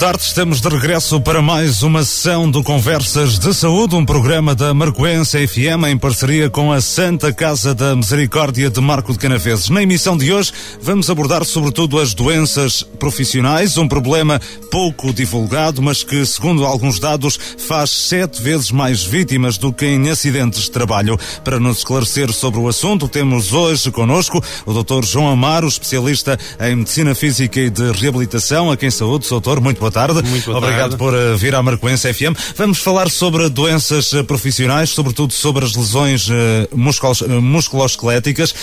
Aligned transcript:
tarde, 0.00 0.22
estamos 0.22 0.62
de 0.62 0.68
regresso 0.70 1.20
para 1.20 1.42
mais 1.42 1.82
uma 1.82 2.02
sessão 2.02 2.50
do 2.50 2.62
Conversas 2.62 3.38
de 3.38 3.52
Saúde, 3.52 3.94
um 3.94 4.06
programa 4.06 4.54
da 4.54 4.72
Marcoense 4.72 5.46
FM 5.46 5.88
em 5.90 5.98
parceria 5.98 6.48
com 6.48 6.72
a 6.72 6.80
Santa 6.80 7.34
Casa 7.34 7.74
da 7.74 7.94
Misericórdia 7.94 8.70
de 8.70 8.80
Marco 8.80 9.12
de 9.12 9.18
Canafeses. 9.18 9.68
Na 9.68 9.82
emissão 9.82 10.16
de 10.16 10.32
hoje 10.32 10.54
vamos 10.80 11.10
abordar 11.10 11.44
sobretudo 11.44 12.00
as 12.00 12.14
doenças 12.14 12.82
profissionais, 12.82 13.76
um 13.76 13.86
problema 13.86 14.40
pouco 14.70 15.12
divulgado, 15.12 15.82
mas 15.82 16.02
que, 16.02 16.24
segundo 16.24 16.64
alguns 16.64 16.98
dados, 16.98 17.38
faz 17.58 17.90
sete 17.90 18.40
vezes 18.40 18.70
mais 18.70 19.04
vítimas 19.04 19.58
do 19.58 19.70
que 19.70 19.84
em 19.84 20.08
acidentes 20.08 20.62
de 20.62 20.70
trabalho. 20.70 21.18
Para 21.44 21.60
nos 21.60 21.78
esclarecer 21.78 22.32
sobre 22.32 22.58
o 22.58 22.68
assunto, 22.68 23.06
temos 23.06 23.52
hoje 23.52 23.90
conosco 23.90 24.42
o 24.64 24.82
Dr. 24.82 25.04
João 25.04 25.28
Amaro, 25.28 25.68
especialista 25.68 26.38
em 26.58 26.76
Medicina 26.76 27.14
Física 27.14 27.60
e 27.60 27.68
de 27.68 27.92
Reabilitação, 27.92 28.70
a 28.70 28.78
quem 28.78 28.90
saúde, 28.90 29.28
Dr 29.28 29.60
muito 29.60 29.78
boa 29.78 29.89
tarde. 29.90 30.22
Muito 30.22 30.46
boa 30.46 30.58
Obrigado 30.58 30.96
tarde. 30.96 30.96
por 30.96 31.14
uh, 31.14 31.36
vir 31.36 31.54
à 31.54 31.62
Marcoense 31.62 32.12
FM. 32.12 32.36
Vamos 32.56 32.78
falar 32.78 33.10
sobre 33.10 33.48
doenças 33.48 34.12
uh, 34.12 34.24
profissionais, 34.24 34.90
sobretudo 34.90 35.32
sobre 35.32 35.64
as 35.64 35.74
lesões 35.74 36.28
uh, 36.28 36.32
musculos, 36.72 37.22
musculoesqueléticas. 37.22 38.54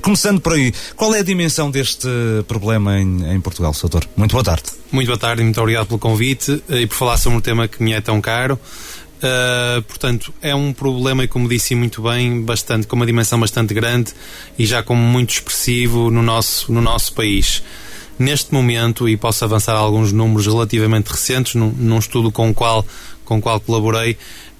começando 0.00 0.40
por 0.40 0.54
aí, 0.54 0.72
qual 0.96 1.14
é 1.14 1.20
a 1.20 1.22
dimensão 1.22 1.70
deste 1.70 2.08
problema 2.46 2.98
em, 2.98 3.34
em 3.34 3.40
Portugal, 3.40 3.72
doutor? 3.80 4.04
Muito 4.16 4.32
boa 4.32 4.44
tarde. 4.44 4.64
Muito 4.90 5.06
boa 5.06 5.18
tarde 5.18 5.42
e 5.42 5.44
muito 5.44 5.60
obrigado 5.60 5.86
pelo 5.86 5.98
convite 5.98 6.62
e 6.68 6.86
por 6.86 6.94
falar 6.94 7.16
sobre 7.16 7.38
um 7.38 7.40
tema 7.40 7.66
que 7.66 7.82
me 7.82 7.92
é 7.92 8.00
tão 8.00 8.20
caro. 8.20 8.58
Uh, 9.22 9.80
portanto, 9.82 10.34
é 10.42 10.52
um 10.52 10.72
problema, 10.72 11.22
e 11.22 11.28
como 11.28 11.48
disse 11.48 11.76
muito 11.76 12.02
bem, 12.02 12.42
bastante, 12.42 12.88
com 12.88 12.96
uma 12.96 13.06
dimensão 13.06 13.38
bastante 13.38 13.72
grande 13.72 14.12
e 14.58 14.66
já 14.66 14.82
como 14.82 15.00
muito 15.00 15.30
expressivo 15.30 16.10
no 16.10 16.22
nosso, 16.22 16.72
no 16.72 16.80
nosso 16.80 17.12
país. 17.12 17.62
Neste 18.22 18.54
momento, 18.54 19.08
e 19.08 19.16
posso 19.16 19.44
avançar 19.44 19.72
alguns 19.72 20.12
números 20.12 20.46
relativamente 20.46 21.08
recentes, 21.08 21.56
num, 21.56 21.72
num 21.76 21.98
estudo 21.98 22.30
com 22.30 22.50
o 22.50 22.54
qual, 22.54 22.86
com 23.24 23.38
o 23.38 23.42
qual 23.42 23.58
colaborei, 23.58 24.16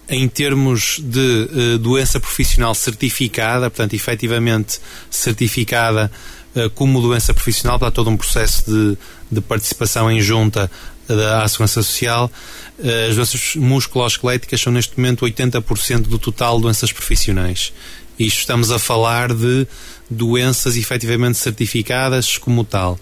em 0.09 0.29
termos 0.29 0.99
de 1.01 1.49
uh, 1.77 1.79
doença 1.79 2.19
profissional 2.19 2.75
certificada, 2.75 3.71
portanto, 3.71 3.95
efetivamente 3.95 4.81
certificada 5.09 6.11
uh, 6.57 6.69
como 6.71 7.01
doença 7.01 7.33
profissional, 7.33 7.79
para 7.79 7.93
todo 7.93 8.11
um 8.11 8.17
processo 8.17 8.65
de, 8.69 8.99
de 9.31 9.41
participação 9.41 10.11
em 10.11 10.21
junta 10.21 10.69
da 11.07 11.47
Segurança 11.47 11.85
Social, 11.85 12.33
uh, 12.81 13.11
as 13.11 13.15
doenças 13.15 13.55
musculoesqueléticas 13.55 14.61
são 14.61 14.73
neste 14.73 14.99
momento 14.99 15.25
80% 15.25 16.09
do 16.09 16.19
total 16.19 16.57
de 16.57 16.63
doenças 16.63 16.91
profissionais. 16.91 17.73
Isto 18.19 18.41
estamos 18.41 18.73
a 18.73 18.79
falar 18.81 19.33
de 19.33 19.69
doenças 20.11 20.77
efetivamente 20.77 21.39
certificadas 21.39 22.37
como 22.37 22.65
tal. 22.65 22.99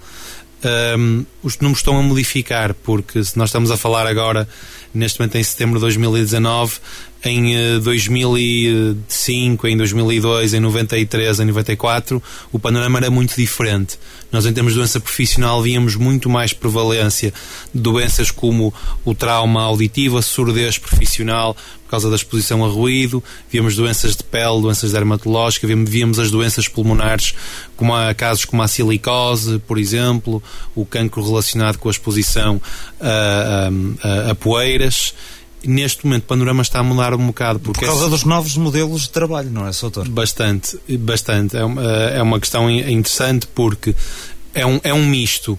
Um, 0.62 1.24
os 1.42 1.58
números 1.58 1.78
estão 1.78 1.98
a 1.98 2.02
modificar, 2.02 2.74
porque 2.74 3.24
se 3.24 3.38
nós 3.38 3.48
estamos 3.48 3.70
a 3.70 3.76
falar 3.76 4.06
agora, 4.06 4.46
neste 4.92 5.18
momento 5.18 5.36
em 5.36 5.42
setembro 5.42 5.78
de 5.78 5.80
2019, 5.82 6.78
em 7.22 7.78
2005, 7.80 9.68
em 9.68 9.76
2002, 9.76 10.54
em 10.54 10.60
93, 10.60 11.40
em 11.40 11.44
94, 11.44 12.22
o 12.50 12.58
panorama 12.58 12.98
era 12.98 13.10
muito 13.10 13.36
diferente. 13.36 13.98
Nós, 14.32 14.46
em 14.46 14.52
termos 14.52 14.72
de 14.72 14.78
doença 14.78 14.98
profissional, 15.00 15.62
víamos 15.62 15.96
muito 15.96 16.30
mais 16.30 16.52
prevalência 16.52 17.34
de 17.74 17.80
doenças 17.80 18.30
como 18.30 18.72
o 19.04 19.14
trauma 19.14 19.62
auditivo, 19.62 20.16
a 20.16 20.22
surdez 20.22 20.78
profissional, 20.78 21.54
por 21.84 21.90
causa 21.90 22.08
da 22.08 22.16
exposição 22.16 22.64
a 22.64 22.68
ruído, 22.68 23.22
víamos 23.50 23.74
doenças 23.74 24.14
de 24.14 24.22
pele, 24.22 24.62
doenças 24.62 24.92
dermatológicas, 24.92 25.68
víamos 25.86 26.20
as 26.20 26.30
doenças 26.30 26.68
pulmonares, 26.68 27.34
como 27.76 27.92
casos 28.16 28.44
como 28.44 28.62
a 28.62 28.68
silicose, 28.68 29.58
por 29.66 29.76
exemplo, 29.76 30.40
o 30.74 30.86
cancro 30.86 31.22
relacionado 31.22 31.78
com 31.78 31.88
a 31.88 31.90
exposição 31.90 32.62
a, 33.00 33.68
a, 34.02 34.30
a 34.30 34.34
poeiras 34.36 35.12
neste 35.64 36.04
momento 36.04 36.24
o 36.24 36.26
panorama 36.26 36.62
está 36.62 36.80
a 36.80 36.82
mudar 36.82 37.14
um 37.14 37.26
bocado. 37.26 37.60
Porque 37.60 37.80
Por 37.80 37.86
causa 37.86 38.06
é... 38.06 38.08
dos 38.08 38.24
novos 38.24 38.56
modelos 38.56 39.02
de 39.02 39.10
trabalho, 39.10 39.50
não 39.50 39.66
é, 39.66 39.72
Soutor? 39.72 40.08
Bastante, 40.08 40.78
bastante. 40.98 41.56
É 41.56 41.64
uma, 41.64 41.82
é 41.82 42.22
uma 42.22 42.40
questão 42.40 42.70
interessante 42.70 43.46
porque 43.54 43.94
é 44.54 44.66
um, 44.66 44.80
é 44.82 44.92
um 44.92 45.06
misto. 45.06 45.58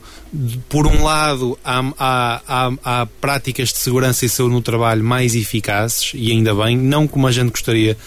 Por 0.70 0.88
um 0.88 1.04
lado, 1.04 1.58
há, 1.64 1.80
há, 1.98 2.42
há, 2.48 2.72
há, 2.84 3.06
práticas 3.20 3.70
de 3.70 3.80
segurança 3.80 4.26
e 4.26 4.30
saúde 4.30 4.54
no 4.54 4.62
trabalho 4.62 5.04
mais 5.04 5.36
eficazes, 5.36 6.12
e 6.14 6.32
ainda 6.32 6.56
bem, 6.56 6.78
não 6.78 7.06
como 7.06 7.28
a 7.28 7.32
gente 7.32 7.52
gostaria 7.52 7.98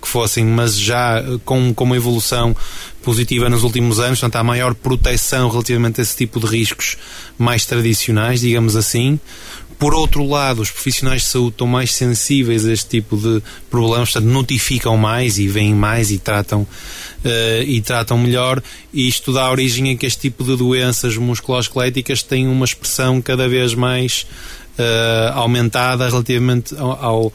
que 0.00 0.08
fossem, 0.08 0.44
mas 0.44 0.78
já 0.78 1.22
com, 1.44 1.72
com 1.74 1.84
uma 1.84 1.96
evolução 1.96 2.54
positiva 3.02 3.48
nos 3.48 3.62
últimos 3.64 3.98
anos, 3.98 4.20
portanto, 4.20 4.36
há 4.36 4.44
maior 4.44 4.74
proteção 4.74 5.48
relativamente 5.48 6.00
a 6.00 6.02
esse 6.02 6.16
tipo 6.16 6.38
de 6.38 6.46
riscos 6.46 6.96
mais 7.38 7.64
tradicionais, 7.66 8.40
digamos 8.40 8.76
assim. 8.76 9.18
Por 9.78 9.94
outro 9.94 10.26
lado, 10.26 10.62
os 10.62 10.70
profissionais 10.70 11.22
de 11.22 11.28
saúde 11.28 11.50
estão 11.50 11.66
mais 11.66 11.92
sensíveis 11.94 12.66
a 12.66 12.72
este 12.72 12.88
tipo 12.88 13.16
de 13.16 13.42
problemas, 13.70 14.12
portanto, 14.12 14.30
notificam 14.30 14.96
mais 14.96 15.38
e 15.38 15.48
veem 15.48 15.74
mais 15.74 16.10
e 16.10 16.18
tratam, 16.18 16.62
uh, 16.62 17.62
e 17.66 17.80
tratam 17.80 18.18
melhor. 18.18 18.62
E 18.92 19.08
isto 19.08 19.32
dá 19.32 19.50
origem 19.50 19.90
a 19.92 19.96
que 19.96 20.06
este 20.06 20.22
tipo 20.22 20.44
de 20.44 20.56
doenças 20.56 21.16
musculoesqueléticas 21.16 22.22
têm 22.22 22.46
uma 22.48 22.64
expressão 22.64 23.20
cada 23.20 23.48
vez 23.48 23.74
mais 23.74 24.26
uh, 24.78 25.32
aumentada 25.34 26.08
relativamente 26.08 26.74
ao, 26.76 27.04
ao 27.04 27.32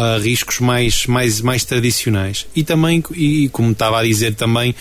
a 0.00 0.16
riscos 0.16 0.60
mais, 0.60 1.06
mais, 1.06 1.42
mais 1.42 1.62
tradicionais. 1.64 2.46
E 2.56 2.64
também, 2.64 3.04
e 3.14 3.50
como 3.50 3.72
estava 3.72 4.00
a 4.00 4.02
dizer 4.02 4.34
também, 4.34 4.74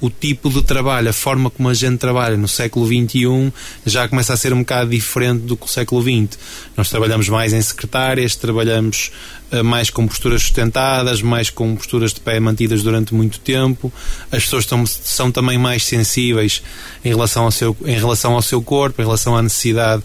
o 0.00 0.10
tipo 0.10 0.50
de 0.50 0.62
trabalho, 0.62 1.08
a 1.08 1.12
forma 1.12 1.48
como 1.48 1.68
a 1.68 1.74
gente 1.74 1.98
trabalha 1.98 2.36
no 2.36 2.46
século 2.46 2.86
XXI 2.86 3.52
já 3.86 4.06
começa 4.06 4.32
a 4.32 4.36
ser 4.36 4.52
um 4.52 4.58
bocado 4.58 4.90
diferente 4.90 5.42
do 5.42 5.56
que 5.56 5.64
o 5.64 5.68
século 5.68 6.02
XX. 6.02 6.38
Nós 6.76 6.90
trabalhamos 6.90 7.28
mais 7.28 7.52
em 7.52 7.62
secretárias, 7.62 8.36
trabalhamos 8.36 9.10
uh, 9.52 9.64
mais 9.64 9.88
com 9.88 10.06
posturas 10.06 10.42
sustentadas, 10.42 11.22
mais 11.22 11.48
com 11.48 11.74
posturas 11.74 12.12
de 12.12 12.20
pé 12.20 12.38
mantidas 12.38 12.82
durante 12.82 13.14
muito 13.14 13.40
tempo. 13.40 13.90
As 14.30 14.44
pessoas 14.44 14.64
estão, 14.64 14.84
são 14.86 15.32
também 15.32 15.56
mais 15.56 15.84
sensíveis 15.84 16.62
em 17.04 17.08
relação, 17.08 17.44
ao 17.44 17.50
seu, 17.50 17.74
em 17.86 17.96
relação 17.96 18.34
ao 18.34 18.42
seu 18.42 18.60
corpo, 18.60 19.00
em 19.00 19.04
relação 19.04 19.34
à 19.34 19.42
necessidade 19.42 20.02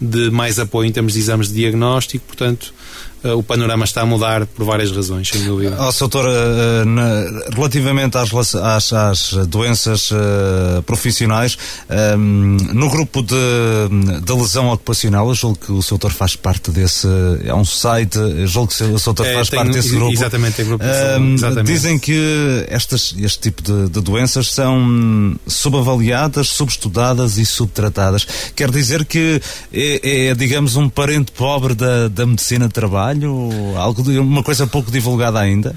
de 0.00 0.30
mais 0.30 0.58
apoio 0.58 0.88
em 0.88 0.92
termos 0.92 1.12
de 1.12 1.18
exames 1.20 1.48
de 1.48 1.54
diagnóstico, 1.54 2.24
portanto, 2.26 2.74
o 3.32 3.42
panorama 3.42 3.84
está 3.84 4.02
a 4.02 4.06
mudar 4.06 4.46
por 4.46 4.64
várias 4.64 4.90
razões, 4.90 5.28
sem 5.28 5.42
dúvida. 5.44 5.76
Oh, 5.80 5.90
doutor, 5.98 6.26
uh, 6.26 6.84
na, 6.84 7.50
relativamente 7.54 8.18
às, 8.18 8.54
às, 8.54 8.92
às 8.92 9.32
doenças 9.48 10.10
uh, 10.10 10.82
profissionais, 10.84 11.56
um, 12.18 12.56
no 12.72 12.90
grupo 12.90 13.22
de, 13.22 13.34
de 14.22 14.32
lesão 14.32 14.68
ocupacional, 14.70 15.28
eu 15.28 15.34
julgo 15.34 15.58
que 15.58 15.72
o 15.72 15.80
doutor 15.80 16.12
faz 16.12 16.36
parte 16.36 16.70
desse, 16.70 17.08
é 17.44 17.54
um 17.54 17.64
site, 17.64 18.18
eu 18.18 18.46
julgo 18.46 18.72
que 18.72 18.82
o 18.84 18.98
doutor 18.98 19.26
é, 19.26 19.34
faz 19.34 19.48
tem, 19.48 19.58
parte 19.58 19.72
desse 19.72 19.90
grupo. 19.90 20.12
Exatamente, 20.12 20.56
tem 20.56 20.66
grupo 20.66 20.84
de 20.84 21.20
um, 21.20 21.34
exatamente. 21.34 21.66
Dizem 21.66 21.98
que 21.98 22.64
estas, 22.68 23.14
este 23.18 23.38
tipo 23.38 23.62
de, 23.62 23.88
de 23.88 24.00
doenças 24.00 24.50
são 24.50 25.34
subavaliadas, 25.46 26.48
subestudadas 26.48 27.38
e 27.38 27.46
subtratadas. 27.46 28.26
Quer 28.54 28.70
dizer 28.70 29.04
que 29.04 29.40
é, 29.72 30.28
é 30.28 30.34
digamos, 30.34 30.76
um 30.76 30.88
parente 30.88 31.32
pobre 31.32 31.74
da, 31.74 32.08
da 32.08 32.26
medicina 32.26 32.66
de 32.66 32.74
trabalho? 32.74 33.13
Algo 33.76 34.02
de, 34.02 34.18
uma 34.18 34.42
coisa 34.42 34.66
pouco 34.66 34.90
divulgada 34.90 35.40
ainda? 35.40 35.74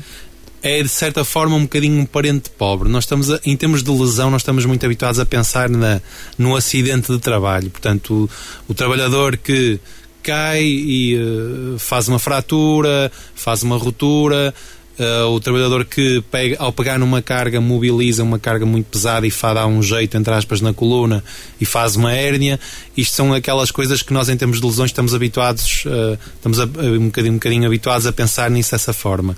é 0.61 0.81
de 0.81 0.89
certa 0.89 1.23
forma 1.23 1.55
um 1.55 1.61
bocadinho 1.61 2.01
um 2.01 2.05
parente 2.05 2.49
pobre. 2.49 2.89
Nós 2.89 3.03
estamos, 3.03 3.31
a, 3.31 3.39
em 3.45 3.55
termos 3.55 3.83
de 3.83 3.91
lesão, 3.91 4.29
nós 4.29 4.41
estamos 4.41 4.65
muito 4.65 4.85
habituados 4.85 5.19
a 5.19 5.25
pensar 5.25 5.69
na, 5.69 6.01
no 6.37 6.55
acidente 6.55 7.11
de 7.11 7.19
trabalho. 7.19 7.69
Portanto, 7.69 8.29
o, 8.67 8.71
o 8.71 8.73
trabalhador 8.73 9.37
que 9.37 9.79
cai 10.23 10.63
e 10.63 11.15
uh, 11.15 11.79
faz 11.79 12.09
uma 12.09 12.19
fratura, 12.19 13.11
faz 13.33 13.63
uma 13.63 13.77
ruptura, 13.77 14.53
Uh, 14.99 15.27
o 15.27 15.39
trabalhador 15.39 15.85
que 15.85 16.23
pega, 16.31 16.55
ao 16.57 16.73
pegar 16.73 16.97
numa 16.97 17.21
carga 17.21 17.61
mobiliza 17.61 18.23
uma 18.23 18.39
carga 18.39 18.65
muito 18.65 18.87
pesada 18.87 19.27
e 19.27 19.29
faz 19.29 19.53
dar 19.53 19.67
um 19.67 19.83
jeito 19.83 20.17
entre 20.17 20.33
aspas 20.33 20.59
na 20.59 20.73
coluna 20.73 21.23
e 21.61 21.65
faz 21.65 21.95
uma 21.95 22.11
hérnia. 22.13 22.59
Isto 22.95 23.15
são 23.15 23.31
aquelas 23.31 23.69
coisas 23.69 24.01
que 24.01 24.11
nós 24.11 24.27
em 24.27 24.35
termos 24.35 24.59
de 24.59 24.65
lesões 24.65 24.89
estamos 24.89 25.13
habituados 25.13 25.83
uh, 25.85 26.17
estamos 26.33 26.59
a, 26.59 26.63
um, 26.63 27.05
bocadinho, 27.05 27.33
um 27.33 27.35
bocadinho 27.35 27.67
habituados 27.67 28.07
a 28.07 28.11
pensar 28.11 28.49
nisso 28.49 28.71
dessa 28.71 28.91
forma. 28.91 29.37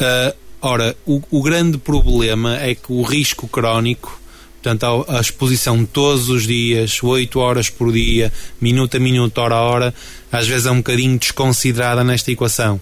Uh, 0.00 0.34
ora, 0.62 0.96
o, 1.04 1.20
o, 1.30 1.42
grande 1.42 1.76
problema 1.76 2.56
é 2.56 2.74
que 2.74 2.90
o 2.90 3.02
risco 3.02 3.46
crónico 3.46 4.18
portanto 4.62 5.06
a, 5.06 5.18
a 5.18 5.20
exposição 5.20 5.84
todos 5.84 6.30
os 6.30 6.46
dias 6.46 7.02
8 7.02 7.38
horas 7.38 7.68
por 7.68 7.92
dia, 7.92 8.32
minuto 8.58 8.96
a 8.96 9.00
minuto, 9.00 9.36
hora 9.36 9.54
a 9.54 9.60
hora 9.60 9.94
às 10.32 10.48
vezes 10.48 10.64
é 10.64 10.70
um 10.70 10.78
bocadinho 10.78 11.18
desconsiderada 11.18 12.02
nesta 12.02 12.32
equação 12.32 12.80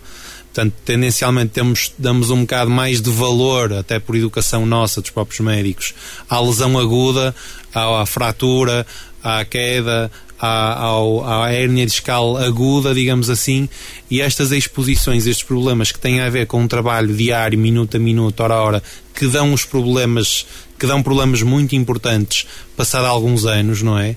Portanto, 0.57 0.75
tendencialmente 0.87 1.51
temos, 1.53 1.93
damos 1.99 2.31
um 2.31 2.41
bocado 2.41 2.71
mais 2.71 3.03
de 3.03 3.11
valor, 3.11 3.75
até 3.75 3.99
por 3.99 4.17
educação 4.17 4.65
nossa, 4.65 5.03
dos 5.03 5.11
próprios 5.11 5.41
médicos, 5.41 5.93
à 6.31 6.41
lesão 6.41 6.79
aguda, 6.79 7.35
à, 7.75 8.01
à 8.01 8.07
fratura, 8.07 8.87
à 9.23 9.45
queda, 9.45 10.11
à, 10.41 10.81
ao, 10.83 11.29
à 11.29 11.53
hérnia 11.53 11.85
discal 11.85 12.39
aguda, 12.39 12.95
digamos 12.95 13.29
assim, 13.29 13.69
e 14.11 14.23
estas 14.23 14.51
exposições, 14.51 15.27
estes 15.27 15.45
problemas 15.45 15.93
que 15.93 15.99
têm 15.99 16.21
a 16.23 16.31
ver 16.31 16.47
com 16.47 16.63
um 16.63 16.69
trabalho 16.69 17.15
diário, 17.15 17.59
minuto 17.59 17.99
a 17.99 18.01
minuto, 18.01 18.41
hora 18.41 18.55
a 18.55 18.63
hora, 18.63 18.83
que 19.15 19.27
dão 19.27 19.53
os 19.53 19.67
problemas, 19.67 20.47
que 20.79 20.87
dão 20.87 21.03
problemas 21.03 21.43
muito 21.43 21.77
importantes 21.77 22.47
passado 22.75 23.05
alguns 23.05 23.45
anos, 23.45 23.83
não 23.83 23.99
é? 23.99 24.17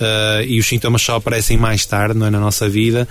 Uh, 0.00 0.42
e 0.46 0.58
os 0.58 0.66
sintomas 0.66 1.02
só 1.02 1.16
aparecem 1.16 1.56
mais 1.56 1.84
tarde 1.86 2.18
não 2.18 2.26
é, 2.26 2.30
na 2.30 2.40
nossa 2.40 2.68
vida, 2.68 3.08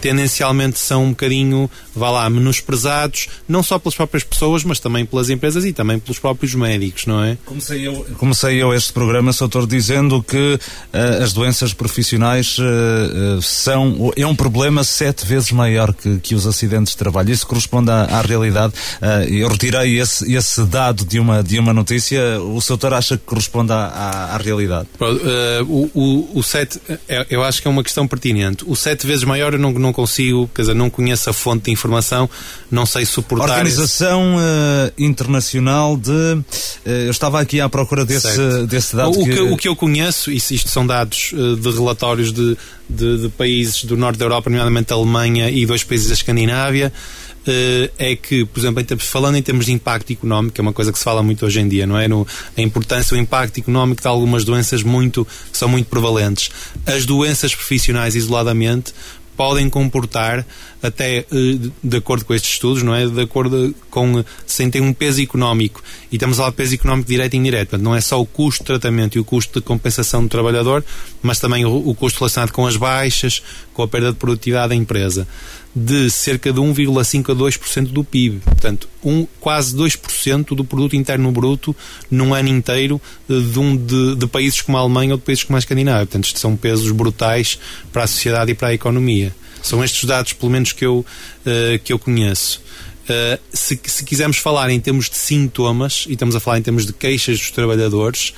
tendencialmente 0.00 0.78
são 0.78 1.04
um 1.04 1.10
bocadinho, 1.10 1.70
vá 1.94 2.10
lá, 2.10 2.30
menosprezados, 2.30 3.28
não 3.48 3.62
só 3.62 3.78
pelas 3.78 3.94
próprias 3.94 4.24
pessoas, 4.24 4.64
mas 4.64 4.78
também 4.78 5.04
pelas 5.04 5.30
empresas 5.30 5.64
e 5.64 5.72
também 5.72 5.98
pelos 5.98 6.18
próprios 6.18 6.54
médicos, 6.54 7.06
não 7.06 7.22
é? 7.22 7.36
Comecei 7.44 7.86
eu, 7.86 8.06
comecei 8.18 8.62
eu 8.62 8.74
este 8.74 8.92
programa, 8.92 9.32
Soutor, 9.32 9.66
dizendo 9.66 10.22
que 10.22 10.54
uh, 10.54 11.22
as 11.22 11.32
doenças 11.32 11.72
profissionais 11.72 12.56
uh, 12.58 13.40
são, 13.42 14.12
é 14.16 14.26
um 14.26 14.34
problema 14.34 14.84
sete 14.84 15.26
vezes 15.26 15.50
maior 15.50 15.92
que, 15.92 16.18
que 16.18 16.34
os 16.34 16.46
acidentes 16.46 16.92
de 16.92 16.98
trabalho. 16.98 17.30
Isso 17.30 17.46
corresponde 17.46 17.90
à, 17.90 18.04
à 18.04 18.20
realidade. 18.20 18.72
eu 19.28 19.48
retirei 19.48 19.98
esse, 19.98 20.32
esse 20.32 20.64
dado 20.64 21.04
de 21.04 21.18
uma, 21.18 21.42
de 21.42 21.58
uma 21.58 21.72
notícia. 21.72 22.40
O 22.40 22.60
Soutor 22.60 22.94
acha 22.94 23.16
que 23.16 23.24
corresponde 23.24 23.72
à, 23.72 23.86
à, 23.86 24.34
à 24.34 24.36
realidade? 24.36 24.88
o, 25.68 25.87
o, 25.94 26.38
o, 26.38 26.42
sete, 26.42 26.80
é, 27.08 27.26
eu 27.30 27.42
acho 27.42 27.60
que 27.60 27.68
é 27.68 27.70
uma 27.70 27.82
questão 27.82 28.06
pertinente. 28.06 28.64
O 28.66 28.74
sete 28.74 29.06
vezes 29.06 29.24
maior 29.24 29.52
eu 29.52 29.58
não, 29.58 29.72
não 29.72 29.92
consigo, 29.92 30.50
quer 30.54 30.62
dizer, 30.62 30.74
não 30.74 30.90
conheço 30.90 31.30
a 31.30 31.32
fonte 31.32 31.64
de 31.64 31.70
informação, 31.70 32.28
não 32.70 32.86
sei 32.86 33.04
suportar. 33.04 33.50
Organização 33.50 34.36
uh, 34.36 34.92
Internacional 34.98 35.96
de. 35.96 36.10
Uh, 36.10 36.44
eu 36.84 37.10
estava 37.10 37.40
aqui 37.40 37.60
à 37.60 37.68
procura 37.68 38.04
desse, 38.04 38.66
desse 38.66 38.96
dado. 38.96 39.10
O 39.10 39.24
que... 39.24 39.32
que... 39.32 39.40
o 39.40 39.56
que 39.56 39.68
eu 39.68 39.76
conheço, 39.76 40.30
isto, 40.30 40.54
isto 40.54 40.70
são 40.70 40.86
dados 40.86 41.32
uh, 41.32 41.56
de 41.56 41.70
relatórios 41.70 42.32
de, 42.32 42.56
de, 42.88 43.22
de, 43.22 43.28
países 43.30 43.84
do 43.84 43.96
norte 43.96 44.18
da 44.18 44.24
Europa, 44.24 44.50
nomeadamente 44.50 44.92
a 44.92 44.96
Alemanha 44.96 45.50
e 45.50 45.66
dois 45.66 45.84
países 45.84 46.08
da 46.08 46.14
Escandinávia. 46.14 46.92
Uh, 47.48 47.90
é 47.98 48.14
que, 48.14 48.44
por 48.44 48.60
exemplo, 48.60 48.82
em 48.82 48.84
termos, 48.84 49.06
falando 49.06 49.36
em 49.36 49.42
termos 49.42 49.64
de 49.64 49.72
impacto 49.72 50.12
económico, 50.12 50.54
que 50.54 50.60
é 50.60 50.62
uma 50.62 50.72
coisa 50.74 50.92
que 50.92 50.98
se 50.98 51.04
fala 51.04 51.22
muito 51.22 51.46
hoje 51.46 51.58
em 51.60 51.66
dia, 51.66 51.86
não 51.86 51.98
é? 51.98 52.06
No, 52.06 52.26
a 52.54 52.60
importância, 52.60 53.16
o 53.16 53.18
impacto 53.18 53.58
económico 53.58 54.02
de 54.02 54.06
algumas 54.06 54.44
doenças 54.44 54.82
muito, 54.82 55.26
que 55.50 55.56
são 55.56 55.66
muito 55.66 55.86
prevalentes. 55.86 56.50
As 56.84 57.06
doenças 57.06 57.54
profissionais, 57.54 58.14
isoladamente, 58.14 58.92
podem 59.34 59.70
comportar 59.70 60.44
até 60.82 61.18
eh, 61.18 61.24
de 61.82 61.96
acordo 61.96 62.24
com 62.24 62.34
estes 62.34 62.52
estudos, 62.52 62.82
não 62.82 62.94
é? 62.94 63.06
De 63.06 63.20
acordo 63.20 63.74
com 63.90 64.24
sem 64.46 64.70
ter 64.70 64.80
um 64.80 64.92
peso 64.92 65.20
económico 65.22 65.82
e 66.10 66.16
estamos 66.16 66.36
a 66.36 66.42
falar 66.42 66.50
de 66.50 66.56
peso 66.56 66.74
económico 66.74 67.08
direto 67.08 67.34
e 67.34 67.36
indireto, 67.36 67.70
portanto, 67.70 67.84
não 67.84 67.94
é 67.94 68.00
só 68.00 68.20
o 68.20 68.26
custo 68.26 68.62
de 68.62 68.66
tratamento 68.66 69.16
e 69.16 69.20
o 69.20 69.24
custo 69.24 69.60
de 69.60 69.64
compensação 69.64 70.22
do 70.22 70.28
trabalhador, 70.28 70.84
mas 71.22 71.38
também 71.38 71.64
o, 71.64 71.94
custo 71.94 72.20
relacionado 72.20 72.52
com 72.52 72.66
as 72.66 72.76
baixas, 72.76 73.42
com 73.74 73.82
a 73.82 73.88
perda 73.88 74.12
de 74.12 74.18
produtividade 74.18 74.70
da 74.70 74.74
empresa 74.74 75.26
de 75.74 76.10
cerca 76.10 76.52
de 76.52 76.60
1,5 76.60 77.32
a 77.32 77.36
2% 77.36 77.88
do 77.88 78.02
PIB. 78.02 78.40
Portanto, 78.40 78.88
um, 79.04 79.26
quase 79.38 79.76
2% 79.76 80.56
do 80.56 80.64
produto 80.64 80.96
interno 80.96 81.30
bruto 81.30 81.76
num 82.10 82.34
ano 82.34 82.48
inteiro 82.48 83.00
de, 83.28 83.58
um, 83.58 83.76
de, 83.76 84.16
de, 84.16 84.26
países 84.26 84.60
como 84.60 84.76
a 84.76 84.80
Alemanha 84.80 85.12
ou 85.12 85.18
de 85.18 85.24
países 85.24 85.44
como 85.44 85.56
a 85.56 85.58
Escandinávia. 85.58 86.06
Portanto, 86.06 86.24
isto 86.24 86.40
são 86.40 86.56
pesos 86.56 86.90
brutais 86.90 87.58
para 87.92 88.04
a 88.04 88.06
sociedade 88.06 88.50
e 88.50 88.54
para 88.54 88.68
a 88.68 88.74
economia. 88.74 89.34
São 89.62 89.82
estes 89.82 90.04
dados, 90.04 90.32
pelo 90.32 90.50
menos, 90.50 90.72
que 90.72 90.84
eu, 90.84 90.98
uh, 90.98 91.78
que 91.82 91.92
eu 91.92 91.98
conheço. 91.98 92.60
Uh, 93.04 93.40
se, 93.52 93.80
se 93.84 94.04
quisermos 94.04 94.36
falar 94.38 94.70
em 94.70 94.80
termos 94.80 95.08
de 95.08 95.16
sintomas, 95.16 96.04
e 96.08 96.12
estamos 96.12 96.36
a 96.36 96.40
falar 96.40 96.58
em 96.58 96.62
termos 96.62 96.86
de 96.86 96.92
queixas 96.92 97.38
dos 97.38 97.50
trabalhadores, 97.50 98.34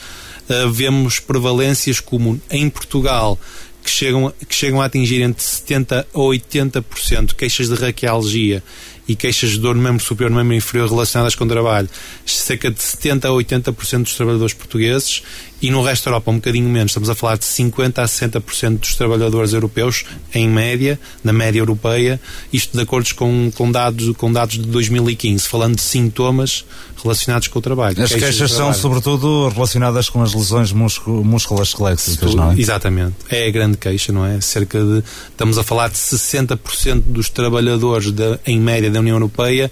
uh, 0.49 0.71
vemos 0.71 1.19
prevalências 1.19 2.01
como 2.01 2.41
em 2.51 2.71
Portugal 2.71 3.39
que 3.83 3.91
chegam, 3.91 4.33
que 4.49 4.55
chegam 4.55 4.81
a 4.81 4.85
atingir 4.85 5.23
entre 5.23 5.43
70% 5.43 6.07
a 6.13 6.19
80% 6.19 7.35
queixas 7.35 7.69
de 7.69 7.75
raquialgia 7.75 8.63
e 9.11 9.17
queixas 9.17 9.51
de 9.51 9.59
dor 9.59 9.75
no 9.75 9.83
membro 9.83 10.05
superior 10.05 10.31
no 10.31 10.37
membro 10.37 10.55
inferior 10.55 10.89
relacionadas 10.89 11.35
com 11.35 11.45
o 11.45 11.49
trabalho, 11.49 11.89
cerca 12.25 12.71
de 12.71 12.79
70% 12.79 13.25
a 13.25 13.29
80% 13.29 14.03
dos 14.05 14.15
trabalhadores 14.15 14.55
portugueses 14.55 15.23
e 15.63 15.71
no 15.71 15.83
resto 15.83 16.05
da 16.05 16.13
Europa 16.13 16.31
um 16.31 16.37
bocadinho 16.37 16.69
menos, 16.69 16.93
estamos 16.93 17.11
a 17.11 17.15
falar 17.15 17.37
de 17.37 17.45
50% 17.45 17.99
a 17.99 18.05
60% 18.05 18.79
dos 18.79 18.95
trabalhadores 18.95 19.53
europeus, 19.53 20.05
em 20.33 20.49
média, 20.49 20.99
na 21.23 21.33
média 21.33 21.59
europeia, 21.59 22.21
isto 22.53 22.77
de 22.77 22.83
acordo 22.83 23.15
com, 23.15 23.51
com, 23.55 23.71
dados, 23.71 24.17
com 24.17 24.33
dados 24.33 24.57
de 24.57 24.67
2015, 24.67 25.47
falando 25.47 25.77
de 25.77 25.83
sintomas 25.83 26.65
relacionados 27.03 27.49
com 27.49 27.59
o 27.59 27.63
trabalho. 27.63 28.03
As 28.03 28.11
queixas, 28.11 28.37
queixas 28.37 28.53
são 28.53 28.73
sobretudo 28.73 29.49
relacionadas 29.49 30.09
com 30.09 30.23
as 30.23 30.33
lesões 30.33 30.73
musculoesqueléticas, 30.73 32.35
não 32.35 32.53
é? 32.53 32.59
Exatamente. 32.59 33.17
É 33.29 33.47
a 33.47 33.51
grande 33.51 33.77
queixa, 33.77 34.13
não 34.13 34.25
é? 34.25 34.41
Cerca 34.41 34.83
de, 34.83 35.03
estamos 35.31 35.59
a 35.59 35.63
falar 35.63 35.89
de 35.89 35.97
60% 35.97 37.03
dos 37.07 37.29
trabalhadores 37.29 38.11
de, 38.11 38.39
em 38.47 38.59
média 38.59 38.91
da 38.91 39.00
União 39.01 39.17
Europeia 39.17 39.71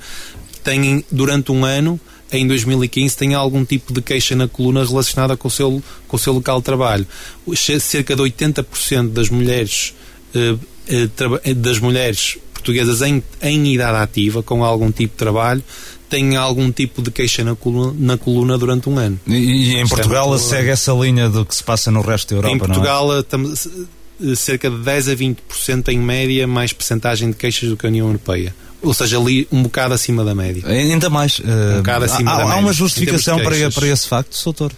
têm 0.62 1.04
durante 1.10 1.52
um 1.52 1.64
ano 1.64 2.00
em 2.30 2.46
2015 2.46 3.16
tenha 3.16 3.38
algum 3.38 3.64
tipo 3.64 3.92
de 3.92 4.02
queixa 4.02 4.36
na 4.36 4.46
coluna 4.46 4.84
relacionada 4.84 5.36
com 5.36 5.48
o 5.48 5.50
seu, 5.50 5.82
com 6.06 6.16
o 6.16 6.18
seu 6.18 6.32
local 6.32 6.58
de 6.58 6.64
trabalho. 6.64 7.06
Cerca 7.80 8.14
de 8.14 8.22
80% 8.22 9.10
das 9.10 9.30
mulheres, 9.30 9.94
eh, 10.34 10.56
eh, 10.88 11.08
eh, 11.44 11.54
das 11.54 11.78
mulheres 11.78 12.36
portuguesas 12.52 13.00
em, 13.02 13.22
em 13.40 13.72
idade 13.72 13.96
ativa, 13.96 14.42
com 14.42 14.62
algum 14.62 14.90
tipo 14.90 15.14
de 15.14 15.18
trabalho, 15.18 15.64
têm 16.10 16.36
algum 16.36 16.70
tipo 16.70 17.00
de 17.00 17.10
queixa 17.10 17.42
na 17.42 17.54
coluna, 17.54 17.94
na 17.98 18.18
coluna 18.18 18.58
durante 18.58 18.90
um 18.90 18.98
ano. 18.98 19.18
E, 19.26 19.34
e 19.34 19.76
em 19.76 19.86
Portugal 19.86 20.34
é 20.34 20.38
segue 20.38 20.68
essa 20.68 20.92
linha 20.92 21.30
do 21.30 21.46
que 21.46 21.54
se 21.54 21.64
passa 21.64 21.90
no 21.90 22.02
resto 22.02 22.30
da 22.30 22.36
Europa, 22.36 22.54
Em 22.54 22.58
Portugal 22.58 23.08
não 23.08 23.52
é? 24.30 24.34
cerca 24.36 24.68
de 24.68 24.78
10 24.78 25.08
a 25.08 25.16
20% 25.16 25.88
em 25.88 25.98
média 25.98 26.46
mais 26.46 26.72
percentagem 26.72 27.30
de 27.30 27.36
queixas 27.36 27.70
do 27.70 27.76
que 27.76 27.86
a 27.86 27.88
União 27.88 28.06
Europeia 28.08 28.54
ou 28.82 28.94
seja, 28.94 29.18
ali 29.18 29.46
um 29.50 29.62
bocado 29.62 29.94
acima 29.94 30.24
da 30.24 30.34
média. 30.34 30.62
Ainda 30.66 31.10
mais. 31.10 31.40
Um 31.40 31.78
bocado 31.78 32.04
acima 32.04 32.32
há, 32.32 32.36
da 32.36 32.42
há 32.42 32.46
média. 32.46 32.62
uma 32.62 32.72
justificação 32.72 33.38
para, 33.40 33.70
para 33.70 33.88
esse 33.88 34.08
facto, 34.08 34.42
doutor? 34.44 34.72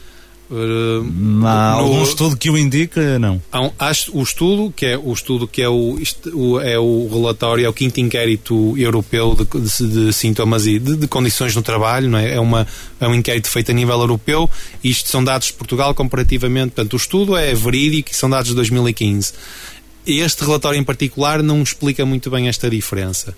Uh, 0.50 1.06
há 1.47 1.76
no, 1.76 1.79
algum 1.79 2.02
estudo 2.02 2.37
que 2.37 2.50
o 2.50 2.58
indica? 2.58 3.20
Não. 3.20 3.41
Há 3.52 3.61
um, 3.61 3.70
há 3.79 3.93
o 4.12 4.20
estudo 4.20 4.73
que 4.75 4.85
é 4.85 4.99
o 4.99 5.12
estudo 5.12 5.47
que 5.47 5.62
é 5.62 5.69
o, 5.69 5.97
o 6.34 6.60
é 6.60 6.77
o 6.77 7.08
relatório 7.08 7.65
é 7.65 7.69
o 7.69 7.72
quinto 7.72 8.01
inquérito 8.01 8.77
europeu 8.77 9.36
de, 9.36 9.60
de, 9.60 10.06
de 10.06 10.13
sintomas 10.13 10.67
e 10.67 10.81
de, 10.81 10.96
de, 10.96 11.06
condições 11.06 11.55
no 11.55 11.63
trabalho, 11.63 12.08
não 12.08 12.19
é? 12.19 12.34
É 12.34 12.41
uma 12.41 12.67
é 12.98 13.06
um 13.06 13.15
inquérito 13.15 13.48
feito 13.48 13.70
a 13.70 13.75
nível 13.75 14.01
europeu. 14.01 14.51
Isto 14.82 15.08
são 15.08 15.22
dados 15.22 15.46
de 15.46 15.53
Portugal 15.53 15.94
comparativamente, 15.94 16.72
portanto 16.75 16.94
o 16.94 16.96
estudo 16.96 17.36
é 17.36 17.55
verídico 17.55 18.10
e 18.10 18.15
são 18.17 18.29
dados 18.29 18.48
de 18.48 18.56
2015. 18.56 19.32
Este 20.05 20.44
relatório 20.44 20.81
em 20.81 20.84
particular 20.84 21.44
não 21.44 21.63
explica 21.63 22.05
muito 22.05 22.29
bem 22.29 22.48
esta 22.48 22.69
diferença. 22.69 23.36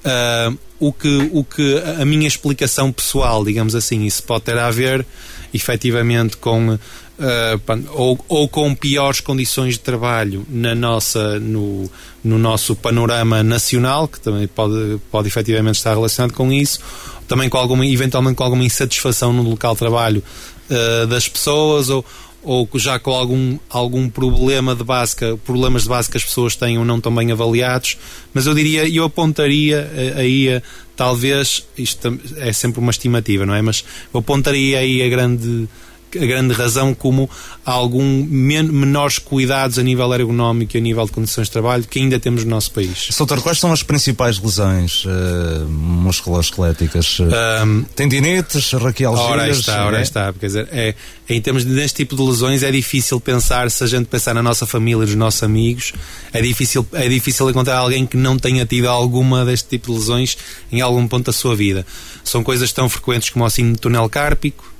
Uh, 0.00 0.58
o, 0.78 0.92
que, 0.94 1.30
o 1.32 1.44
que 1.44 1.78
a 2.00 2.04
minha 2.06 2.26
explicação 2.26 2.90
pessoal, 2.90 3.44
digamos 3.44 3.74
assim, 3.74 4.06
isso 4.06 4.22
pode 4.22 4.44
ter 4.44 4.56
a 4.56 4.70
ver 4.70 5.04
efetivamente 5.52 6.38
com 6.38 6.74
uh, 6.74 6.78
ou, 7.92 8.18
ou, 8.28 8.48
com 8.48 8.74
piores 8.74 9.20
condições 9.20 9.74
de 9.74 9.80
trabalho 9.80 10.46
na 10.48 10.74
nossa, 10.74 11.38
no, 11.38 11.90
no 12.24 12.38
nosso 12.38 12.74
panorama 12.74 13.42
nacional, 13.42 14.08
que 14.08 14.18
também 14.20 14.46
pode, 14.48 14.98
pode 15.10 15.28
efetivamente 15.28 15.76
estar 15.76 15.92
relacionado 15.92 16.32
com 16.32 16.50
isso, 16.50 16.80
também 17.28 17.48
com 17.48 17.58
alguma, 17.58 17.86
eventualmente 17.86 18.36
com 18.36 18.44
alguma 18.44 18.64
insatisfação 18.64 19.32
no 19.32 19.42
local 19.42 19.74
de 19.74 19.80
trabalho 19.80 20.22
uh, 20.70 21.06
das 21.06 21.28
pessoas 21.28 21.90
ou, 21.90 22.04
ou 22.42 22.68
já 22.74 22.98
com 22.98 23.10
algum, 23.10 23.58
algum 23.68 24.08
problema 24.08 24.74
de 24.74 24.82
base, 24.82 25.14
problemas 25.44 25.82
de 25.82 25.88
base 25.88 26.10
que 26.10 26.16
as 26.16 26.24
pessoas 26.24 26.56
tenham 26.56 26.84
não 26.84 27.00
tão 27.00 27.14
bem 27.14 27.30
avaliados, 27.30 27.98
mas 28.32 28.46
eu 28.46 28.54
diria, 28.54 28.88
eu 28.88 29.04
apontaria 29.04 29.90
eh, 29.94 30.14
aí 30.16 30.54
a, 30.54 30.62
talvez, 30.96 31.66
isto 31.76 32.18
é 32.36 32.52
sempre 32.52 32.80
uma 32.80 32.90
estimativa, 32.90 33.44
não 33.44 33.54
é? 33.54 33.62
Mas 33.62 33.84
eu 34.12 34.20
apontaria 34.20 34.78
aí 34.78 35.02
a 35.02 35.08
grande 35.08 35.68
a 36.18 36.26
grande 36.26 36.52
razão 36.54 36.94
como 36.94 37.28
algum 37.64 38.24
men 38.24 38.64
menores 38.64 39.18
cuidados 39.18 39.78
a 39.78 39.82
nível 39.82 40.12
ergonómico 40.12 40.76
e 40.76 40.78
a 40.78 40.80
nível 40.80 41.04
de 41.04 41.12
condições 41.12 41.46
de 41.46 41.52
trabalho 41.52 41.84
que 41.84 41.98
ainda 41.98 42.18
temos 42.18 42.44
no 42.44 42.50
nosso 42.50 42.70
país. 42.72 43.08
Soutor, 43.10 43.40
quais 43.40 43.58
são 43.58 43.72
as 43.72 43.82
principais 43.82 44.38
lesões 44.38 45.04
uh, 45.04 45.66
musculoesqueléticas? 45.68 47.18
Um, 47.20 47.82
Tendinites, 47.94 48.72
raquialgias? 48.72 49.30
Ora 49.30 49.48
está, 49.48 49.86
ora 49.86 49.98
é? 49.98 50.02
está. 50.02 50.32
Quer 50.32 50.46
dizer, 50.46 50.68
é, 50.72 50.94
em 51.28 51.40
termos 51.40 51.64
de, 51.64 51.74
deste 51.74 51.98
tipo 51.98 52.16
de 52.16 52.22
lesões 52.22 52.62
é 52.62 52.70
difícil 52.70 53.20
pensar, 53.20 53.70
se 53.70 53.84
a 53.84 53.86
gente 53.86 54.06
pensar 54.06 54.34
na 54.34 54.42
nossa 54.42 54.66
família, 54.66 55.06
nos 55.06 55.14
nossos 55.14 55.42
amigos, 55.42 55.92
é 56.32 56.40
difícil, 56.42 56.86
é 56.92 57.08
difícil 57.08 57.48
encontrar 57.48 57.78
alguém 57.78 58.06
que 58.06 58.16
não 58.16 58.38
tenha 58.38 58.66
tido 58.66 58.88
alguma 58.88 59.44
deste 59.44 59.68
tipo 59.68 59.92
de 59.92 59.98
lesões 59.98 60.36
em 60.72 60.80
algum 60.80 61.06
ponto 61.06 61.26
da 61.26 61.32
sua 61.32 61.54
vida. 61.54 61.86
São 62.24 62.42
coisas 62.42 62.72
tão 62.72 62.88
frequentes 62.88 63.30
como 63.30 63.44
o 63.44 63.50
síndrome 63.50 63.78
túnel 63.78 64.08
cárpico, 64.08 64.70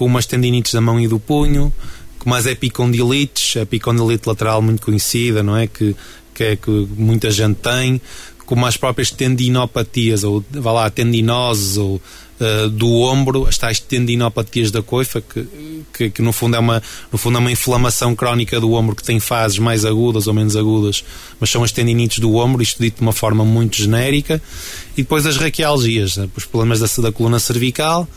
com 0.00 0.06
umas 0.06 0.24
tendinites 0.24 0.72
da 0.72 0.80
mão 0.80 0.98
e 0.98 1.06
do 1.06 1.20
punho, 1.20 1.70
com 2.18 2.30
umas 2.30 2.46
epicondilites, 2.46 3.54
a 3.58 3.60
epicondilite 3.60 4.26
lateral 4.26 4.62
muito 4.62 4.80
conhecida, 4.80 5.42
não 5.42 5.54
é? 5.54 5.66
Que, 5.66 5.94
que 6.32 6.42
é 6.42 6.56
que 6.56 6.70
muita 6.96 7.30
gente 7.30 7.56
tem, 7.56 8.00
como 8.46 8.64
as 8.64 8.78
próprias 8.78 9.10
tendinopatias, 9.10 10.24
ou 10.24 10.42
vá 10.52 10.72
lá, 10.72 10.88
tendinoses, 10.88 11.76
ou 11.76 11.96
uh, 11.96 12.70
do 12.70 12.90
ombro, 13.02 13.46
as 13.46 13.58
tais 13.58 13.78
tendinopatias 13.78 14.70
da 14.70 14.82
coifa, 14.82 15.20
que, 15.20 15.46
que, 15.92 16.08
que, 16.08 16.22
no, 16.22 16.32
fundo 16.32 16.56
é 16.56 16.58
uma, 16.58 16.82
no 17.12 17.18
fundo 17.18 17.36
é 17.36 17.40
uma 17.40 17.52
inflamação 17.52 18.16
crónica 18.16 18.58
do 18.58 18.72
ombro 18.72 18.96
que 18.96 19.04
tem 19.04 19.20
fases 19.20 19.58
mais 19.58 19.84
agudas 19.84 20.26
ou 20.26 20.32
menos 20.32 20.56
agudas, 20.56 21.04
mas 21.38 21.50
são 21.50 21.62
as 21.62 21.72
tendinites 21.72 22.20
do 22.20 22.36
ombro, 22.36 22.62
isto 22.62 22.82
dito 22.82 22.96
de 22.96 23.02
uma 23.02 23.12
forma 23.12 23.44
muito 23.44 23.76
genérica, 23.76 24.40
e 24.96 25.02
depois 25.02 25.26
as 25.26 25.36
raquialgias, 25.36 26.16
né, 26.16 26.26
os 26.34 26.46
problemas 26.46 26.80
da, 26.80 27.02
da 27.02 27.12
coluna 27.12 27.38
cervical, 27.38 28.08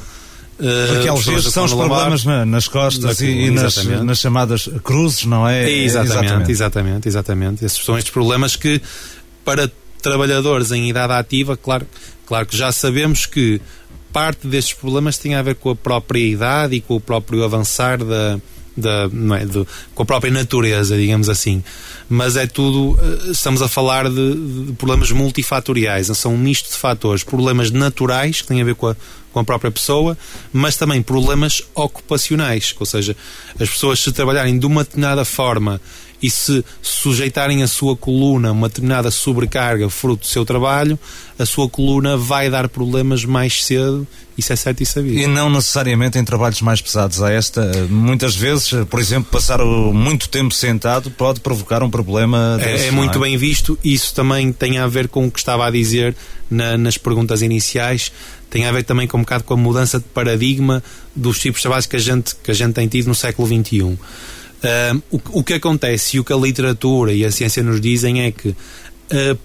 porque 0.57 1.09
uh, 1.09 1.41
são 1.41 1.65
os 1.65 1.73
problemas 1.73 2.23
na, 2.23 2.45
nas 2.45 2.67
costas 2.67 3.19
na, 3.19 3.25
e, 3.25 3.47
e 3.47 3.51
nas, 3.51 3.83
nas, 3.85 4.19
chamadas 4.19 4.69
cruzes, 4.83 5.25
não 5.25 5.47
é? 5.47 5.69
Exatamente, 5.69 6.13
exatamente, 6.13 6.51
exatamente, 6.51 7.07
exatamente. 7.07 7.65
Esses 7.65 7.83
são 7.83 7.97
estes 7.97 8.13
problemas 8.13 8.55
que, 8.55 8.81
para 9.43 9.71
trabalhadores 10.01 10.71
em 10.71 10.89
idade 10.89 11.13
ativa, 11.13 11.57
claro, 11.57 11.87
claro 12.25 12.45
que 12.45 12.55
já 12.55 12.71
sabemos 12.71 13.25
que 13.25 13.59
parte 14.11 14.47
destes 14.47 14.73
problemas 14.75 15.17
tem 15.17 15.33
a 15.33 15.41
ver 15.41 15.55
com 15.55 15.71
a 15.71 15.75
própria 15.75 16.23
idade 16.23 16.75
e 16.75 16.81
com 16.81 16.95
o 16.95 17.01
próprio 17.01 17.43
avançar 17.43 17.97
da, 17.97 18.39
da, 18.77 19.09
não 19.09 19.35
é, 19.35 19.45
de, 19.45 19.65
com 19.95 20.03
a 20.03 20.05
própria 20.05 20.31
natureza, 20.31 20.95
digamos 20.95 21.29
assim. 21.29 21.63
Mas 22.09 22.35
é 22.35 22.45
tudo, 22.45 22.99
eh, 23.01 23.31
estamos 23.31 23.61
a 23.61 23.67
falar 23.67 24.09
de, 24.09 24.65
de, 24.65 24.73
problemas 24.73 25.11
multifatoriais, 25.11 26.07
são 26.15 26.33
um 26.33 26.37
misto 26.37 26.69
de 26.69 26.77
fatores, 26.77 27.23
problemas 27.23 27.71
naturais 27.71 28.41
que 28.41 28.47
têm 28.47 28.61
a 28.61 28.65
ver 28.65 28.75
com 28.75 28.87
a, 28.87 28.95
com 29.33 29.39
a 29.39 29.43
própria 29.43 29.71
pessoa, 29.71 30.17
mas 30.53 30.77
também 30.77 31.01
problemas 31.01 31.61
ocupacionais, 31.75 32.73
ou 32.79 32.85
seja, 32.85 33.17
as 33.59 33.69
pessoas 33.69 33.99
se 33.99 34.11
trabalharem 34.13 34.57
de 34.57 34.65
uma 34.65 34.83
determinada 34.83 35.25
forma 35.25 35.81
e 36.23 36.29
se 36.29 36.63
sujeitarem 36.81 37.61
a 37.63 37.67
sua 37.67 37.97
coluna 37.97 38.53
uma 38.53 38.69
determinada 38.69 39.11
sobrecarga 39.11 39.89
fruto 39.89 40.21
do 40.21 40.25
seu 40.25 40.45
trabalho, 40.45 40.97
a 41.37 41.45
sua 41.45 41.67
coluna 41.67 42.15
vai 42.15 42.49
dar 42.49 42.69
problemas 42.69 43.25
mais 43.25 43.65
cedo, 43.65 44.07
isso 44.37 44.53
é 44.53 44.55
certo 44.55 44.81
e 44.81 44.85
sabido. 44.85 45.17
E 45.17 45.27
não 45.27 45.49
necessariamente 45.49 46.17
em 46.17 46.23
trabalhos 46.23 46.61
mais 46.61 46.79
pesados. 46.79 47.21
A 47.21 47.29
esta, 47.29 47.69
muitas 47.89 48.35
vezes, 48.37 48.71
por 48.89 49.01
exemplo, 49.01 49.29
passar 49.29 49.59
muito 49.59 50.29
tempo 50.29 50.53
sentado 50.53 51.11
pode 51.11 51.41
provocar 51.41 51.83
um 51.83 51.89
problema. 51.89 52.57
É, 52.61 52.71
desses, 52.71 52.87
é 52.87 52.91
muito 52.91 53.17
é? 53.17 53.21
bem 53.21 53.37
visto, 53.37 53.77
isso 53.83 54.15
também 54.15 54.53
tem 54.53 54.77
a 54.77 54.87
ver 54.87 55.09
com 55.09 55.27
o 55.27 55.31
que 55.31 55.39
estava 55.39 55.67
a 55.67 55.69
dizer 55.69 56.15
na, 56.49 56.77
nas 56.77 56.97
perguntas 56.97 57.41
iniciais, 57.41 58.13
tem 58.49 58.65
a 58.65 58.71
ver 58.71 58.83
também 58.85 59.07
com 59.07 59.17
um 59.17 59.21
bocado 59.21 59.43
com 59.43 59.55
a 59.55 59.57
mudança 59.57 59.99
de 59.99 60.05
paradigma 60.05 60.81
dos 61.13 61.37
tipos 61.37 61.59
de 61.59 61.63
trabalhos 61.63 61.85
que 61.85 61.97
a 61.97 61.99
gente, 61.99 62.33
que 62.35 62.49
a 62.49 62.53
gente 62.53 62.73
tem 62.73 62.87
tido 62.87 63.07
no 63.07 63.15
século 63.15 63.45
XXI 63.45 63.97
o, 65.11 65.39
o, 65.39 65.43
que 65.43 65.53
acontece 65.53 66.17
e 66.17 66.19
o 66.19 66.23
que 66.23 66.31
a 66.31 66.37
literatura 66.37 67.11
e 67.11 67.25
a 67.25 67.31
ciência 67.31 67.61
nos 67.61 67.81
dizem 67.81 68.21
é 68.21 68.31
que 68.31 68.49
uh, 68.49 68.55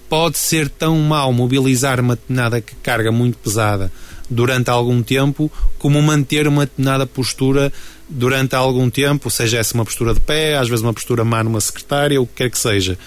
pode 0.07 0.37
ser 0.37 0.69
tão 0.69 0.97
mal 0.99 1.33
mobilizar 1.33 1.99
uma 1.99 2.15
determinada 2.15 2.63
carga 2.81 3.11
muito 3.11 3.37
pesada 3.37 3.91
durante 4.29 4.69
algum 4.69 5.01
tempo 5.01 5.51
como 5.77 6.01
manter 6.01 6.47
uma 6.47 6.65
determinada 6.65 7.05
postura 7.05 7.71
durante 8.07 8.55
algum 8.55 8.89
tempo, 8.89 9.29
seja 9.29 9.57
essa 9.57 9.73
uma 9.73 9.85
postura 9.85 10.13
de 10.13 10.19
pé, 10.19 10.57
às 10.57 10.67
vezes 10.67 10.83
uma 10.83 10.93
postura 10.93 11.23
má 11.23 11.43
numa 11.43 11.61
secretária, 11.61 12.21
o 12.21 12.25
que 12.25 12.35
quer 12.35 12.49
que 12.49 12.57
seja. 12.57 12.97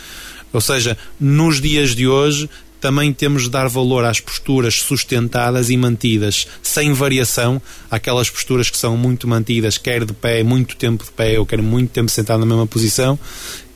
Ou 0.53 0.61
seja, 0.61 0.99
nos 1.19 1.61
dias 1.61 1.95
de 1.95 2.07
hoje 2.07 2.49
também 2.83 3.13
temos 3.13 3.45
de 3.45 3.51
dar 3.51 3.69
valor 3.69 4.05
às 4.05 4.19
posturas 4.19 4.75
sustentadas 4.75 5.71
e 5.71 5.77
mantidas, 5.77 6.49
sem 6.61 6.93
variação, 6.93 7.63
aquelas 7.89 8.29
posturas 8.29 8.69
que 8.69 8.77
são 8.77 8.97
muito 8.97 9.29
mantidas, 9.29 9.79
quer 9.79 10.05
de 10.05 10.13
pé, 10.13 10.43
muito 10.43 10.75
tempo 10.75 11.05
de 11.05 11.13
pé, 11.13 11.39
ou 11.39 11.47
quer 11.47 11.63
muito 11.63 11.91
tempo 11.91 12.11
sentado 12.11 12.41
na 12.41 12.47
mesma 12.47 12.67
posição, 12.67 13.17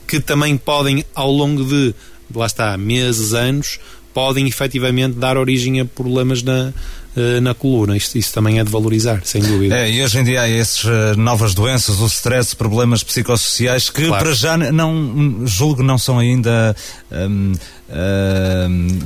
que 0.05 0.19
também 0.19 0.57
podem, 0.57 1.05
ao 1.15 1.31
longo 1.31 1.63
de, 1.63 1.95
lá 2.35 2.45
está, 2.45 2.77
meses, 2.77 3.33
anos, 3.33 3.79
podem 4.13 4.45
efetivamente 4.45 5.15
dar 5.15 5.37
origem 5.37 5.79
a 5.79 5.85
problemas 5.85 6.43
na, 6.43 6.73
eh, 7.17 7.39
na 7.39 7.55
coluna. 7.55 7.97
Isto, 7.97 8.15
isso 8.19 8.31
também 8.31 8.59
é 8.59 8.63
de 8.63 8.69
valorizar, 8.69 9.21
sem 9.23 9.41
dúvida. 9.41 9.75
É, 9.75 9.89
e 9.89 10.03
hoje 10.03 10.19
em 10.19 10.23
dia 10.23 10.41
há 10.41 10.47
essas 10.47 10.83
uh, 10.83 11.17
novas 11.17 11.55
doenças, 11.55 11.99
o 11.99 12.05
stress, 12.05 12.55
problemas 12.55 13.03
psicossociais 13.03 13.89
que 13.89 14.05
claro. 14.05 14.23
para 14.23 14.35
já 14.35 14.55
não 14.55 15.41
julgo 15.47 15.81
não 15.81 15.97
são 15.97 16.19
ainda 16.19 16.75
um, 17.11 17.53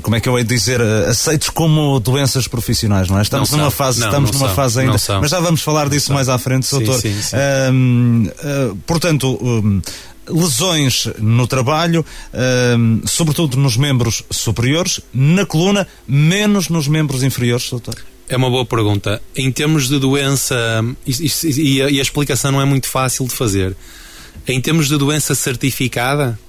como 0.01 0.15
é 0.15 0.19
que 0.19 0.27
eu 0.27 0.37
hei 0.37 0.43
de 0.43 0.53
dizer 0.55 0.81
aceitos 0.81 1.49
como 1.49 1.99
doenças 1.99 2.47
profissionais, 2.47 3.07
não 3.09 3.19
é? 3.19 3.21
Estamos 3.21 3.51
não 3.51 3.59
numa 3.59 3.69
são. 3.69 3.77
fase, 3.77 3.99
não, 3.99 4.07
estamos 4.07 4.31
numa 4.31 4.47
são. 4.47 4.55
fase 4.55 4.79
ainda, 4.79 4.97
mas 5.21 5.31
já 5.31 5.39
vamos 5.39 5.61
falar 5.61 5.89
disso 5.89 6.13
mais 6.13 6.29
à 6.29 6.37
frente, 6.37 6.65
sim, 6.65 6.77
doutor. 6.77 6.99
Sim, 6.99 7.21
sim. 7.21 7.35
Uh, 7.37 8.75
portanto, 8.87 9.39
lesões 10.27 11.07
no 11.19 11.47
trabalho, 11.47 12.05
sobretudo 13.05 13.57
nos 13.57 13.77
membros 13.77 14.23
superiores, 14.31 15.01
na 15.13 15.45
coluna, 15.45 15.87
menos 16.07 16.69
nos 16.69 16.87
membros 16.87 17.23
inferiores, 17.23 17.69
doutor? 17.69 17.95
É 18.31 18.37
uma 18.37 18.49
boa 18.49 18.65
pergunta. 18.65 19.21
Em 19.35 19.51
termos 19.51 19.89
de 19.89 19.99
doença, 19.99 20.55
e, 21.05 21.11
e, 21.43 21.81
e, 21.81 21.99
a, 21.99 22.01
explicação 22.01 22.51
não 22.51 22.61
é 22.61 22.65
muito 22.65 22.87
fácil 22.87 23.27
de 23.27 23.33
fazer. 23.33 23.75
Em 24.47 24.61
termos 24.61 24.87
de 24.87 24.97
doença 24.97 25.35
certificada, 25.35 26.39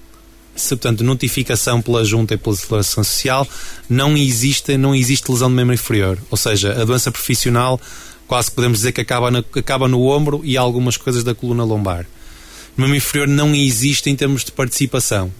se, 0.55 0.77
portanto, 0.77 1.03
notificação 1.03 1.81
pela 1.81 2.05
Junta 2.05 2.35
e 2.35 2.37
pela 2.37 2.55
Declaração 2.55 3.03
Social, 3.03 3.49
não 3.89 4.17
existe, 4.17 4.77
não 4.77 4.95
existe 4.95 5.31
lesão 5.31 5.49
do 5.49 5.57
membro 5.57 5.75
inferior. 5.75 6.19
Ou 6.31 6.37
seja, 6.37 6.81
a 6.81 6.85
doença 6.85 7.11
profissional 7.11 7.81
quase 8.27 8.51
podemos 8.51 8.79
dizer 8.79 8.93
que 8.93 9.01
acaba, 9.01 9.45
acaba 9.57 9.89
no 9.89 10.07
ombro 10.07 10.41
e 10.45 10.57
algumas 10.57 10.97
coisas 10.97 11.23
da 11.23 11.35
coluna 11.35 11.65
lombar 11.65 12.07
membro 12.77 12.97
inferior 12.97 13.29
não 13.29 13.55
existe 13.55 14.09
em 14.11 14.17
termos 14.17 14.45
de 14.45 14.53
participação. 14.53 15.33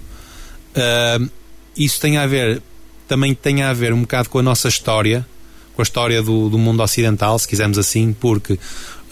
Uh, 0.77 1.31
isso 1.77 2.01
tem 2.01 2.17
a 2.17 2.27
ver, 2.27 2.63
também 3.09 3.35
tem 3.35 3.63
a 3.63 3.73
ver 3.73 3.93
um 3.93 4.03
bocado 4.03 4.29
com 4.29 4.39
a 4.39 4.43
nossa 4.43 4.69
história, 4.69 5.27
com 5.75 5.83
a 5.83 5.85
história 5.85 6.23
do, 6.23 6.51
do 6.51 6.59
mundo 6.59 6.83
ocidental, 6.83 7.39
se 7.39 7.49
quisermos 7.49 7.79
assim, 7.79 8.15
porque 8.19 8.59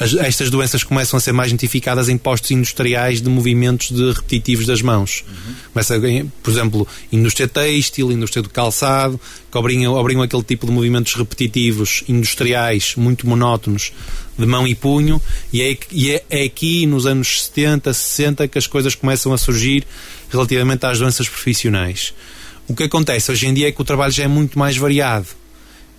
as, 0.00 0.14
estas 0.14 0.48
doenças 0.50 0.82
começam 0.82 1.18
a 1.18 1.20
ser 1.20 1.32
mais 1.32 1.52
notificadas 1.52 2.08
em 2.08 2.16
postos 2.16 2.50
industriais 2.50 3.20
de 3.20 3.28
movimentos 3.28 3.90
de 3.90 4.12
repetitivos 4.12 4.64
das 4.64 4.80
mãos. 4.80 5.22
Uhum. 5.28 5.54
Começa, 5.74 6.00
por 6.42 6.50
exemplo, 6.50 6.88
indústria 7.12 7.46
têxtil, 7.46 8.10
indústria 8.10 8.42
do 8.42 8.48
calçado, 8.48 9.20
que 9.52 9.58
obrigam 9.58 10.22
aquele 10.22 10.42
tipo 10.42 10.66
de 10.66 10.72
movimentos 10.72 11.14
repetitivos 11.14 12.02
industriais 12.08 12.94
muito 12.96 13.28
monótonos 13.28 13.92
de 14.38 14.46
mão 14.46 14.66
e 14.66 14.74
punho, 14.74 15.20
e 15.52 15.60
é, 15.60 15.76
e 15.92 16.10
é, 16.10 16.24
é 16.30 16.44
aqui 16.44 16.86
nos 16.86 17.04
anos 17.04 17.44
70, 17.44 17.92
60 17.92 18.48
que 18.48 18.56
as 18.56 18.66
coisas 18.66 18.94
começam 18.94 19.34
a 19.34 19.38
surgir 19.38 19.86
relativamente 20.30 20.86
às 20.86 20.98
doenças 20.98 21.28
profissionais. 21.28 22.14
O 22.66 22.74
que 22.74 22.84
acontece 22.84 23.30
hoje 23.30 23.46
em 23.46 23.52
dia 23.52 23.68
é 23.68 23.72
que 23.72 23.82
o 23.82 23.84
trabalho 23.84 24.12
já 24.12 24.24
é 24.24 24.28
muito 24.28 24.58
mais 24.58 24.78
variado. 24.78 25.26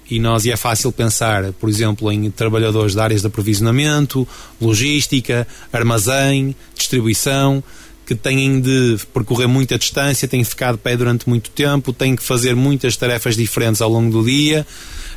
E 0.10 0.20
nós 0.20 0.46
e 0.46 0.52
é 0.52 0.58
fácil 0.58 0.92
pensar, 0.92 1.54
por 1.54 1.70
exemplo, 1.70 2.12
em 2.12 2.30
trabalhadores 2.30 2.94
de 2.94 3.00
áreas 3.00 3.22
de 3.22 3.28
aprovisionamento, 3.28 4.28
logística, 4.60 5.48
armazém, 5.72 6.56
distribuição, 6.76 7.64
que 8.06 8.16
têm 8.16 8.60
de 8.60 8.98
percorrer 9.14 9.48
muita 9.48 9.78
distância, 9.78 10.28
têm 10.28 10.42
de 10.42 10.50
ficar 10.50 10.74
de 10.74 10.80
pé 10.80 10.98
durante 10.98 11.30
muito 11.30 11.50
tempo, 11.52 11.94
têm 11.94 12.14
que 12.14 12.24
fazer 12.24 12.56
muitas 12.58 12.98
tarefas 12.98 13.38
diferentes 13.38 13.82
ao 13.82 13.90
longo 13.90 14.12
do 14.12 14.26
dia, 14.26 14.68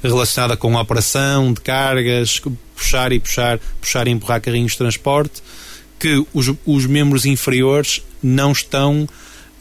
relacionada 0.01 0.57
com 0.57 0.79
a 0.79 0.83
operação 0.83 1.53
de 1.53 1.61
cargas, 1.61 2.41
puxar 2.77 3.11
e 3.11 3.19
puxar, 3.19 3.59
puxar 3.81 4.07
e 4.07 4.13
empurrar 4.13 4.41
carrinhos 4.41 4.73
de 4.73 4.79
transporte, 4.79 5.43
que 5.99 6.25
os, 6.33 6.53
os 6.65 6.87
membros 6.87 7.25
inferiores 7.25 8.01
não 8.23 8.53
estão, 8.53 9.09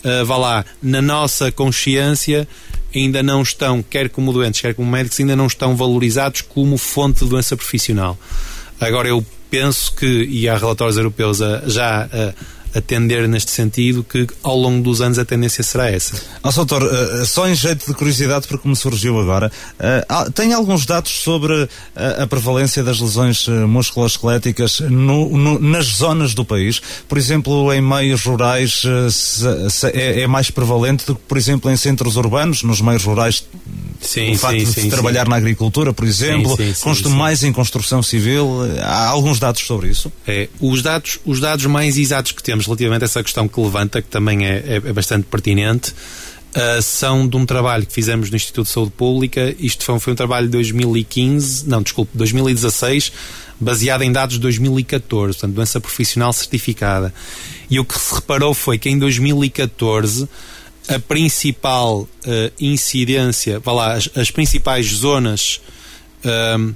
uh, 0.03 0.25
vá 0.25 0.37
lá, 0.37 0.65
na 0.79 1.01
nossa 1.01 1.51
consciência, 1.51 2.47
ainda 2.95 3.23
não 3.23 3.41
estão, 3.41 3.83
quer 3.83 4.09
como 4.09 4.31
doentes, 4.31 4.61
quer 4.61 4.73
como 4.73 4.89
médicos, 4.89 5.19
ainda 5.19 5.35
não 5.35 5.47
estão 5.47 5.75
valorizados 5.75 6.41
como 6.41 6.77
fonte 6.77 7.23
de 7.23 7.29
doença 7.29 7.55
profissional. 7.55 8.17
Agora, 8.79 9.07
eu 9.07 9.25
penso 9.49 9.95
que, 9.95 10.05
e 10.05 10.49
há 10.49 10.57
relatórios 10.57 10.97
europeus 10.97 11.41
a, 11.41 11.63
já 11.67 12.03
a, 12.03 12.33
atender 12.73 13.27
neste 13.27 13.51
sentido, 13.51 14.03
que 14.03 14.27
ao 14.41 14.57
longo 14.57 14.81
dos 14.83 15.01
anos 15.01 15.19
a 15.19 15.25
tendência 15.25 15.63
será 15.63 15.89
essa. 15.89 16.19
Nosso 16.43 16.65
doutor, 16.65 16.83
uh, 16.83 17.25
só 17.25 17.47
em 17.47 17.55
jeito 17.55 17.85
de 17.85 17.93
curiosidade, 17.93 18.47
porque 18.47 18.67
me 18.67 18.75
surgiu 18.75 19.19
agora, 19.19 19.51
uh, 19.79 20.31
tem 20.31 20.53
alguns 20.53 20.85
dados 20.85 21.11
sobre 21.11 21.53
uh, 21.53 21.69
a 22.21 22.27
prevalência 22.27 22.83
das 22.83 22.99
lesões 22.99 23.47
musculoesqueléticas 23.67 24.79
no, 24.81 25.29
no, 25.37 25.59
nas 25.59 25.85
zonas 25.85 26.33
do 26.33 26.43
país? 26.43 26.81
Por 27.07 27.17
exemplo, 27.17 27.71
em 27.73 27.81
meios 27.81 28.23
rurais 28.23 28.83
se, 29.11 29.69
se 29.69 29.87
é, 29.87 30.21
é, 30.21 30.27
mais 30.27 30.49
prevalente 30.49 31.05
do 31.05 31.15
que, 31.15 31.21
por 31.27 31.37
exemplo, 31.37 31.69
em 31.69 31.77
centros 31.77 32.15
urbanos, 32.15 32.63
nos 32.63 32.81
meios 32.81 33.03
rurais 33.03 33.43
Sim, 34.03 34.33
o 34.33 34.37
facto 34.37 34.59
sim, 34.59 34.65
de 34.65 34.81
sim, 34.81 34.89
trabalhar 34.89 35.27
na 35.27 35.37
agricultura, 35.37 35.93
por 35.93 36.05
exemplo, 36.05 36.57
consta 36.81 37.07
mais 37.07 37.41
em 37.43 37.53
construção 37.53 38.03
civil. 38.03 38.59
Há 38.81 39.07
alguns 39.07 39.39
dados 39.39 39.61
sobre 39.65 39.89
isso? 39.89 40.11
É, 40.27 40.49
os 40.59 40.81
dados, 40.81 41.19
os 41.25 41.39
dados 41.39 41.65
mais 41.67 41.97
exatos 41.97 42.33
que 42.33 42.43
temos 42.43 42.62
relativamente 42.65 43.03
a 43.03 43.05
essa 43.05 43.23
questão 43.23 43.47
que 43.47 43.59
levanta, 43.59 44.01
que 44.01 44.07
também 44.07 44.45
é, 44.45 44.57
é, 44.57 44.75
é 44.75 44.93
bastante 44.93 45.25
pertinente, 45.25 45.91
uh, 45.91 46.81
são 46.81 47.27
de 47.27 47.35
um 47.35 47.45
trabalho 47.45 47.85
que 47.85 47.93
fizemos 47.93 48.29
no 48.29 48.35
Instituto 48.35 48.67
de 48.67 48.73
Saúde 48.73 48.91
Pública. 48.91 49.55
Isto 49.59 49.83
foi, 49.83 49.99
foi 49.99 50.13
um 50.13 50.15
trabalho 50.15 50.47
de 50.47 50.53
2015, 50.53 51.67
não, 51.67 51.81
desculpe, 51.81 52.11
2016, 52.15 53.11
baseado 53.59 54.03
em 54.03 54.11
dados 54.11 54.35
de 54.35 54.41
2014, 54.41 55.33
portanto, 55.33 55.55
doença 55.55 55.79
profissional 55.79 56.33
certificada. 56.33 57.13
E 57.69 57.79
o 57.79 57.85
que 57.85 57.99
se 57.99 58.15
reparou 58.15 58.53
foi 58.53 58.77
que 58.77 58.89
em 58.89 58.97
2014 58.97 60.27
a 60.87 60.99
principal 60.99 62.01
uh, 62.01 62.07
incidência, 62.59 63.59
vá 63.59 63.71
lá, 63.71 63.93
as, 63.93 64.09
as 64.15 64.31
principais 64.31 64.87
zonas 64.87 65.61
uh, 66.25 66.75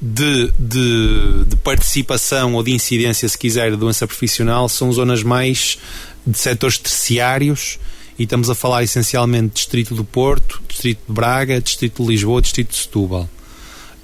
de, 0.00 0.52
de, 0.58 1.44
de, 1.46 1.56
participação 1.56 2.54
ou 2.54 2.62
de 2.62 2.72
incidência, 2.72 3.28
se 3.28 3.38
quiser, 3.38 3.70
de 3.70 3.76
doença 3.76 4.06
profissional, 4.06 4.68
são 4.68 4.92
zonas 4.92 5.22
mais 5.22 5.78
de 6.26 6.38
setores 6.38 6.78
terciários 6.78 7.78
e 8.18 8.24
estamos 8.24 8.48
a 8.48 8.54
falar 8.54 8.82
essencialmente 8.82 9.48
de 9.48 9.54
Distrito 9.54 9.94
do 9.94 10.04
Porto, 10.04 10.62
Distrito 10.68 11.00
de 11.06 11.12
Braga, 11.12 11.60
Distrito 11.60 12.02
de 12.02 12.08
Lisboa, 12.08 12.42
Distrito 12.42 12.70
de 12.70 12.76
Setúbal. 12.76 13.28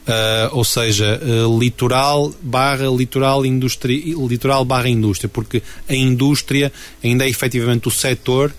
Uh, 0.00 0.48
ou 0.52 0.64
seja, 0.64 1.20
uh, 1.22 1.58
litoral 1.60 2.32
barra 2.42 2.88
litoral, 2.88 3.46
indústria, 3.46 3.96
litoral 4.26 4.64
barra 4.64 4.88
indústria, 4.88 5.28
porque 5.28 5.62
a 5.88 5.94
indústria 5.94 6.72
ainda 7.04 7.24
é 7.24 7.28
efetivamente 7.28 7.86
o 7.86 7.90
setor 7.90 8.52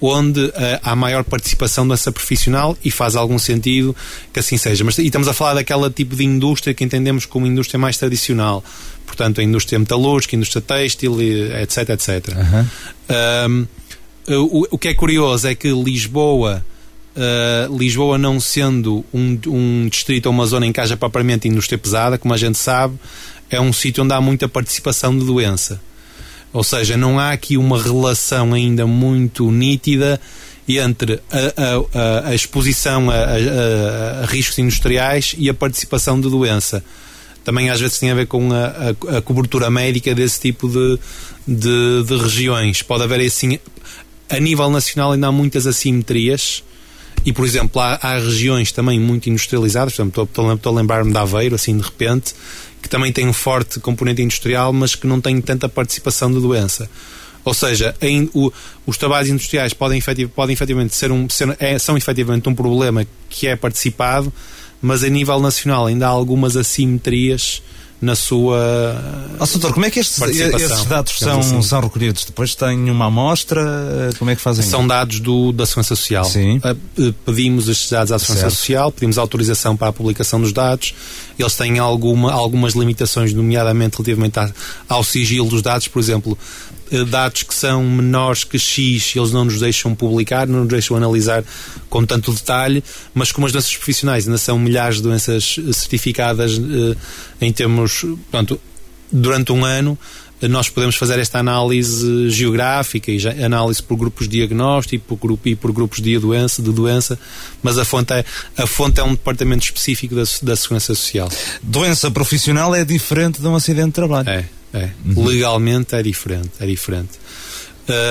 onde 0.00 0.40
uh, 0.40 0.52
há 0.82 0.94
maior 0.94 1.24
participação 1.24 1.86
dessa 1.88 2.12
profissional 2.12 2.76
e 2.84 2.90
faz 2.90 3.16
algum 3.16 3.38
sentido 3.38 3.96
que 4.32 4.38
assim 4.38 4.56
seja. 4.58 4.84
Mas, 4.84 4.98
e 4.98 5.06
estamos 5.06 5.28
a 5.28 5.32
falar 5.32 5.54
daquela 5.54 5.90
tipo 5.90 6.14
de 6.14 6.24
indústria 6.24 6.74
que 6.74 6.84
entendemos 6.84 7.24
como 7.24 7.46
indústria 7.46 7.78
mais 7.78 7.96
tradicional, 7.96 8.62
portanto, 9.06 9.40
a 9.40 9.44
indústria 9.44 9.78
metalúrgica, 9.78 10.34
a 10.34 10.38
indústria 10.38 10.62
têxtil, 10.62 11.20
etc, 11.20 11.90
etc. 11.90 12.36
Uhum. 13.08 13.66
o, 14.28 14.66
o 14.72 14.78
que 14.78 14.88
é 14.88 14.94
curioso 14.94 15.48
é 15.48 15.54
que 15.54 15.68
Lisboa 15.70 16.64
Uh, 17.16 17.74
Lisboa 17.74 18.18
não 18.18 18.38
sendo 18.38 19.02
um, 19.12 19.40
um 19.46 19.88
distrito 19.88 20.26
ou 20.26 20.32
uma 20.32 20.44
zona 20.44 20.66
em 20.66 20.72
que 20.72 20.78
haja 20.82 20.98
propriamente 20.98 21.48
indústria 21.48 21.78
pesada, 21.78 22.18
como 22.18 22.34
a 22.34 22.36
gente 22.36 22.58
sabe, 22.58 22.98
é 23.48 23.58
um 23.58 23.72
sítio 23.72 24.04
onde 24.04 24.12
há 24.12 24.20
muita 24.20 24.46
participação 24.46 25.18
de 25.18 25.24
doença. 25.24 25.80
Ou 26.56 26.64
seja, 26.64 26.96
não 26.96 27.18
há 27.18 27.32
aqui 27.32 27.58
uma 27.58 27.78
relação 27.78 28.54
ainda 28.54 28.86
muito 28.86 29.50
nítida 29.50 30.18
entre 30.66 31.20
a, 31.30 31.92
a, 32.24 32.28
a 32.30 32.34
exposição 32.34 33.10
a, 33.10 33.14
a, 33.14 34.24
riscos 34.24 34.58
industriais 34.58 35.34
e 35.36 35.50
a 35.50 35.54
participação 35.54 36.18
de 36.18 36.30
doença. 36.30 36.82
Também 37.44 37.68
às 37.68 37.78
vezes 37.78 37.98
tem 37.98 38.10
a 38.10 38.14
ver 38.14 38.26
com 38.26 38.48
a, 38.54 39.20
cobertura 39.20 39.68
médica 39.68 40.14
desse 40.14 40.40
tipo 40.40 40.66
de, 40.66 40.98
de, 41.46 42.04
de 42.04 42.16
regiões. 42.16 42.80
Pode 42.80 43.02
haver 43.02 43.20
assim, 43.20 43.58
a 44.30 44.40
nível 44.40 44.70
nacional 44.70 45.12
ainda 45.12 45.26
há 45.26 45.32
muitas 45.32 45.66
assimetrias 45.66 46.64
e, 47.22 47.34
por 47.34 47.44
exemplo, 47.44 47.82
há, 47.82 47.98
há 48.00 48.14
regiões 48.14 48.72
também 48.72 48.98
muito 48.98 49.28
industrializadas, 49.28 49.94
portanto, 49.94 50.22
estou, 50.22 50.54
estou 50.54 50.72
a 50.72 50.76
lembrar-me 50.76 51.12
de 51.12 51.18
Aveiro, 51.18 51.54
assim, 51.54 51.76
de 51.76 51.84
repente, 51.84 52.34
que 52.82 52.88
também 52.88 53.12
tem 53.12 53.26
um 53.26 53.32
forte 53.32 53.80
componente 53.80 54.22
industrial, 54.22 54.72
mas 54.72 54.94
que 54.94 55.06
não 55.06 55.20
tem 55.20 55.40
tanta 55.40 55.68
participação 55.68 56.32
de 56.32 56.40
doença. 56.40 56.88
Ou 57.44 57.54
seja, 57.54 57.94
em, 58.00 58.28
o, 58.34 58.52
os 58.84 58.96
trabalhos 58.96 59.30
industriais 59.30 59.72
podem, 59.72 59.98
efetiv, 59.98 60.28
podem 60.30 60.52
efetivamente 60.54 60.96
ser 60.96 61.12
um, 61.12 61.28
ser, 61.30 61.56
é, 61.60 61.78
são 61.78 61.96
efetivamente 61.96 62.48
um 62.48 62.54
problema 62.54 63.06
que 63.28 63.46
é 63.46 63.54
participado, 63.54 64.32
mas 64.82 65.04
a 65.04 65.08
nível 65.08 65.38
nacional 65.40 65.86
ainda 65.86 66.06
há 66.06 66.10
algumas 66.10 66.56
assimetrias 66.56 67.62
na 68.00 68.14
sua. 68.14 68.58
Oh, 69.40 69.46
doutor, 69.46 69.72
como 69.72 69.86
é 69.86 69.90
que 69.90 70.00
estes, 70.00 70.20
estes 70.20 70.84
dados 70.84 71.18
são, 71.18 71.40
assim. 71.40 71.62
são 71.62 71.80
recolhidos? 71.80 72.24
Depois 72.24 72.54
tem 72.54 72.90
uma 72.90 73.06
amostra? 73.06 74.10
Como 74.18 74.30
é 74.30 74.36
que 74.36 74.42
fazem? 74.42 74.64
São 74.64 74.86
dados 74.86 75.20
do, 75.20 75.52
da 75.52 75.64
Segurança 75.64 75.96
Social. 75.96 76.24
Sim. 76.24 76.60
Ah, 76.62 76.74
eh, 76.98 77.12
pedimos 77.24 77.68
estes 77.68 77.90
dados 77.90 78.12
à 78.12 78.18
Segurança. 78.18 78.50
Social, 78.50 78.92
pedimos 78.92 79.18
autorização 79.18 79.76
para 79.76 79.88
a 79.88 79.92
publicação 79.92 80.40
dos 80.40 80.52
dados. 80.52 80.94
Eles 81.38 81.54
têm 81.54 81.78
alguma, 81.78 82.32
algumas 82.32 82.74
limitações, 82.74 83.32
nomeadamente 83.32 83.96
relativamente 83.96 84.38
ao 84.88 85.02
sigilo 85.02 85.48
dos 85.48 85.62
dados. 85.62 85.88
Por 85.88 85.98
exemplo, 85.98 86.36
eh, 86.38 86.75
dados 87.08 87.42
que 87.42 87.54
são 87.54 87.84
menores 87.84 88.44
que 88.44 88.58
X, 88.58 89.14
eles 89.16 89.32
não 89.32 89.44
nos 89.44 89.58
deixam 89.58 89.94
publicar, 89.94 90.46
não 90.46 90.60
nos 90.60 90.68
deixam 90.68 90.96
analisar 90.96 91.44
com 91.88 92.04
tanto 92.04 92.32
detalhe, 92.32 92.82
mas 93.14 93.32
como 93.32 93.46
as 93.46 93.52
doenças 93.52 93.74
profissionais 93.76 94.26
ainda 94.26 94.38
são 94.38 94.58
milhares 94.58 94.96
de 94.96 95.02
doenças 95.02 95.56
eh, 95.58 95.72
certificadas 95.72 96.52
eh, 96.58 96.96
em 97.40 97.52
termos, 97.52 98.00
portanto, 98.00 98.60
durante 99.10 99.52
um 99.52 99.64
ano, 99.64 99.98
nós 100.42 100.68
podemos 100.68 100.96
fazer 100.96 101.18
esta 101.18 101.38
análise 101.38 102.28
geográfica 102.30 103.10
e 103.10 103.18
análise 103.42 103.82
por 103.82 103.96
grupos 103.96 104.28
de 104.28 104.38
diagnóstico 104.38 105.04
por 105.06 105.16
grupo, 105.16 105.48
e 105.48 105.54
por 105.54 105.72
grupos 105.72 106.00
de 106.00 106.18
doença, 106.18 106.62
de 106.62 106.72
doença, 106.72 107.18
mas 107.62 107.78
a 107.78 107.84
fonte 107.84 108.12
é, 108.12 108.24
a 108.56 108.66
fonte 108.66 109.00
é 109.00 109.04
um 109.04 109.12
departamento 109.12 109.64
específico 109.64 110.14
da, 110.14 110.24
da 110.42 110.56
Segurança 110.56 110.94
Social. 110.94 111.28
Doença 111.62 112.10
profissional 112.10 112.74
é 112.74 112.84
diferente 112.84 113.40
de 113.40 113.46
um 113.46 113.54
acidente 113.54 113.88
de 113.88 113.92
trabalho. 113.92 114.28
É. 114.28 114.44
É. 114.74 114.90
Uhum. 115.06 115.24
Legalmente 115.24 115.94
é 115.94 116.02
diferente. 116.02 116.50
É 116.60 116.66
diferente. 116.66 117.12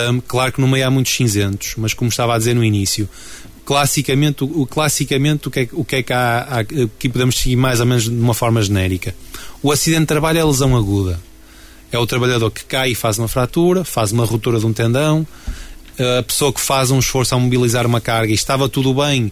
Um, 0.09 0.21
claro 0.21 0.53
que 0.53 0.61
no 0.61 0.67
meio 0.67 0.87
há 0.87 0.89
muitos 0.89 1.13
cinzentos, 1.13 1.73
mas 1.77 1.93
como 1.93 2.09
estava 2.09 2.33
a 2.33 2.37
dizer 2.37 2.55
no 2.55 2.63
início, 2.63 3.07
classicamente, 3.65 4.43
o, 4.43 4.65
classicamente, 4.65 5.47
o, 5.47 5.51
que 5.51 5.59
é, 5.59 5.69
o 5.73 5.83
que 5.83 5.97
é 5.97 6.03
que 6.03 6.13
há, 6.13 6.39
há, 6.39 6.63
que 6.63 7.09
podemos 7.09 7.37
seguir 7.37 7.55
mais 7.55 7.79
ou 7.79 7.85
menos 7.85 8.05
de 8.05 8.09
uma 8.09 8.33
forma 8.33 8.61
genérica? 8.61 9.13
O 9.61 9.71
acidente 9.71 10.01
de 10.01 10.07
trabalho 10.07 10.39
é 10.39 10.43
lesão 10.43 10.75
aguda. 10.75 11.19
É 11.95 11.99
o 11.99 12.05
trabalhador 12.05 12.51
que 12.51 12.63
cai 12.65 12.91
e 12.91 12.95
faz 12.95 13.17
uma 13.17 13.27
fratura, 13.27 13.83
faz 13.83 14.11
uma 14.11 14.25
ruptura 14.25 14.59
de 14.59 14.65
um 14.65 14.73
tendão, 14.73 15.25
a 16.19 16.23
pessoa 16.23 16.51
que 16.51 16.59
faz 16.59 16.91
um 16.91 16.99
esforço 16.99 17.33
a 17.35 17.39
mobilizar 17.39 17.85
uma 17.85 18.01
carga 18.01 18.31
e 18.31 18.35
estava 18.35 18.67
tudo 18.67 18.93
bem 18.93 19.31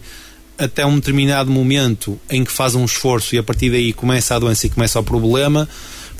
até 0.56 0.86
um 0.86 0.94
determinado 0.94 1.50
momento 1.50 2.18
em 2.30 2.44
que 2.44 2.50
faz 2.50 2.74
um 2.74 2.84
esforço 2.84 3.34
e 3.34 3.38
a 3.38 3.42
partir 3.42 3.70
daí 3.70 3.92
começa 3.92 4.34
a 4.34 4.38
doença 4.38 4.66
e 4.66 4.70
começa 4.70 4.98
o 4.98 5.02
problema 5.02 5.68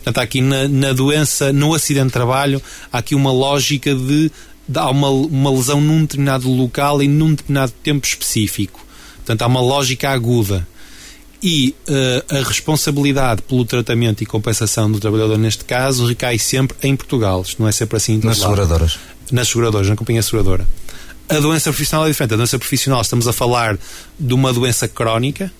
Portanto, 0.04 0.18
aqui 0.18 0.42
na, 0.42 0.68
na 0.68 0.92
doença, 0.92 1.50
no 1.50 1.72
acidente 1.72 2.08
de 2.08 2.12
trabalho, 2.12 2.60
há 2.92 2.98
aqui 2.98 3.14
uma 3.14 3.32
lógica 3.32 3.94
de, 3.94 4.30
de 4.68 4.78
há 4.78 4.90
uma, 4.90 5.08
uma 5.08 5.50
lesão 5.50 5.80
num 5.80 6.02
determinado 6.02 6.46
local 6.50 7.02
e 7.02 7.08
num 7.08 7.30
determinado 7.30 7.72
tempo 7.82 8.06
específico. 8.06 8.84
Portanto, 9.16 9.40
há 9.40 9.46
uma 9.46 9.62
lógica 9.62 10.10
aguda. 10.10 10.68
E 11.42 11.74
uh, 11.88 12.36
a 12.36 12.48
responsabilidade 12.48 13.42
pelo 13.42 13.64
tratamento 13.64 14.22
e 14.22 14.26
compensação 14.26 14.90
do 14.90 14.98
trabalhador, 14.98 15.36
neste 15.38 15.64
caso, 15.64 16.06
recai 16.06 16.38
sempre 16.38 16.76
em 16.82 16.96
Portugal. 16.96 17.42
Isto 17.42 17.60
não 17.60 17.68
é 17.68 17.72
sempre 17.72 17.96
assim. 17.96 18.18
Nas 18.22 18.38
seguradoras. 18.38 18.98
Nas 19.30 19.48
seguradoras, 19.48 19.88
na 19.88 19.96
companhia 19.96 20.22
seguradora. 20.22 20.66
A 21.28 21.38
doença 21.40 21.70
profissional 21.70 22.06
é 22.06 22.10
diferente. 22.10 22.34
A 22.34 22.36
doença 22.36 22.58
profissional, 22.58 23.00
estamos 23.00 23.26
a 23.28 23.32
falar 23.32 23.78
de 24.18 24.34
uma 24.34 24.52
doença 24.52 24.86
crónica, 24.88 25.50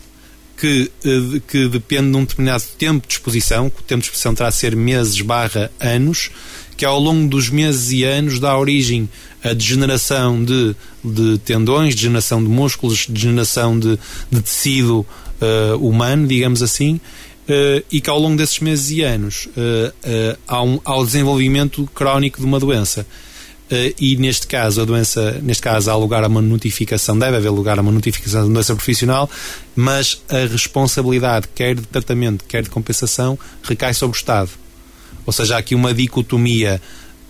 que, 0.57 0.91
eh, 1.05 1.41
que 1.49 1.69
depende 1.69 2.11
de 2.11 2.17
um 2.17 2.25
determinado 2.25 2.65
tempo 2.79 3.07
de 3.07 3.15
exposição, 3.15 3.69
que 3.69 3.81
o 3.81 3.83
tempo 3.83 4.01
de 4.01 4.07
exposição 4.07 4.35
terá 4.35 4.51
de 4.51 4.57
ser 4.57 4.77
meses 4.77 5.21
barra 5.21 5.71
anos, 5.81 6.31
que 6.77 6.85
ao 6.85 6.99
longo 6.99 7.29
dos 7.29 7.49
meses 7.49 7.91
e 7.93 8.05
anos 8.05 8.39
dá 8.39 8.57
origem 8.57 9.09
a 9.43 9.53
degeneração 9.53 10.45
de, 10.45 10.75
de 11.05 11.39
tendões, 11.39 11.95
degeneração 11.95 12.43
de 12.43 12.49
músculos, 12.49 13.07
degeneração 13.07 13.79
de, 13.79 13.99
de 14.31 14.41
tecido 14.41 15.07
uh, 15.45 15.77
humano, 15.77 16.27
digamos 16.27 16.63
assim, 16.63 16.95
uh, 16.95 17.85
e 17.91 18.01
que 18.01 18.09
ao 18.09 18.19
longo 18.19 18.37
desses 18.37 18.59
meses 18.61 18.91
e 18.91 19.03
anos 19.03 19.47
uh, 19.57 20.39
há, 20.49 20.63
um, 20.63 20.81
há 20.85 20.97
o 20.97 21.05
desenvolvimento 21.05 21.89
crónico 21.95 22.39
de 22.39 22.47
uma 22.47 22.59
doença. 22.59 23.07
E 23.99 24.15
neste 24.17 24.47
caso 24.47 24.83
a 24.83 24.85
doença, 24.85 25.41
neste 25.43 25.63
caso 25.63 25.91
há 25.91 25.97
lugar 25.97 26.23
a 26.23 26.29
uma 26.29 26.41
notificação, 26.41 27.19
deve 27.19 27.39
haver 27.39 27.49
lugar 27.49 27.77
a 27.77 27.83
uma 27.83 27.91
notificação 27.91 28.47
de 28.47 28.53
doença 28.53 28.73
profissional, 28.77 29.29
mas 29.75 30.23
a 30.29 30.47
responsabilidade, 30.47 31.49
quer 31.53 31.75
de 31.75 31.83
tratamento, 31.83 32.45
quer 32.45 32.63
de 32.63 32.71
compensação, 32.71 33.37
recai 33.65 33.93
sobre 33.93 34.17
o 34.17 34.19
Estado. 34.19 34.51
Ou 35.27 35.33
seja, 35.33 35.57
há 35.57 35.59
aqui 35.59 35.75
uma 35.75 35.93
dicotomia 35.93 36.81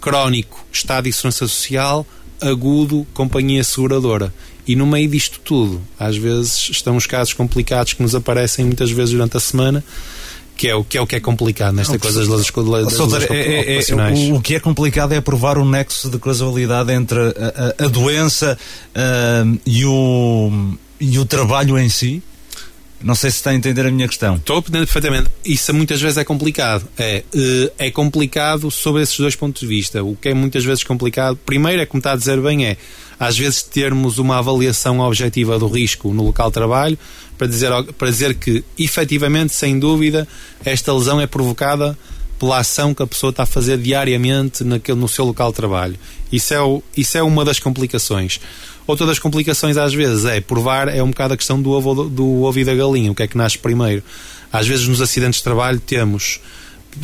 crónico, 0.03 0.67
Estado 0.71 1.09
e 1.09 1.13
Segurança 1.15 1.47
Social, 1.47 2.07
agudo, 2.43 3.07
companhia 3.15 3.65
seguradora. 3.65 4.35
E 4.67 4.75
no 4.75 4.87
meio 4.87 5.09
disto 5.09 5.41
tudo, 5.41 5.81
às 5.99 6.17
vezes 6.17 6.71
estão 6.71 6.97
os 6.97 7.07
casos 7.07 7.35
complicados 7.35 7.93
que 7.93 8.03
nos 8.03 8.15
aparecem 8.15 8.65
muitas 8.65 8.91
vezes 8.91 9.13
durante 9.13 9.37
a 9.37 9.41
semana 9.41 9.85
que 10.57 10.69
é 10.69 10.75
o 10.75 10.85
que 10.85 10.97
é, 10.97 11.01
o 11.01 11.07
que 11.07 11.17
é 11.17 11.21
complicado 11.21 11.75
nesta 11.75 11.99
coisa 11.99 12.21
das 12.21 12.29
leis, 12.29 12.87
das 12.87 13.25
é, 13.25 13.35
é, 13.35 13.79
é, 13.79 14.33
o, 14.33 14.37
o, 14.37 14.41
que 14.41 14.55
é 14.55 14.61
complicado 14.61 15.13
é 15.13 15.21
provar 15.21 15.59
o 15.59 15.65
nexo 15.65 16.09
de 16.09 16.19
causalidade 16.19 16.93
entre 16.93 17.19
a, 17.19 17.83
a, 17.83 17.85
a 17.87 17.89
doença 17.89 18.57
uh, 18.91 19.61
e, 19.67 19.85
o, 19.85 20.77
e 21.01 21.19
o 21.19 21.25
trabalho 21.25 21.79
em 21.79 21.89
si. 21.89 22.23
Não 23.05 23.15
sei 23.15 23.31
se 23.31 23.37
está 23.37 23.51
a 23.51 23.55
entender 23.55 23.87
a 23.87 23.91
minha 23.91 24.09
questão. 24.09 24.37
Estou 24.37 24.57
a 24.57 24.59
entender 24.61 24.79
perfeitamente. 24.79 25.29
Isso 25.45 25.75
muitas 25.75 26.01
vezes 26.01 26.17
é 26.17 26.25
complicado. 26.25 26.89
É, 26.97 27.23
eh, 27.35 27.73
é 27.79 27.91
complicado 27.91 28.71
sobre 28.71 29.03
esses 29.03 29.19
dois 29.19 29.37
pontos 29.37 29.61
de 29.61 29.67
vista. 29.67 30.03
O 30.03 30.17
que 30.17 30.31
é 30.31 30.35
muitas 30.35 30.65
vezes 30.65 30.83
complicado, 30.83 31.39
primeiro 31.45 31.83
é 31.83 31.87
como 31.87 31.99
está 31.99 32.13
a 32.13 32.17
dizer 32.17 32.41
bem, 32.41 32.65
é 32.65 32.79
às 33.21 33.37
vezes 33.37 33.63
termos 33.63 34.17
uma 34.17 34.39
avaliação 34.39 35.01
objetiva 35.01 35.59
do 35.59 35.69
risco 35.69 36.15
no 36.15 36.25
local 36.25 36.49
de 36.49 36.55
trabalho 36.55 36.99
para 37.37 37.47
dizer, 37.47 37.71
para 37.99 38.09
dizer 38.09 38.35
que, 38.37 38.65
efetivamente, 38.79 39.55
sem 39.55 39.79
dúvida, 39.79 40.27
esta 40.65 40.91
lesão 40.91 41.21
é 41.21 41.27
provocada 41.27 41.99
pela 42.39 42.59
ação 42.59 42.95
que 42.95 43.03
a 43.03 43.07
pessoa 43.07 43.31
está 43.31 43.45
a 43.45 43.47
fazer 43.47 43.79
diariamente 43.79 44.65
naquele, 44.65 44.99
no 44.99 45.09
seu 45.09 45.25
local 45.25 45.51
de 45.51 45.57
trabalho. 45.57 45.97
Isso 46.31 46.53
é, 46.53 46.61
o, 46.61 46.83
isso 46.97 47.17
é 47.17 47.23
uma 47.23 47.45
das 47.45 47.59
complicações. 47.59 48.41
Outra 48.87 49.07
das 49.07 49.19
complicações, 49.19 49.77
às 49.77 49.95
vezes, 49.95 50.25
é 50.25 50.41
provar, 50.41 50.89
é 50.89 51.03
um 51.03 51.09
bocado 51.09 51.35
a 51.35 51.37
questão 51.37 51.61
do 51.61 51.71
ovo, 51.71 52.05
do 52.05 52.43
ovo 52.43 52.59
e 52.59 52.65
da 52.65 52.75
galinha, 52.75 53.11
o 53.11 53.15
que 53.15 53.23
é 53.23 53.27
que 53.27 53.37
nasce 53.37 53.57
primeiro. 53.57 54.03
Às 54.53 54.67
vezes, 54.67 54.87
nos 54.87 55.01
acidentes 55.01 55.39
de 55.39 55.45
trabalho, 55.45 55.81
temos, 55.81 56.41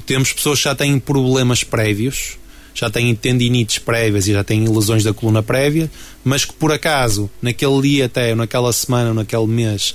temos 0.05 0.33
pessoas 0.33 0.59
que 0.59 0.65
já 0.65 0.75
têm 0.75 0.99
problemas 0.99 1.65
prévios, 1.65 2.39
já 2.75 2.91
têm 2.91 3.15
tendinites 3.15 3.79
prévias 3.79 4.29
e 4.29 4.33
já 4.33 4.45
têm 4.45 4.69
lesões 4.69 5.03
da 5.03 5.13
coluna 5.15 5.43
prévia, 5.43 5.91
mas 6.23 6.45
que 6.45 6.53
por 6.53 6.71
acaso, 6.71 7.31
naquele 7.41 7.81
dia 7.83 8.07
até, 8.07 8.31
ou 8.31 8.37
naquela 8.37 8.73
semana, 8.73 9.09
ou 9.09 9.15
naquele 9.15 9.47
mês, 9.47 9.95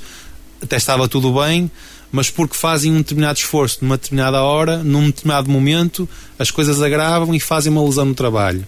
até 0.62 0.78
estava 0.78 1.08
tudo 1.08 1.32
bem, 1.34 1.70
mas 2.16 2.30
porque 2.30 2.56
fazem 2.56 2.94
um 2.94 2.98
determinado 2.98 3.38
esforço 3.38 3.80
numa 3.82 3.98
determinada 3.98 4.42
hora, 4.42 4.82
num 4.82 5.08
determinado 5.08 5.52
momento, 5.52 6.08
as 6.40 6.50
coisas 6.50 6.82
agravam 6.82 7.36
e 7.36 7.42
fazem 7.42 7.70
uma 7.70 7.84
lesão 7.84 8.06
no 8.06 8.16
trabalho. 8.16 8.66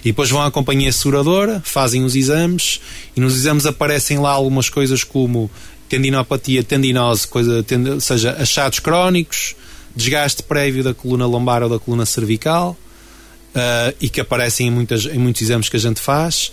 E 0.00 0.08
depois 0.08 0.28
vão 0.28 0.42
à 0.42 0.50
companhia 0.50 0.92
seguradora, 0.92 1.62
fazem 1.64 2.04
os 2.04 2.14
exames 2.14 2.82
e 3.16 3.20
nos 3.20 3.34
exames 3.34 3.64
aparecem 3.64 4.18
lá 4.18 4.30
algumas 4.30 4.68
coisas 4.68 5.02
como 5.02 5.50
tendinopatia, 5.88 6.62
tendinose, 6.62 7.26
coisa, 7.26 7.62
tend, 7.62 7.88
ou 7.88 8.00
seja, 8.00 8.36
achados 8.38 8.78
crónicos, 8.78 9.54
desgaste 9.96 10.42
prévio 10.42 10.84
da 10.84 10.92
coluna 10.92 11.24
lombar 11.24 11.62
ou 11.62 11.70
da 11.70 11.78
coluna 11.78 12.04
cervical 12.04 12.76
uh, 13.54 13.94
e 14.02 14.10
que 14.10 14.20
aparecem 14.20 14.66
em, 14.66 14.70
muitas, 14.70 15.06
em 15.06 15.18
muitos 15.18 15.40
exames 15.40 15.70
que 15.70 15.76
a 15.76 15.80
gente 15.80 16.00
faz. 16.00 16.52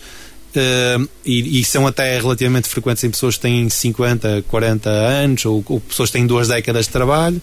Uh, 0.49 1.07
e, 1.23 1.59
e, 1.59 1.63
são 1.63 1.85
até 1.85 2.19
relativamente 2.19 2.67
frequentes 2.67 3.03
em 3.03 3.11
pessoas 3.11 3.35
que 3.35 3.41
têm 3.41 3.69
50, 3.69 4.45
40 4.47 4.89
anos 4.89 5.45
ou, 5.45 5.63
ou 5.67 5.79
pessoas 5.79 6.09
que 6.09 6.17
têm 6.17 6.25
duas 6.25 6.47
décadas 6.47 6.87
de 6.87 6.91
trabalho 6.91 7.39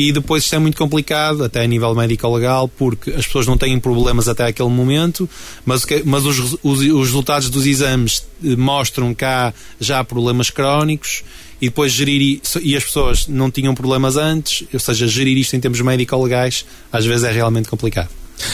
e 0.00 0.12
depois 0.12 0.44
isto 0.44 0.54
é 0.54 0.58
muito 0.58 0.78
complicado, 0.78 1.44
até 1.44 1.62
a 1.62 1.66
nível 1.66 1.94
médico-legal, 1.94 2.68
porque 2.68 3.10
as 3.10 3.26
pessoas 3.26 3.46
não 3.46 3.58
têm 3.58 3.78
problemas 3.78 4.28
até 4.28 4.46
aquele 4.46 4.70
momento, 4.70 5.28
mas, 5.62 5.84
mas 6.06 6.24
os, 6.24 6.38
os, 6.62 6.80
os, 6.80 6.80
resultados 6.80 7.50
dos 7.50 7.66
exames 7.66 8.24
eh, 8.42 8.56
mostram 8.56 9.14
que 9.14 9.26
há 9.26 9.52
já 9.78 10.02
problemas 10.02 10.48
crónicos 10.48 11.22
e 11.60 11.66
depois 11.66 11.92
gerir 11.92 12.40
e 12.62 12.76
as 12.76 12.84
pessoas 12.84 13.26
não 13.28 13.50
tinham 13.50 13.74
problemas 13.74 14.16
antes, 14.16 14.66
ou 14.72 14.80
seja, 14.80 15.06
gerir 15.06 15.36
isto 15.36 15.54
em 15.54 15.60
termos 15.60 15.80
médico-legais 15.82 16.64
às 16.90 17.04
vezes 17.04 17.24
é 17.24 17.30
realmente 17.30 17.68
complicado. 17.68 18.08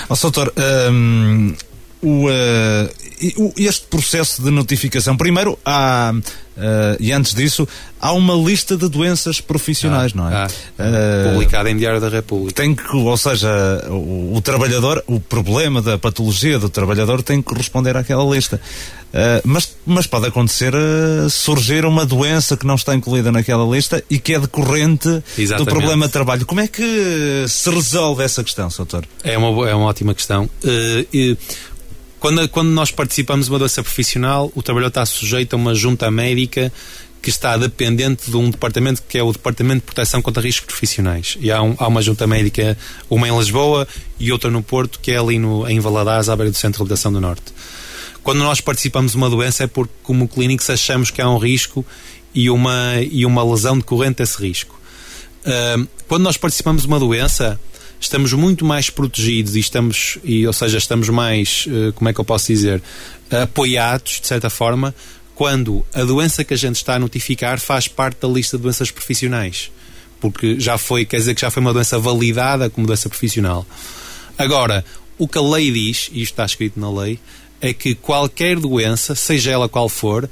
Oh, 0.08 0.16
doutor, 0.16 0.52
um, 0.90 1.54
o, 2.02 2.28
uh, 2.28 3.52
este 3.56 3.86
processo 3.86 4.42
de 4.42 4.50
notificação, 4.50 5.16
primeiro 5.16 5.58
há, 5.64 6.12
uh, 6.14 6.96
e 7.00 7.12
antes 7.12 7.34
disso, 7.34 7.66
há 7.98 8.12
uma 8.12 8.34
lista 8.34 8.76
de 8.76 8.88
doenças 8.88 9.40
profissionais, 9.40 10.12
ah, 10.14 10.16
não 10.16 10.30
é? 10.30 10.34
Ah, 10.34 10.46
uh, 10.46 11.32
publicada 11.32 11.70
em 11.70 11.76
Diário 11.76 12.00
da 12.00 12.08
República. 12.08 12.52
Tem 12.52 12.74
que, 12.74 12.94
ou 12.94 13.16
seja, 13.16 13.48
o, 13.88 14.34
o, 14.34 14.40
trabalhador, 14.42 15.02
o 15.06 15.18
problema 15.18 15.80
da 15.80 15.96
patologia 15.96 16.58
do 16.58 16.68
trabalhador 16.68 17.22
tem 17.22 17.40
que 17.40 17.48
corresponder 17.48 17.96
àquela 17.96 18.24
lista. 18.24 18.60
Mas, 19.44 19.74
mas 19.86 20.06
pode 20.06 20.26
acontecer 20.26 20.74
surgir 21.30 21.86
uma 21.86 22.04
doença 22.04 22.54
que 22.54 22.66
não 22.66 22.74
está 22.74 22.94
incluída 22.94 23.32
naquela 23.32 23.64
lista 23.64 24.04
e 24.10 24.18
que 24.18 24.34
é 24.34 24.38
decorrente 24.38 25.08
Exatamente. 25.38 25.56
do 25.56 25.64
problema 25.64 26.06
de 26.06 26.12
trabalho. 26.12 26.44
Como 26.44 26.60
é 26.60 26.68
que 26.68 27.46
se 27.48 27.70
resolve 27.70 28.22
essa 28.22 28.44
questão, 28.44 28.68
doutor? 28.76 29.06
É 29.24 29.38
uma, 29.38 29.70
é 29.70 29.74
uma 29.74 29.86
ótima 29.86 30.14
questão. 30.14 30.50
Quando, 32.18 32.48
quando 32.48 32.68
nós 32.68 32.90
participamos 32.90 33.46
de 33.46 33.52
uma 33.52 33.58
doença 33.58 33.82
profissional, 33.82 34.50
o 34.54 34.62
trabalhador 34.62 34.88
está 34.88 35.06
sujeito 35.06 35.54
a 35.54 35.56
uma 35.56 35.74
junta 35.74 36.10
médica 36.10 36.72
que 37.22 37.30
está 37.30 37.56
dependente 37.56 38.30
de 38.30 38.36
um 38.36 38.50
departamento 38.50 39.02
que 39.08 39.18
é 39.18 39.22
o 39.22 39.32
Departamento 39.32 39.80
de 39.80 39.86
Proteção 39.86 40.22
contra 40.22 40.40
Riscos 40.40 40.66
Profissionais. 40.66 41.36
E 41.40 41.50
há, 41.50 41.60
um, 41.60 41.74
há 41.78 41.88
uma 41.88 42.00
junta 42.00 42.26
médica, 42.26 42.78
uma 43.10 43.28
em 43.28 43.36
Lisboa 43.36 43.86
e 44.18 44.30
outra 44.30 44.50
no 44.50 44.62
Porto, 44.62 45.00
que 45.00 45.10
é 45.10 45.18
ali 45.18 45.38
no, 45.38 45.68
em 45.68 45.80
Valadares, 45.80 46.28
à 46.28 46.36
beira 46.36 46.52
do 46.52 46.56
Centro 46.56 46.78
de 46.78 46.78
Reabilitação 46.78 47.12
do 47.12 47.20
Norte. 47.20 47.52
Quando 48.22 48.38
nós 48.38 48.60
participamos 48.60 49.12
de 49.12 49.18
uma 49.18 49.28
doença 49.28 49.64
é 49.64 49.66
porque, 49.66 49.92
como 50.02 50.28
clínicos, 50.28 50.70
achamos 50.70 51.10
que 51.10 51.20
há 51.20 51.28
um 51.28 51.38
risco 51.38 51.84
e 52.32 52.48
uma, 52.48 52.94
e 53.00 53.26
uma 53.26 53.42
lesão 53.42 53.76
decorrente 53.76 54.18
desse 54.18 54.40
risco. 54.40 54.78
Uh, 55.44 55.88
quando 56.06 56.22
nós 56.22 56.36
participamos 56.36 56.82
de 56.82 56.88
uma 56.88 56.98
doença, 56.98 57.58
estamos 58.00 58.32
muito 58.32 58.64
mais 58.64 58.90
protegidos 58.90 59.56
e 59.56 59.60
estamos, 59.60 60.18
e, 60.22 60.46
ou 60.46 60.52
seja, 60.52 60.78
estamos 60.78 61.08
mais, 61.08 61.66
uh, 61.66 61.92
como 61.94 62.08
é 62.08 62.12
que 62.12 62.20
eu 62.20 62.24
posso 62.24 62.46
dizer, 62.46 62.82
apoiados, 63.30 64.20
de 64.20 64.26
certa 64.26 64.50
forma, 64.50 64.94
quando 65.34 65.84
a 65.92 66.02
doença 66.02 66.44
que 66.44 66.54
a 66.54 66.56
gente 66.56 66.76
está 66.76 66.94
a 66.94 66.98
notificar 66.98 67.60
faz 67.60 67.86
parte 67.88 68.20
da 68.22 68.28
lista 68.28 68.56
de 68.56 68.62
doenças 68.62 68.90
profissionais. 68.90 69.70
Porque 70.18 70.58
já 70.58 70.78
foi, 70.78 71.04
quer 71.04 71.18
dizer 71.18 71.34
que 71.34 71.42
já 71.42 71.50
foi 71.50 71.60
uma 71.60 71.74
doença 71.74 71.98
validada 71.98 72.70
como 72.70 72.86
doença 72.86 73.08
profissional. 73.08 73.66
Agora, 74.38 74.84
o 75.18 75.28
que 75.28 75.36
a 75.36 75.42
lei 75.42 75.70
diz, 75.70 76.08
e 76.12 76.22
isto 76.22 76.32
está 76.32 76.46
escrito 76.46 76.80
na 76.80 76.90
lei, 76.90 77.18
é 77.60 77.72
que 77.72 77.94
qualquer 77.94 78.58
doença, 78.58 79.14
seja 79.14 79.50
ela 79.50 79.68
qual 79.68 79.88
for, 79.88 80.28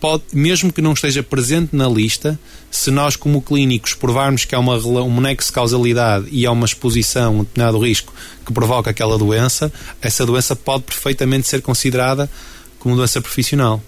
pode, 0.00 0.24
mesmo 0.32 0.72
que 0.72 0.80
não 0.80 0.92
esteja 0.92 1.22
presente 1.22 1.74
na 1.74 1.88
lista, 1.88 2.38
se 2.70 2.90
nós, 2.90 3.16
como 3.16 3.42
clínicos, 3.42 3.94
provarmos 3.94 4.44
que 4.44 4.54
há 4.54 4.58
uma, 4.58 4.76
um 4.76 5.20
nexo 5.20 5.48
de 5.48 5.54
causalidade 5.54 6.28
e 6.30 6.46
há 6.46 6.52
uma 6.52 6.66
exposição, 6.66 7.36
um 7.36 7.44
determinado 7.44 7.78
risco 7.78 8.12
que 8.44 8.52
provoca 8.52 8.90
aquela 8.90 9.18
doença, 9.18 9.72
essa 10.00 10.24
doença 10.24 10.54
pode 10.54 10.84
perfeitamente 10.84 11.48
ser 11.48 11.62
considerada 11.62 12.30
como 12.78 12.96
doença 12.96 13.20
profissional. 13.20 13.82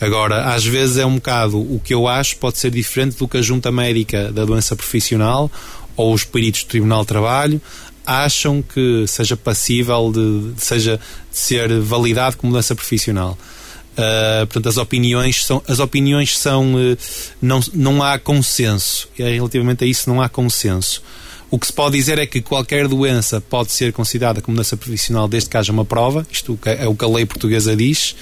Agora, 0.00 0.52
às 0.52 0.64
vezes 0.64 0.96
é 0.96 1.06
um 1.06 1.14
bocado 1.14 1.60
o 1.60 1.78
que 1.78 1.94
eu 1.94 2.08
acho 2.08 2.36
pode 2.36 2.58
ser 2.58 2.70
diferente 2.70 3.16
do 3.16 3.28
que 3.28 3.36
a 3.36 3.42
junta 3.42 3.70
médica 3.70 4.32
da 4.32 4.44
doença 4.44 4.74
profissional 4.74 5.50
ou 5.96 6.12
os 6.12 6.24
peritos 6.24 6.64
do 6.64 6.68
Tribunal 6.68 7.02
de 7.02 7.06
Trabalho 7.06 7.62
acham 8.04 8.62
que 8.62 9.04
seja 9.06 9.36
passível 9.36 10.10
de, 10.12 10.54
de 10.54 10.60
seja 10.60 10.98
de 11.30 11.38
ser 11.38 11.80
validado 11.80 12.36
como 12.36 12.52
doença 12.52 12.74
profissional. 12.74 13.38
Uh, 13.92 14.46
portanto, 14.46 14.68
as 14.68 14.76
opiniões 14.78 15.44
são, 15.44 15.62
as 15.68 15.78
opiniões 15.78 16.38
são 16.38 16.74
uh, 16.74 16.96
não, 17.40 17.60
não 17.74 18.02
há 18.02 18.18
consenso. 18.18 19.08
E 19.18 19.22
relativamente 19.22 19.84
a 19.84 19.86
isso 19.86 20.08
não 20.08 20.20
há 20.20 20.28
consenso. 20.28 21.02
O 21.52 21.58
que 21.58 21.66
se 21.66 21.72
pode 21.74 21.98
dizer 21.98 22.18
é 22.18 22.24
que 22.24 22.40
qualquer 22.40 22.88
doença 22.88 23.38
pode 23.38 23.72
ser 23.72 23.92
considerada 23.92 24.40
como 24.40 24.56
doença 24.56 24.74
profissional 24.74 25.28
desde 25.28 25.50
que 25.50 25.56
haja 25.58 25.70
uma 25.70 25.84
prova, 25.84 26.26
isto 26.30 26.58
é 26.64 26.88
o 26.88 26.94
que 26.94 27.04
a 27.04 27.08
lei 27.08 27.26
portuguesa 27.26 27.76
diz, 27.76 28.16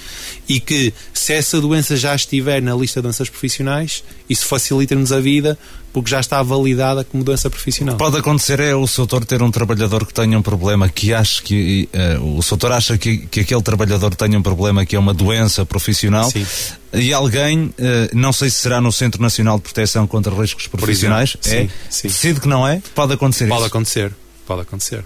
e 0.49 0.59
que 0.59 0.93
se 1.13 1.31
essa 1.31 1.61
doença 1.61 1.95
já 1.95 2.13
estiver 2.13 2.61
na 2.61 2.75
lista 2.75 2.99
de 2.99 3.03
doenças 3.03 3.29
profissionais, 3.29 4.03
isso 4.29 4.45
facilita-nos 4.45 5.13
a 5.13 5.21
vida 5.21 5.57
porque 5.93 6.09
já 6.09 6.19
está 6.19 6.41
validada 6.41 7.03
como 7.03 7.23
doença 7.23 7.49
profissional. 7.49 7.97
Pode 7.97 8.17
acontecer 8.17 8.59
é 8.59 8.73
o 8.75 8.85
doutor 8.85 9.25
ter 9.25 9.41
um 9.41 9.51
trabalhador 9.51 10.05
que 10.05 10.13
tenha 10.13 10.37
um 10.37 10.41
problema 10.41 10.87
que 10.87 11.13
acha 11.13 11.41
que 11.41 11.89
uh, 11.93 12.37
o 12.37 12.41
doutor 12.41 12.71
acha 12.71 12.97
que, 12.97 13.17
que 13.27 13.41
aquele 13.41 13.61
trabalhador 13.61 14.15
tenha 14.15 14.37
um 14.37 14.41
problema 14.41 14.85
que 14.85 14.95
é 14.95 14.99
uma 14.99 15.13
doença 15.13 15.65
profissional 15.65 16.29
Sim. 16.29 16.45
e 16.93 17.13
alguém, 17.13 17.65
uh, 17.65 17.73
não 18.13 18.31
sei 18.31 18.49
se 18.49 18.57
será 18.57 18.79
no 18.79 18.91
Centro 18.91 19.21
Nacional 19.21 19.57
de 19.57 19.63
Proteção 19.63 20.07
contra 20.07 20.33
Riscos 20.33 20.67
Profissionais, 20.67 21.35
é, 21.45 21.67
sim, 21.89 22.07
decide 22.07 22.39
que 22.39 22.47
não 22.47 22.67
é, 22.67 22.81
pode 22.95 23.13
acontecer 23.13 23.47
Pode 23.47 23.61
isso. 23.61 23.67
acontecer, 23.67 24.13
pode 24.45 24.61
acontecer, 24.61 25.03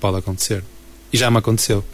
pode 0.00 0.18
acontecer. 0.18 0.64
E 1.12 1.18
já 1.18 1.30
me 1.30 1.38
aconteceu. 1.38 1.84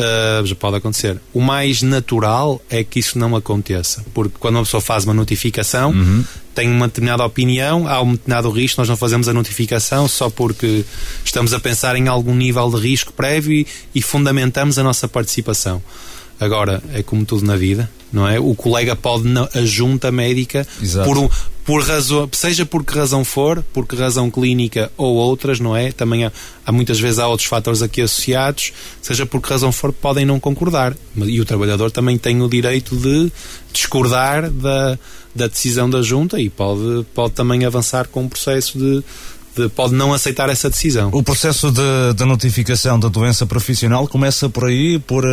Uh, 0.00 0.46
já 0.46 0.54
pode 0.54 0.76
acontecer. 0.76 1.20
O 1.32 1.40
mais 1.40 1.82
natural 1.82 2.60
é 2.70 2.82
que 2.82 2.98
isso 2.98 3.18
não 3.18 3.36
aconteça, 3.36 4.04
porque 4.14 4.34
quando 4.38 4.56
uma 4.56 4.64
pessoa 4.64 4.80
faz 4.80 5.04
uma 5.04 5.12
notificação, 5.12 5.90
uhum. 5.90 6.24
tem 6.54 6.70
uma 6.70 6.88
determinada 6.88 7.24
opinião, 7.24 7.86
há 7.86 8.00
um 8.00 8.12
determinado 8.12 8.50
risco, 8.50 8.80
nós 8.80 8.88
não 8.88 8.96
fazemos 8.96 9.28
a 9.28 9.34
notificação 9.34 10.08
só 10.08 10.30
porque 10.30 10.84
estamos 11.24 11.52
a 11.52 11.60
pensar 11.60 11.96
em 11.96 12.08
algum 12.08 12.34
nível 12.34 12.70
de 12.70 12.80
risco 12.80 13.12
prévio 13.12 13.52
e, 13.52 13.66
e 13.94 14.00
fundamentamos 14.00 14.78
a 14.78 14.82
nossa 14.82 15.06
participação. 15.06 15.82
Agora, 16.40 16.82
é 16.94 17.02
como 17.02 17.24
tudo 17.26 17.44
na 17.44 17.54
vida, 17.54 17.90
não 18.10 18.26
é? 18.26 18.40
O 18.40 18.54
colega 18.54 18.96
pode, 18.96 19.28
a 19.54 19.62
junta 19.62 20.10
médica, 20.10 20.66
por, 21.04 21.18
um, 21.18 21.28
por 21.66 21.82
razão, 21.82 22.26
seja 22.32 22.64
por 22.64 22.82
que 22.82 22.98
razão 22.98 23.22
for, 23.24 23.62
por 23.74 23.86
que 23.86 23.94
razão 23.94 24.30
clínica 24.30 24.90
ou 24.96 25.16
outras, 25.16 25.60
não 25.60 25.76
é? 25.76 25.92
Também 25.92 26.24
há, 26.24 26.32
há, 26.64 26.72
muitas 26.72 26.98
vezes 26.98 27.18
há 27.18 27.28
outros 27.28 27.46
fatores 27.46 27.82
aqui 27.82 28.00
associados, 28.00 28.72
seja 29.02 29.26
por 29.26 29.42
que 29.42 29.50
razão 29.50 29.70
for, 29.70 29.92
podem 29.92 30.24
não 30.24 30.40
concordar. 30.40 30.96
E 31.14 31.38
o 31.40 31.44
trabalhador 31.44 31.90
também 31.90 32.16
tem 32.16 32.40
o 32.40 32.48
direito 32.48 32.96
de 32.96 33.30
discordar 33.70 34.50
da, 34.50 34.98
da 35.34 35.46
decisão 35.46 35.90
da 35.90 36.00
junta 36.00 36.40
e 36.40 36.48
pode, 36.48 37.04
pode 37.14 37.34
também 37.34 37.66
avançar 37.66 38.08
com 38.08 38.22
um 38.22 38.28
processo 38.28 38.78
de, 38.78 39.04
pode 39.74 39.94
não 39.94 40.12
aceitar 40.12 40.48
essa 40.48 40.70
decisão. 40.70 41.10
O 41.12 41.22
processo 41.22 41.70
de, 41.70 42.14
de 42.14 42.24
notificação 42.24 42.98
da 42.98 43.08
doença 43.08 43.46
profissional 43.46 44.06
começa 44.06 44.48
por 44.48 44.64
aí, 44.64 44.98
por 44.98 45.24
uh, 45.24 45.28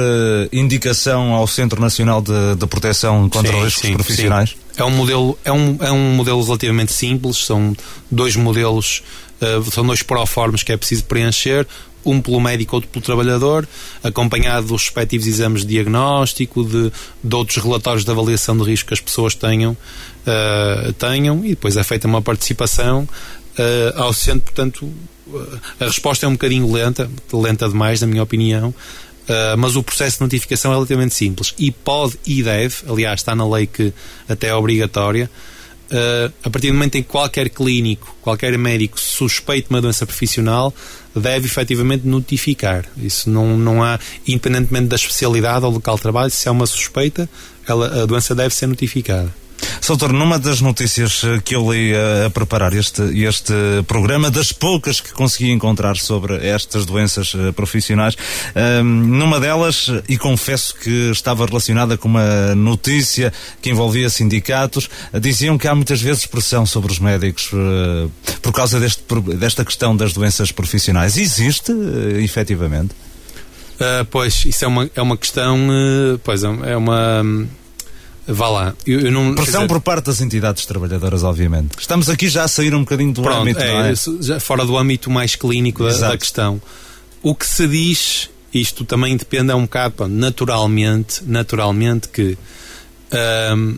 indicação 0.51 1.33
ao 1.33 1.47
Centro 1.47 1.79
Nacional 1.79 2.21
de, 2.21 2.55
de 2.55 2.67
Proteção 2.67 3.29
contra 3.29 3.51
sim, 3.51 3.63
Riscos 3.63 3.81
sim, 3.81 3.93
Profissionais? 3.93 4.49
Sim. 4.49 4.55
É 4.77 4.83
um 4.83 4.91
modelo, 4.91 5.37
é 5.43 5.51
um, 5.51 5.77
é 5.81 5.91
um 5.91 6.15
modelo 6.15 6.43
relativamente 6.43 6.93
simples, 6.93 7.37
são 7.37 7.75
dois 8.11 8.35
modelos, 8.35 9.03
uh, 9.41 9.71
são 9.71 9.85
dois 9.85 10.03
proformes 10.03 10.63
que 10.63 10.71
é 10.71 10.77
preciso 10.77 11.05
preencher, 11.05 11.67
um 12.05 12.21
pelo 12.21 12.39
médico, 12.39 12.75
outro 12.75 12.89
pelo 12.89 13.03
trabalhador, 13.03 13.67
acompanhado 14.03 14.67
dos 14.67 14.83
respectivos 14.83 15.27
exames 15.27 15.61
de 15.61 15.67
diagnóstico, 15.67 16.63
de, 16.63 16.91
de 17.23 17.35
outros 17.35 17.61
relatórios 17.61 18.05
de 18.05 18.11
avaliação 18.11 18.57
de 18.57 18.63
risco 18.63 18.87
que 18.87 18.93
as 18.93 19.01
pessoas 19.01 19.35
tenham, 19.35 19.71
uh, 19.73 20.93
tenham 20.93 21.43
e 21.43 21.49
depois 21.49 21.75
é 21.75 21.83
feita 21.83 22.07
uma 22.07 22.21
participação 22.21 23.07
uh, 23.57 24.01
ao 24.01 24.13
centro, 24.13 24.41
portanto, 24.41 24.91
a 25.79 25.85
resposta 25.85 26.25
é 26.25 26.29
um 26.29 26.33
bocadinho 26.33 26.71
lenta, 26.71 27.09
lenta 27.33 27.67
demais, 27.67 28.01
na 28.01 28.07
minha 28.07 28.23
opinião, 28.23 28.69
uh, 28.69 29.57
mas 29.57 29.75
o 29.75 29.83
processo 29.83 30.17
de 30.17 30.23
notificação 30.23 30.71
é 30.71 30.75
relativamente 30.75 31.13
simples 31.13 31.53
e 31.57 31.71
pode 31.71 32.17
e 32.25 32.41
deve, 32.43 32.75
aliás, 32.87 33.19
está 33.19 33.35
na 33.35 33.47
lei 33.47 33.67
que 33.67 33.93
até 34.27 34.47
é 34.47 34.55
obrigatória. 34.55 35.29
Uh, 35.89 36.33
a 36.43 36.49
partir 36.49 36.67
do 36.67 36.73
momento 36.73 36.95
em 36.95 37.03
que 37.03 37.07
qualquer 37.07 37.49
clínico, 37.49 38.13
qualquer 38.21 38.57
médico 38.57 38.99
suspeite 38.99 39.67
uma 39.69 39.79
doença 39.79 40.05
profissional, 40.05 40.73
deve 41.15 41.47
efetivamente 41.47 42.05
notificar. 42.05 42.85
Isso 42.97 43.29
não, 43.29 43.57
não 43.57 43.81
há, 43.81 43.97
independentemente 44.27 44.87
da 44.87 44.97
especialidade 44.97 45.65
ou 45.65 45.71
local 45.71 45.95
de 45.95 46.01
trabalho, 46.01 46.29
se 46.29 46.47
há 46.49 46.51
uma 46.51 46.67
suspeita, 46.67 47.29
ela, 47.65 48.03
a 48.03 48.05
doença 48.05 48.35
deve 48.35 48.53
ser 48.53 48.67
notificada. 48.67 49.33
Soutor, 49.81 50.11
numa 50.11 50.37
das 50.37 50.61
notícias 50.61 51.23
eh, 51.23 51.39
que 51.43 51.55
eu 51.55 51.71
li 51.71 51.93
a, 51.95 52.25
a, 52.25 52.29
preparar 52.29 52.73
este, 52.73 53.01
este 53.23 53.53
programa, 53.87 54.29
das 54.29 54.51
poucas 54.51 54.99
que 54.99 55.11
consegui 55.11 55.51
encontrar 55.51 55.97
sobre 55.97 56.45
estas 56.45 56.85
doenças 56.85 57.33
uh, 57.33 57.53
profissionais, 57.53 58.15
uh, 58.15 58.83
numa 58.83 59.39
delas, 59.39 59.89
e 60.09 60.17
confesso 60.17 60.75
que 60.75 61.11
estava 61.11 61.45
relacionada 61.45 61.97
com 61.97 62.07
uma 62.07 62.55
notícia 62.55 63.31
que 63.61 63.69
envolvia 63.69 64.09
sindicatos, 64.09 64.89
uh, 65.13 65.19
diziam 65.19 65.57
que 65.57 65.67
há 65.67 65.75
muitas 65.75 66.01
vezes 66.01 66.25
pressão 66.25 66.65
sobre 66.65 66.91
os 66.91 66.99
médicos 66.99 67.49
por 68.41 68.51
causa 68.51 68.79
deste, 68.79 69.01
desta 69.37 69.63
questão 69.63 69.95
das 69.95 70.13
doenças 70.13 70.51
profissionais. 70.51 71.17
Existe, 71.17 71.71
efetivamente? 72.21 72.93
pois, 74.09 74.43
isso 74.45 74.65
é 74.65 74.67
uma, 74.67 74.89
é 74.95 75.01
uma 75.01 75.17
questão, 75.17 75.57
pois, 76.23 76.43
é 76.43 76.75
uma 76.75 77.23
Vá 78.27 78.49
lá. 78.49 78.75
Eu, 78.85 78.99
eu 78.99 79.11
não, 79.11 79.33
Pressão 79.33 79.61
dizer... 79.61 79.67
por 79.67 79.79
parte 79.79 80.05
das 80.05 80.19
entidades 80.19 80.65
trabalhadoras, 80.65 81.23
obviamente. 81.23 81.77
Estamos 81.79 82.09
aqui 82.09 82.27
já 82.27 82.43
a 82.43 82.47
sair 82.47 82.75
um 82.75 82.81
bocadinho 82.81 83.13
do 83.13 83.21
Pronto, 83.21 83.41
âmbito, 83.41 83.61
é, 83.61 83.93
é? 83.93 84.39
Fora 84.39 84.65
do 84.65 84.77
âmbito 84.77 85.09
mais 85.09 85.35
clínico 85.35 85.83
da, 85.83 85.93
da, 85.97 86.17
questão. 86.17 86.61
O 87.23 87.33
que 87.33 87.47
se 87.47 87.65
diz, 87.67 88.29
isto 88.53 88.83
também 88.83 89.15
depende 89.15 89.51
é 89.51 89.55
um 89.55 89.61
bocado, 89.61 90.07
naturalmente, 90.07 91.23
naturalmente 91.25 92.09
que 92.09 92.37
hum, 93.55 93.77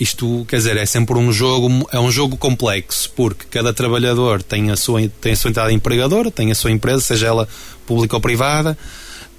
isto, 0.00 0.46
quer 0.48 0.56
dizer, 0.56 0.76
é 0.78 0.86
sempre 0.86 1.18
um 1.18 1.30
jogo, 1.30 1.86
é 1.92 2.00
um 2.00 2.10
jogo 2.10 2.38
complexo, 2.38 3.10
porque 3.14 3.44
cada 3.50 3.70
trabalhador 3.70 4.42
tem 4.42 4.70
a 4.70 4.76
sua, 4.76 5.06
tem 5.20 5.32
a 5.32 5.36
sua 5.36 5.50
entidade 5.50 5.74
empregadora, 5.74 6.30
tem 6.30 6.50
a 6.50 6.54
sua 6.54 6.70
empresa, 6.70 7.00
seja 7.02 7.26
ela 7.26 7.46
pública 7.86 8.16
ou 8.16 8.20
privada, 8.20 8.78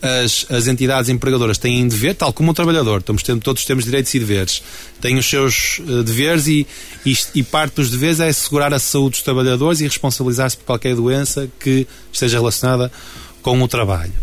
as, 0.02 0.46
as 0.50 0.68
entidades 0.68 1.10
empregadoras 1.10 1.58
têm 1.58 1.88
dever, 1.88 2.16
tal 2.16 2.34
como 2.34 2.52
o 2.52 2.54
trabalhador, 2.54 3.00
estamos 3.00 3.22
tendo, 3.22 3.42
todos 3.42 3.64
temos 3.66 3.86
direitos 3.86 4.14
e 4.14 4.20
deveres, 4.20 4.64
têm 5.00 5.18
os 5.18 5.26
seus 5.26 5.80
uh, 5.80 6.04
deveres 6.04 6.48
e, 6.48 6.66
e, 7.06 7.16
e, 7.36 7.44
parte 7.44 7.76
dos 7.76 7.92
deveres 7.92 8.20
é 8.20 8.30
assegurar 8.30 8.74
a 8.74 8.80
saúde 8.80 9.12
dos 9.12 9.22
trabalhadores 9.22 9.80
e 9.80 9.84
responsabilizar-se 9.84 10.58
por 10.58 10.66
qualquer 10.66 10.96
doença 10.96 11.50
que 11.60 11.88
esteja 12.12 12.38
relacionada 12.38 12.92
com 13.42 13.62
o 13.62 13.68
trabalho. 13.68 14.14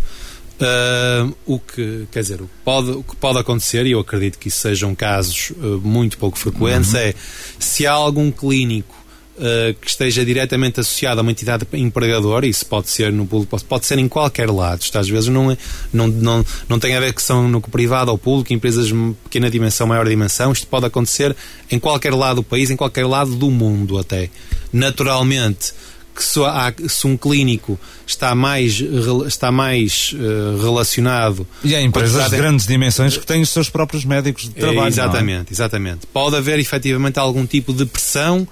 Uh, 0.61 1.33
o 1.47 1.61
que 1.61 2.09
quer 2.11 2.21
dizer, 2.21 2.43
o, 2.43 2.51
pode, 2.65 2.91
o 2.91 3.05
que 3.05 3.15
pode 3.15 3.39
acontecer, 3.39 3.87
e 3.87 3.93
eu 3.93 4.01
acredito 4.01 4.39
que 4.41 4.49
isso 4.49 4.59
sejam 4.59 4.93
casos 4.93 5.51
uh, 5.51 5.81
muito 5.85 6.19
pouco 6.19 6.37
frequentes, 6.37 6.95
uhum. 6.95 6.99
é 6.99 7.15
se 7.61 7.87
há 7.87 7.93
algum 7.93 8.33
clínico 8.33 8.98
uh, 9.39 9.75
que 9.81 9.89
esteja 9.89 10.25
diretamente 10.25 10.81
associado 10.81 11.21
a 11.21 11.23
uma 11.23 11.31
entidade 11.31 11.67
empregadora, 11.73 12.47
isso 12.47 12.67
pode 12.67 12.91
ser 12.91 13.13
no 13.13 13.27
público, 13.27 13.59
pode 13.65 13.87
ser 13.87 13.99
em 13.99 14.09
qualquer 14.09 14.51
lado. 14.51 14.83
Isto 14.83 14.99
às 14.99 15.09
vezes 15.09 15.29
não, 15.29 15.51
é, 15.51 15.57
não, 15.93 16.09
não, 16.09 16.45
não 16.69 16.79
tem 16.79 16.95
a 16.95 17.01
ver 17.01 17.13
que 17.13 17.23
são 17.23 17.49
no 17.49 17.61
privado 17.61 18.11
ou 18.11 18.19
público, 18.19 18.53
empresas 18.53 18.89
de 18.89 19.15
pequena 19.25 19.51
dimensão, 19.51 19.87
maior 19.87 20.07
dimensão, 20.07 20.53
isto 20.53 20.67
pode 20.67 20.87
acontecer 20.87 21.35
em 21.71 21.79
qualquer 21.79 22.13
lado 22.15 22.37
do 22.37 22.43
país, 22.43 22.71
em 22.71 22.77
qualquer 22.77 23.07
lado 23.07 23.35
do 23.35 23.51
mundo 23.51 23.99
até. 23.99 24.31
Naturalmente, 24.73 25.73
que 26.19 26.25
se, 26.25 26.41
há, 26.45 26.75
se, 26.89 27.07
um 27.07 27.17
clínico 27.17 27.79
está 28.05 28.35
mais, 28.35 28.83
está 29.29 29.53
mais 29.53 30.13
uh, 30.15 30.61
relacionado. 30.61 31.47
E 31.63 31.77
há 31.77 31.81
empresas 31.81 32.29
de 32.29 32.37
grandes 32.37 32.67
dimensões 32.67 33.17
que 33.17 33.25
têm 33.25 33.41
os 33.41 33.51
seus 33.51 33.71
próprios 33.71 34.05
médicos 34.05 34.43
de 34.43 34.51
trabalho. 34.51 34.87
É, 34.87 34.89
exatamente, 34.89 35.51
é? 35.51 35.53
exatamente. 35.53 36.07
Pode 36.09 36.35
haver 36.35 36.59
efetivamente 36.59 37.21
algum 37.21 37.47
tipo 37.47 37.73
de 37.73 37.87
pressão 37.87 38.49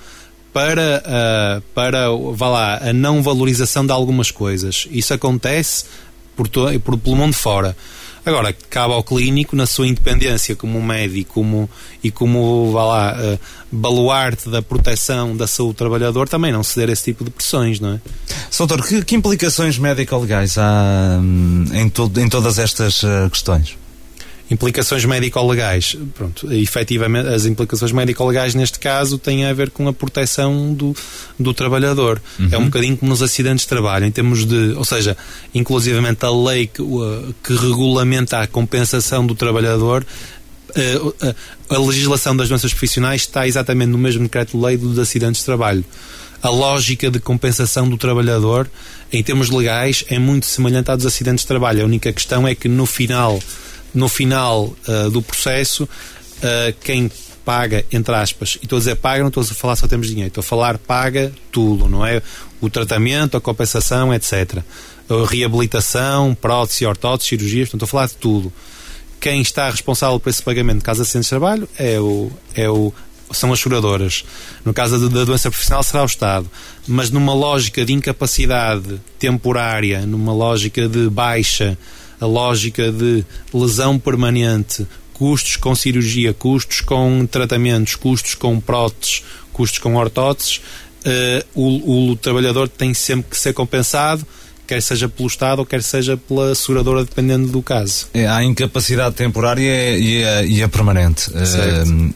para, 0.57 1.03
uh, 1.05 1.61
para 1.75 2.09
vá 2.33 2.49
lá, 2.49 2.79
a 2.79 2.91
não 2.91 3.23
valorização 3.23 3.85
de 3.85 3.93
algumas 3.93 4.31
coisas. 4.31 4.89
Isso 4.91 5.13
acontece 5.13 5.85
por, 6.35 6.49
por, 6.49 6.97
pelo 6.97 7.15
mundo 7.15 7.35
fora. 7.35 7.77
Agora, 8.25 8.55
cabe 8.71 8.95
ao 8.95 9.03
clínico, 9.05 9.55
na 9.55 9.67
sua 9.67 9.87
independência 9.87 10.57
como 10.57 10.83
médico 10.83 11.35
como, 11.35 11.71
e 12.03 12.11
como 12.11 12.73
vá 12.73 12.85
lá, 12.87 13.17
uh, 13.19 13.41
baluarte 13.71 14.49
da 14.49 14.63
proteção 14.63 15.37
da 15.37 15.47
saúde 15.47 15.75
do 15.75 15.77
trabalhador, 15.77 16.27
também 16.27 16.51
não 16.51 16.63
ceder 16.63 16.89
esse 16.89 17.05
tipo 17.05 17.23
de 17.23 17.31
pressões, 17.31 17.79
não 17.79 17.93
é? 17.93 18.01
Soutor, 18.51 18.83
que, 18.83 19.05
que 19.05 19.15
implicações 19.15 19.77
médico-legais 19.77 20.57
há 20.57 21.19
hum, 21.21 21.67
em, 21.75 21.87
to, 21.91 22.11
em 22.17 22.31
todas 22.31 22.59
estas 22.59 23.03
uh, 23.03 23.29
questões? 23.31 23.77
Implicações 24.51 25.05
médico-legais. 25.05 25.97
Pronto, 26.15 26.53
efetivamente, 26.53 27.29
as 27.29 27.47
implicações 27.47 27.91
médico-legais 27.91 28.55
neste 28.55 28.79
caso 28.79 29.19
têm 29.19 29.45
a 29.45 29.53
ver 29.53 29.71
com 29.71 29.89
a 29.89 29.93
proteção 29.93 30.73
do, 30.73 30.95
do 31.39 31.53
trabalhador. 31.53 32.23
Uhum. 32.39 32.49
É 32.53 32.59
um 32.59 32.67
bocadinho 32.67 32.97
como 32.97 33.11
nos 33.11 33.23
acidentes 33.23 33.63
de 33.63 33.69
trabalho, 33.69 34.07
em 34.07 34.11
termos 34.11 34.45
de. 34.45 34.75
Ou 34.77 34.85
seja, 34.85 35.17
inclusivamente 35.53 36.25
a 36.25 36.31
lei 36.31 36.69
que, 36.69 36.83
que 37.43 37.55
regulamenta 37.55 38.41
a 38.41 38.47
compensação 38.47 39.27
do 39.27 39.35
trabalhador 39.35 40.07
a, 40.77 41.29
a, 41.29 41.77
a, 41.77 41.79
legislação 41.79 42.37
das 42.37 42.49
doenças 42.49 42.73
profissionais 42.73 43.23
está 43.23 43.47
exatamente 43.47 43.89
no 43.89 43.99
mesmo 43.99 44.25
decreto-lei 44.25 44.77
dos 44.77 44.99
acidentes 44.99 45.41
de 45.41 45.45
trabalho. 45.45 45.85
A 46.43 46.51
lógica 46.51 47.11
de 47.11 47.19
compensação 47.19 47.89
do 47.89 47.97
trabalhador, 47.97 48.71
em 49.13 49.23
termos 49.23 49.51
legais, 49.51 50.05
é 50.09 50.19
muito 50.19 50.47
semelhante 50.47 50.91
à 50.91 50.97
dos 50.97 51.07
acidentes 51.07 51.43
de 51.43 51.49
trabalho. 51.49 51.83
A 51.83 51.87
única 51.87 52.13
questão 52.13 52.47
é 52.47 52.55
que 52.55 52.69
no 52.69 52.87
final 52.87 53.41
no 53.97 54.09
final 54.09 54.67
uh, 54.87 55.11
do 55.11 55.23
processo, 55.23 55.85
uh, 55.85 56.77
quem 56.85 57.11
paga, 57.45 57.85
entre 57.91 58.15
aspas, 58.15 58.59
e 58.61 58.65
estou 58.65 58.77
a 58.77 58.81
dizer 58.81 58.97
paga, 58.97 59.21
não 59.21 59.29
estou 59.29 59.43
a 59.43 59.47
falar 59.47 59.77
só 59.77 59.89
temos 59.89 60.09
dinheiro, 60.09 60.29
estou 60.29 60.43
a 60.43 60.45
falar 60.45 60.79
paga 60.79 61.33
tudo, 61.51 61.89
não 61.89 62.05
é? 62.05 62.21
O 62.61 62.69
tratamento, 62.69 63.37
a 63.37 63.41
compensação, 63.41 64.13
etc. 64.13 64.59
A 65.09 65.27
reabilitação, 65.27 66.35
prótese, 66.35 66.85
ortótese, 66.85 67.31
cirurgias, 67.31 67.69
portanto, 67.69 67.85
estou 67.85 67.87
a 67.87 68.01
falar 68.01 68.09
de 68.09 68.17
tudo. 68.17 68.53
Quem 69.19 69.41
está 69.41 69.71
responsável 69.71 70.21
por 70.21 70.29
esse 70.29 70.43
pagamento 70.43 70.79
de 70.79 70.85
casa 70.85 71.05
de 71.05 71.19
de 71.19 71.29
trabalho 71.29 71.69
é 71.79 71.99
o, 71.99 72.31
é 72.55 72.69
o, 72.69 72.93
são 73.31 73.53
as 73.53 73.61
seguradoras. 73.61 74.25
No 74.65 74.75
caso 74.75 75.09
da 75.09 75.25
doença 75.25 75.51
profissional 75.51 75.83
será 75.83 76.03
o 76.03 76.07
Estado. 76.07 76.51
Mas 76.87 77.11
numa 77.11 77.33
lógica 77.33 77.85
de 77.85 77.93
incapacidade 77.93 79.01
temporária, 79.19 80.05
numa 80.05 80.35
lógica 80.35 80.87
de 80.89 81.09
baixa 81.09 81.79
a 82.21 82.27
lógica 82.27 82.91
de 82.91 83.25
lesão 83.53 83.99
permanente, 83.99 84.87
custos 85.13 85.57
com 85.57 85.75
cirurgia, 85.75 86.35
custos 86.35 86.81
com 86.81 87.27
tratamentos, 87.27 87.95
custos 87.95 88.35
com 88.35 88.61
próteses, 88.61 89.23
custos 89.53 89.79
com 89.79 89.97
ortóteses, 89.97 90.61
uh, 91.07 91.45
o, 91.55 92.11
o, 92.11 92.17
trabalhador 92.17 92.69
tem 92.69 92.93
sempre 92.93 93.31
que 93.31 93.39
ser 93.39 93.55
compensado, 93.55 94.27
quer 94.67 94.83
seja 94.83 95.09
pelo 95.09 95.27
Estado 95.27 95.61
ou 95.61 95.67
quer 95.67 95.83
seja 95.83 96.17
pela 96.17 96.55
seguradora, 96.55 97.05
dependendo 97.05 97.49
do 97.49 97.63
caso. 97.63 98.09
É, 98.13 98.27
há 98.27 98.45
incapacidade 98.45 99.15
temporária 99.15 99.97
e 99.97 100.23
a, 100.23 100.43
e 100.45 100.63
a 100.63 100.69
permanente. 100.69 101.31
Uh, 101.31 102.15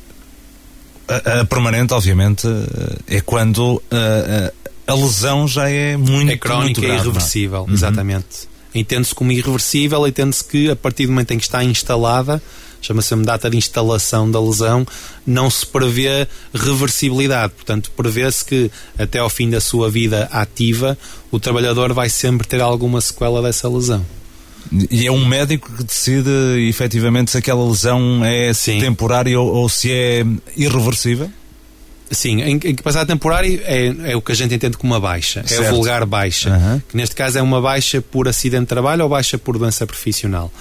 a, 1.08 1.40
a, 1.40 1.44
permanente, 1.44 1.92
obviamente, 1.92 2.46
eh, 2.46 3.16
é 3.16 3.20
quando 3.20 3.82
a, 3.90 4.52
a 4.92 4.94
lesão 4.94 5.48
já 5.48 5.68
é 5.68 5.96
muito 5.96 6.30
É 6.30 6.36
crónica 6.36 6.82
e 6.82 6.84
irreversível, 6.84 7.62
uhum. 7.62 7.74
exatamente 7.74 8.49
entende-se 8.74 9.14
como 9.14 9.32
irreversível, 9.32 10.06
entende-se 10.06 10.44
que 10.44 10.70
a 10.70 10.76
partir 10.76 11.06
do 11.06 11.12
momento 11.12 11.32
em 11.32 11.38
que 11.38 11.44
está 11.44 11.62
instalada, 11.64 12.42
chama-se 12.80 13.14
data 13.16 13.50
de 13.50 13.56
instalação 13.56 14.30
da 14.30 14.40
lesão, 14.40 14.86
não 15.26 15.50
se 15.50 15.66
prevê 15.66 16.26
reversibilidade. 16.54 17.52
Portanto, 17.54 17.90
prevê-se 17.96 18.44
que 18.44 18.70
até 18.98 19.18
ao 19.18 19.30
fim 19.30 19.50
da 19.50 19.60
sua 19.60 19.90
vida 19.90 20.28
ativa, 20.32 20.96
o 21.30 21.38
trabalhador 21.38 21.92
vai 21.92 22.08
sempre 22.08 22.46
ter 22.46 22.60
alguma 22.60 23.00
sequela 23.00 23.42
dessa 23.42 23.68
lesão. 23.68 24.04
E 24.90 25.06
é 25.06 25.10
um 25.10 25.24
médico 25.24 25.72
que 25.72 25.82
decide 25.82 26.30
efetivamente 26.68 27.30
se 27.30 27.38
aquela 27.38 27.66
lesão 27.66 28.24
é 28.24 28.52
Sim. 28.52 28.78
temporária 28.78 29.38
ou, 29.38 29.48
ou 29.48 29.68
se 29.68 29.90
é 29.90 30.24
irreversível? 30.56 31.30
Sim, 32.10 32.42
em, 32.42 32.54
em 32.54 32.74
capacidade 32.74 33.06
temporária 33.06 33.62
é, 33.64 34.12
é 34.12 34.16
o 34.16 34.20
que 34.20 34.32
a 34.32 34.34
gente 34.34 34.52
entende 34.52 34.76
como 34.76 34.92
uma 34.92 35.00
baixa, 35.00 35.46
certo. 35.46 35.62
é 35.62 35.68
a 35.68 35.70
vulgar 35.70 36.04
baixa, 36.04 36.50
uhum. 36.50 36.82
que 36.88 36.96
neste 36.96 37.14
caso 37.14 37.38
é 37.38 37.42
uma 37.42 37.60
baixa 37.60 38.00
por 38.02 38.26
acidente 38.26 38.62
de 38.62 38.66
trabalho 38.66 39.04
ou 39.04 39.08
baixa 39.08 39.38
por 39.38 39.56
doença 39.56 39.86
profissional. 39.86 40.52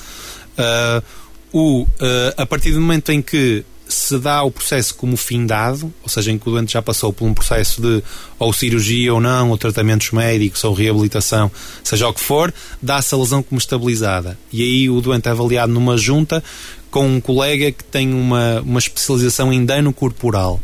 Uh, 0.58 1.04
o, 1.52 1.84
uh, 1.84 1.88
a 2.38 2.46
partir 2.46 2.72
do 2.72 2.80
momento 2.80 3.12
em 3.12 3.22
que 3.22 3.66
se 3.88 4.20
dá 4.20 4.44
o 4.44 4.52
processo 4.52 4.94
como 4.94 5.18
findado, 5.18 5.92
ou 6.04 6.10
seja, 6.10 6.32
em 6.32 6.38
que 6.38 6.48
o 6.48 6.52
doente 6.52 6.74
já 6.74 6.82
passou 6.82 7.12
por 7.12 7.26
um 7.26 7.34
processo 7.34 7.82
de 7.82 8.04
ou 8.38 8.54
cirurgia 8.54 9.12
ou 9.12 9.20
não, 9.20 9.50
ou 9.50 9.58
tratamentos 9.58 10.12
médicos, 10.12 10.64
ou 10.64 10.76
reabilitação, 10.76 11.52
seja 11.84 12.08
o 12.08 12.14
que 12.14 12.22
for, 12.22 12.54
dá-se 12.80 13.16
a 13.16 13.18
lesão 13.18 13.42
como 13.42 13.58
estabilizada. 13.58 14.38
E 14.54 14.62
aí 14.62 14.90
o 14.90 15.02
doente 15.02 15.28
é 15.28 15.32
avaliado 15.32 15.74
numa 15.74 15.98
junta 15.98 16.44
com 16.92 17.08
um 17.08 17.20
colega 17.20 17.72
que 17.72 17.84
tem 17.84 18.14
uma, 18.14 18.62
uma 18.62 18.78
especialização 18.78 19.52
em 19.52 19.66
dano 19.66 19.92
corporal 19.92 20.60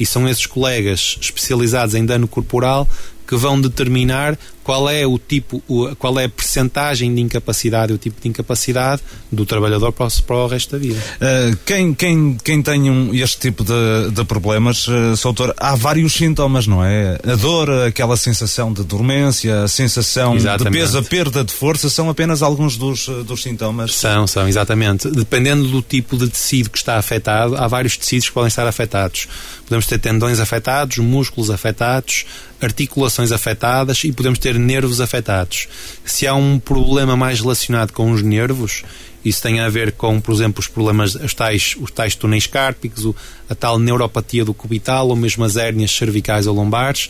e 0.00 0.06
são 0.06 0.28
esses 0.28 0.46
colegas 0.46 1.18
especializados 1.20 1.94
em 1.94 2.04
dano 2.04 2.26
corporal 2.26 2.88
que 3.30 3.36
vão 3.36 3.60
determinar 3.60 4.36
qual 4.64 4.88
é 4.88 5.06
o 5.06 5.18
tipo, 5.18 5.62
qual 5.98 6.18
é 6.18 6.24
a 6.24 6.28
percentagem 6.28 7.14
de 7.14 7.20
incapacidade, 7.20 7.92
o 7.92 7.98
tipo 7.98 8.20
de 8.20 8.28
incapacidade 8.28 9.02
do 9.30 9.46
trabalhador 9.46 9.92
para 9.92 10.06
o, 10.06 10.22
para 10.22 10.36
o 10.36 10.46
resto 10.48 10.72
da 10.72 10.78
vida. 10.78 10.98
Uh, 11.16 11.56
quem, 11.64 11.94
quem, 11.94 12.36
quem 12.44 12.62
tem 12.62 12.90
um, 12.90 13.14
este 13.14 13.38
tipo 13.38 13.64
de, 13.64 14.10
de 14.12 14.24
problemas, 14.24 14.86
uh, 14.88 15.16
Soutor, 15.16 15.54
há 15.56 15.74
vários 15.76 16.12
sintomas, 16.12 16.66
não 16.66 16.84
é? 16.84 17.18
A 17.24 17.36
dor, 17.36 17.70
aquela 17.86 18.16
sensação 18.16 18.72
de 18.72 18.82
dormência, 18.82 19.62
a 19.62 19.68
sensação 19.68 20.36
exatamente. 20.36 20.72
de 20.72 20.78
peso, 20.80 20.98
a 20.98 21.02
perda 21.02 21.44
de 21.44 21.52
força, 21.52 21.88
são 21.88 22.10
apenas 22.10 22.42
alguns 22.42 22.76
dos, 22.76 23.06
dos 23.06 23.42
sintomas? 23.42 23.94
São, 23.94 24.26
são, 24.26 24.48
exatamente. 24.48 25.08
Dependendo 25.08 25.68
do 25.68 25.82
tipo 25.82 26.16
de 26.16 26.28
tecido 26.28 26.68
que 26.68 26.78
está 26.78 26.96
afetado, 26.96 27.56
há 27.56 27.66
vários 27.66 27.96
tecidos 27.96 28.28
que 28.28 28.34
podem 28.34 28.48
estar 28.48 28.66
afetados. 28.66 29.26
Podemos 29.70 29.86
ter 29.86 30.00
tendões 30.00 30.40
afetados, 30.40 30.98
músculos 30.98 31.48
afetados, 31.48 32.26
articulações 32.60 33.30
afetadas 33.30 34.02
e 34.02 34.10
podemos 34.10 34.40
ter 34.40 34.58
nervos 34.58 35.00
afetados. 35.00 35.68
Se 36.04 36.26
há 36.26 36.34
um 36.34 36.58
problema 36.58 37.16
mais 37.16 37.38
relacionado 37.38 37.92
com 37.92 38.10
os 38.10 38.20
nervos, 38.20 38.82
isso 39.24 39.40
tem 39.40 39.60
a 39.60 39.68
ver 39.68 39.92
com, 39.92 40.20
por 40.20 40.34
exemplo, 40.34 40.58
os 40.58 40.66
problemas, 40.66 41.14
os 41.14 41.34
tais, 41.34 41.76
os 41.80 41.92
tais 41.92 42.16
túneis 42.16 42.48
cárpicos, 42.48 43.14
a 43.48 43.54
tal 43.54 43.78
neuropatia 43.78 44.44
do 44.44 44.52
cubital 44.52 45.06
ou 45.06 45.14
mesmo 45.14 45.44
as 45.44 45.56
hérnias 45.56 45.92
cervicais 45.92 46.48
ou 46.48 46.54
lombares 46.56 47.08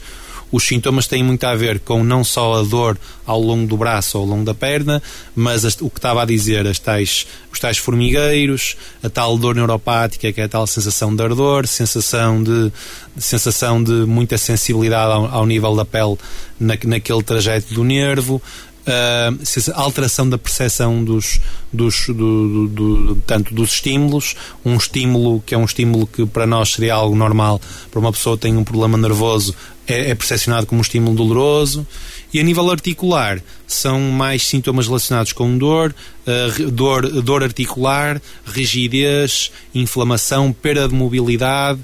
os 0.52 0.64
sintomas 0.64 1.06
têm 1.06 1.22
muito 1.22 1.44
a 1.44 1.54
ver 1.54 1.80
com 1.80 2.02
não 2.02 2.24
só 2.24 2.60
a 2.60 2.62
dor 2.62 2.98
ao 3.24 3.40
longo 3.40 3.66
do 3.66 3.76
braço 3.76 4.18
ou 4.18 4.24
ao 4.24 4.30
longo 4.30 4.44
da 4.44 4.54
perna, 4.54 5.02
mas 5.34 5.64
o 5.80 5.88
que 5.88 5.98
estava 5.98 6.22
a 6.22 6.24
dizer, 6.24 6.66
as 6.66 6.78
tais, 6.78 7.26
os 7.52 7.58
tais 7.58 7.78
formigueiros, 7.78 8.76
a 9.02 9.08
tal 9.08 9.38
dor 9.38 9.54
neuropática, 9.54 10.32
que 10.32 10.40
é 10.40 10.44
a 10.44 10.48
tal 10.48 10.66
sensação 10.66 11.14
de 11.14 11.22
ardor, 11.22 11.66
sensação 11.66 12.42
de, 12.42 12.72
de 13.14 13.22
sensação 13.22 13.82
de 13.82 13.92
muita 13.92 14.36
sensibilidade 14.36 15.12
ao, 15.12 15.26
ao 15.26 15.46
nível 15.46 15.74
da 15.76 15.84
pele 15.84 16.16
na, 16.58 16.74
naquele 16.84 17.22
trajeto 17.22 17.72
do 17.72 17.82
nervo, 17.82 18.42
uh, 18.86 19.72
alteração 19.74 20.28
da 20.28 20.38
percepção 20.38 21.02
dos, 21.04 21.40
dos, 21.72 22.06
do, 22.06 22.14
do, 22.14 22.68
do, 22.68 23.16
tanto 23.26 23.54
dos 23.54 23.74
estímulos, 23.74 24.34
um 24.64 24.76
estímulo 24.76 25.42
que 25.44 25.54
é 25.54 25.58
um 25.58 25.64
estímulo 25.64 26.06
que 26.06 26.26
para 26.26 26.46
nós 26.46 26.72
seria 26.72 26.94
algo 26.94 27.14
normal, 27.14 27.60
para 27.90 28.00
uma 28.00 28.12
pessoa 28.12 28.36
que 28.36 28.42
tem 28.42 28.56
um 28.56 28.64
problema 28.64 28.96
nervoso, 28.96 29.54
é, 29.86 30.10
é 30.10 30.14
percepcionado 30.14 30.66
como 30.66 30.80
um 30.80 30.82
estímulo 30.82 31.16
doloroso. 31.16 31.86
E 32.32 32.38
a 32.38 32.42
nível 32.44 32.70
articular, 32.70 33.42
são 33.66 34.00
mais 34.00 34.46
sintomas 34.46 34.86
relacionados 34.86 35.32
com 35.32 35.58
dor, 35.58 35.94
uh, 36.26 36.70
dor, 36.70 37.08
dor 37.22 37.42
articular, 37.42 38.22
rigidez, 38.46 39.50
inflamação, 39.74 40.52
perda 40.52 40.88
de 40.88 40.94
mobilidade, 40.94 41.80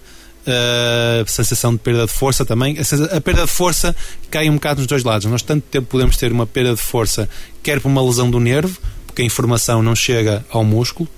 uh, 0.46 1.28
sensação 1.30 1.72
de 1.72 1.78
perda 1.78 2.06
de 2.06 2.12
força 2.12 2.44
também. 2.44 2.76
A, 2.78 3.16
a, 3.16 3.20
perda 3.20 3.42
de 3.42 3.50
força 3.50 3.94
cai 4.30 4.48
um 4.48 4.54
bocado 4.54 4.80
nos 4.80 4.86
dois 4.86 5.04
lados. 5.04 5.26
Nós 5.30 5.42
tanto 5.42 5.64
tempo 5.64 5.88
podemos 5.88 6.16
ter 6.16 6.32
uma 6.32 6.46
perda 6.46 6.74
de 6.74 6.80
força, 6.80 7.28
quer 7.62 7.80
por 7.80 7.88
uma 7.88 8.02
lesão 8.02 8.30
do 8.30 8.40
nervo, 8.40 8.78
porque 9.06 9.22
a 9.22 9.24
informação 9.24 9.82
não 9.82 9.94
chega 9.94 10.44
ao 10.50 10.64
músculo, 10.64 11.08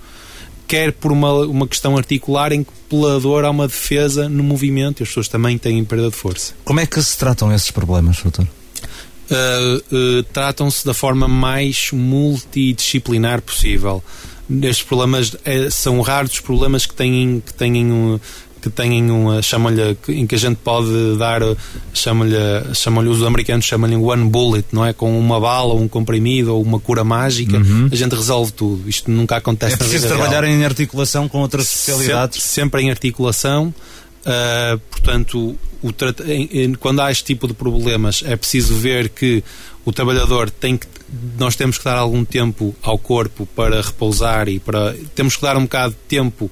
quer 0.67 0.91
por 0.91 1.11
uma, 1.11 1.33
uma 1.45 1.67
questão 1.67 1.97
articular 1.97 2.51
em 2.51 2.63
que 2.63 2.71
pela 2.89 3.19
dor 3.19 3.45
há 3.45 3.49
uma 3.49 3.67
defesa 3.67 4.27
no 4.27 4.43
movimento 4.43 5.01
e 5.01 5.03
as 5.03 5.09
pessoas 5.09 5.27
também 5.27 5.57
têm 5.57 5.83
perda 5.83 6.09
de 6.09 6.15
força. 6.15 6.53
Como 6.63 6.79
é 6.79 6.85
que 6.85 7.01
se 7.01 7.17
tratam 7.17 7.53
esses 7.53 7.71
problemas, 7.71 8.21
doutor? 8.21 8.47
Uh, 9.29 9.95
uh, 9.95 10.23
tratam-se 10.33 10.83
da 10.83 10.93
forma 10.93 11.27
mais 11.27 11.89
multidisciplinar 11.91 13.41
possível. 13.41 14.03
Estes 14.63 14.81
problemas 14.81 15.35
é, 15.45 15.69
são 15.69 16.01
raros 16.01 16.31
os 16.31 16.39
problemas 16.39 16.87
que 16.87 16.95
têm, 16.95 17.43
que 17.45 17.53
têm 17.53 17.85
um, 17.85 18.19
que 18.61 18.69
têm 18.69 19.09
uma 19.09 19.41
chamam-lhe 19.41 19.97
em 20.09 20.27
que 20.27 20.35
a 20.35 20.37
gente 20.37 20.57
pode 20.57 21.17
dar 21.17 21.41
chamam-lhe 21.93 22.35
chamam 22.73 23.07
os 23.09 23.23
americanos 23.23 23.65
chamam-lhe 23.65 23.95
one 23.95 24.29
bullet 24.29 24.67
não 24.71 24.85
é 24.85 24.93
com 24.93 25.17
uma 25.17 25.39
bala 25.39 25.73
um 25.73 25.87
comprimido 25.87 26.55
ou 26.55 26.61
uma 26.61 26.79
cura 26.79 27.03
mágica 27.03 27.57
uhum. 27.57 27.89
a 27.91 27.95
gente 27.95 28.15
resolve 28.15 28.51
tudo 28.51 28.89
isto 28.89 29.09
nunca 29.09 29.37
acontece 29.37 29.75
é 29.75 29.77
preciso 29.77 30.07
trabalhar 30.07 30.43
real. 30.43 30.55
em 30.55 30.65
articulação 30.65 31.27
com 31.27 31.39
outras 31.39 31.65
especialidades 31.65 32.41
sempre, 32.41 32.61
sempre 32.61 32.81
em 32.83 32.89
articulação 32.89 33.73
uh, 34.25 34.79
portanto 34.91 35.57
o, 35.81 35.93
em, 36.27 36.73
quando 36.73 36.99
há 37.01 37.11
este 37.11 37.23
tipo 37.23 37.47
de 37.47 37.53
problemas 37.53 38.23
é 38.25 38.35
preciso 38.35 38.75
ver 38.75 39.09
que 39.09 39.43
o 39.85 39.91
trabalhador 39.91 40.49
tem 40.49 40.77
que 40.77 40.87
nós 41.37 41.55
temos 41.55 41.77
que 41.77 41.83
dar 41.83 41.97
algum 41.97 42.23
tempo 42.23 42.75
ao 42.81 42.97
corpo 42.97 43.47
para 43.55 43.81
repousar 43.81 44.47
e 44.47 44.59
para 44.59 44.95
temos 45.15 45.35
que 45.35 45.41
dar 45.41 45.57
um 45.57 45.63
bocado 45.63 45.93
de 45.93 45.99
tempo 46.07 46.51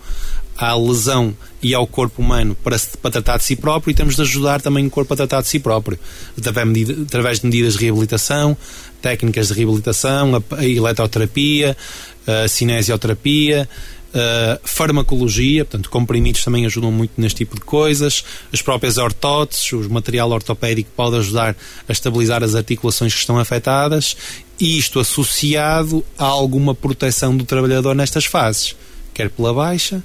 à 0.57 0.75
lesão 0.75 1.35
e 1.61 1.73
ao 1.73 1.85
corpo 1.85 2.21
humano 2.21 2.55
para, 2.55 2.77
para 3.01 3.11
tratar 3.11 3.37
de 3.37 3.43
si 3.43 3.55
próprio 3.55 3.91
e 3.91 3.93
temos 3.93 4.15
de 4.15 4.21
ajudar 4.21 4.61
também 4.61 4.85
o 4.87 4.89
corpo 4.89 5.13
a 5.13 5.17
tratar 5.17 5.41
de 5.41 5.47
si 5.47 5.59
próprio, 5.59 5.99
através 6.37 7.39
de 7.39 7.45
medidas 7.45 7.73
de 7.73 7.79
reabilitação, 7.79 8.57
técnicas 9.01 9.49
de 9.49 9.53
reabilitação, 9.53 10.35
a, 10.35 10.55
a 10.55 10.65
eletroterapia, 10.65 11.77
a 12.25 12.47
cinesioterapia, 12.47 13.69
a 14.13 14.59
farmacologia, 14.63 15.65
portanto, 15.65 15.89
comprimidos 15.89 16.43
também 16.43 16.65
ajudam 16.65 16.91
muito 16.91 17.11
neste 17.17 17.37
tipo 17.37 17.55
de 17.55 17.61
coisas, 17.61 18.23
as 18.51 18.61
próprias 18.61 18.97
ortóteses, 18.97 19.71
o 19.73 19.89
material 19.89 20.31
ortopédico 20.31 20.89
pode 20.95 21.17
ajudar 21.17 21.55
a 21.87 21.91
estabilizar 21.91 22.43
as 22.43 22.55
articulações 22.55 23.13
que 23.13 23.19
estão 23.19 23.37
afetadas, 23.37 24.15
e 24.59 24.77
isto 24.77 24.99
associado 24.99 26.03
a 26.17 26.25
alguma 26.25 26.73
proteção 26.73 27.35
do 27.35 27.45
trabalhador 27.45 27.93
nestas 27.95 28.25
fases, 28.25 28.75
quer 29.13 29.29
pela 29.29 29.53
baixa, 29.53 30.03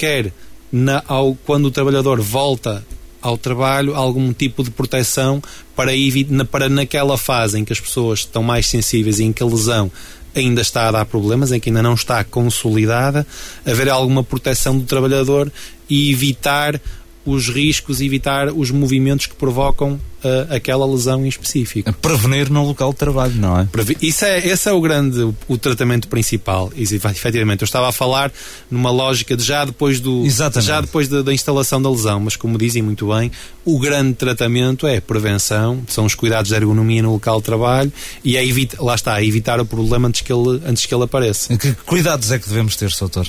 quer 0.00 0.32
na, 0.72 1.02
ao, 1.06 1.34
quando 1.44 1.66
o 1.66 1.70
trabalhador 1.70 2.22
volta 2.22 2.82
ao 3.20 3.36
trabalho 3.36 3.94
algum 3.94 4.32
tipo 4.32 4.64
de 4.64 4.70
proteção 4.70 5.42
para, 5.76 5.92
na, 6.30 6.44
para 6.46 6.70
naquela 6.70 7.18
fase 7.18 7.58
em 7.58 7.64
que 7.66 7.72
as 7.72 7.78
pessoas 7.78 8.20
estão 8.20 8.42
mais 8.42 8.66
sensíveis 8.66 9.18
e 9.18 9.24
em 9.24 9.32
que 9.32 9.42
a 9.42 9.46
lesão 9.46 9.92
ainda 10.34 10.62
está 10.62 10.88
a 10.88 10.92
dar 10.92 11.04
problemas, 11.04 11.52
em 11.52 11.60
que 11.60 11.68
ainda 11.68 11.82
não 11.82 11.92
está 11.92 12.24
consolidada, 12.24 13.26
haver 13.66 13.90
alguma 13.90 14.24
proteção 14.24 14.78
do 14.78 14.84
trabalhador 14.84 15.52
e 15.88 16.10
evitar 16.10 16.80
os 17.26 17.50
riscos 17.50 18.00
evitar 18.00 18.48
os 18.48 18.70
movimentos 18.70 19.26
que 19.26 19.34
provocam 19.34 20.00
uh, 20.24 20.54
aquela 20.54 20.86
lesão 20.86 21.24
em 21.24 21.28
específico. 21.28 21.92
Prevenir 21.94 22.50
no 22.50 22.66
local 22.66 22.92
de 22.92 22.98
trabalho, 22.98 23.34
não 23.34 23.58
é? 23.58 23.68
Isso 24.00 24.24
é 24.24 24.46
esse 24.46 24.68
é 24.68 24.72
o 24.72 24.80
grande 24.80 25.20
o, 25.20 25.34
o 25.48 25.58
tratamento 25.58 26.08
principal. 26.08 26.72
E, 26.74 26.82
efetivamente, 26.82 27.62
eu 27.62 27.66
estava 27.66 27.88
a 27.88 27.92
falar 27.92 28.32
numa 28.70 28.90
lógica 28.90 29.36
de 29.36 29.42
já 29.42 29.64
depois 29.64 30.00
do 30.00 30.24
Exatamente. 30.24 30.66
já 30.66 30.80
depois 30.80 31.08
da, 31.08 31.22
da 31.22 31.32
instalação 31.32 31.80
da 31.80 31.90
lesão, 31.90 32.20
mas 32.20 32.36
como 32.36 32.58
dizem 32.58 32.82
muito 32.82 33.08
bem, 33.08 33.30
o 33.64 33.78
grande 33.78 34.14
tratamento 34.14 34.86
é 34.86 35.00
prevenção, 35.00 35.82
são 35.88 36.04
os 36.04 36.14
cuidados 36.14 36.48
de 36.48 36.54
ergonomia 36.54 37.02
no 37.02 37.12
local 37.12 37.38
de 37.38 37.44
trabalho 37.44 37.92
e 38.24 38.36
é 38.36 38.46
evita, 38.46 38.82
lá 38.82 38.94
está, 38.94 39.20
é 39.20 39.26
evitar 39.26 39.60
o 39.60 39.66
problema 39.66 40.08
antes 40.08 40.20
que 40.20 40.32
ele 40.32 40.60
antes 40.66 40.86
que 40.86 40.94
ele 40.94 41.04
apareça. 41.04 41.56
Que 41.56 41.72
cuidados 41.86 42.30
é 42.30 42.38
que 42.38 42.48
devemos 42.48 42.76
ter, 42.76 42.90
doutor? 42.98 43.26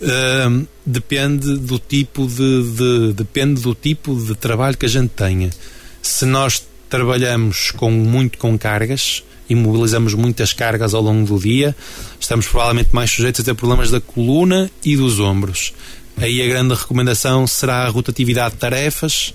Uh, 0.00 0.66
depende 0.84 1.56
do 1.56 1.78
tipo 1.78 2.26
de, 2.26 2.62
de, 2.72 3.12
depende 3.14 3.62
do 3.62 3.74
tipo 3.74 4.14
de 4.14 4.34
trabalho 4.34 4.76
que 4.76 4.84
a 4.84 4.88
gente 4.88 5.08
tenha. 5.10 5.50
Se 6.06 6.24
nós 6.24 6.64
trabalhamos 6.88 7.72
com 7.72 7.90
muito 7.90 8.38
com 8.38 8.56
cargas 8.56 9.24
e 9.50 9.56
mobilizamos 9.56 10.14
muitas 10.14 10.52
cargas 10.52 10.94
ao 10.94 11.02
longo 11.02 11.26
do 11.26 11.38
dia, 11.38 11.74
estamos 12.18 12.46
provavelmente 12.46 12.90
mais 12.92 13.10
sujeitos 13.10 13.40
a 13.40 13.44
ter 13.44 13.54
problemas 13.54 13.90
da 13.90 14.00
coluna 14.00 14.70
e 14.84 14.96
dos 14.96 15.18
ombros. 15.18 15.74
Aí 16.16 16.40
a 16.40 16.46
grande 16.46 16.74
recomendação 16.74 17.44
será 17.46 17.84
a 17.84 17.88
rotatividade 17.88 18.54
de 18.54 18.60
tarefas, 18.60 19.34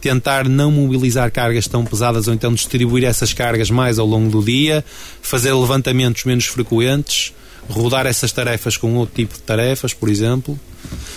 tentar 0.00 0.48
não 0.48 0.72
mobilizar 0.72 1.30
cargas 1.30 1.68
tão 1.68 1.84
pesadas 1.84 2.26
ou 2.26 2.34
então 2.34 2.52
distribuir 2.52 3.04
essas 3.04 3.32
cargas 3.32 3.70
mais 3.70 3.96
ao 3.98 4.06
longo 4.06 4.28
do 4.28 4.44
dia, 4.44 4.84
fazer 5.22 5.54
levantamentos 5.54 6.24
menos 6.24 6.46
frequentes, 6.46 7.32
rodar 7.68 8.06
essas 8.06 8.32
tarefas 8.32 8.76
com 8.76 8.94
outro 8.94 9.14
tipo 9.14 9.34
de 9.34 9.40
tarefas, 9.40 9.92
por 9.92 10.08
exemplo. 10.08 10.58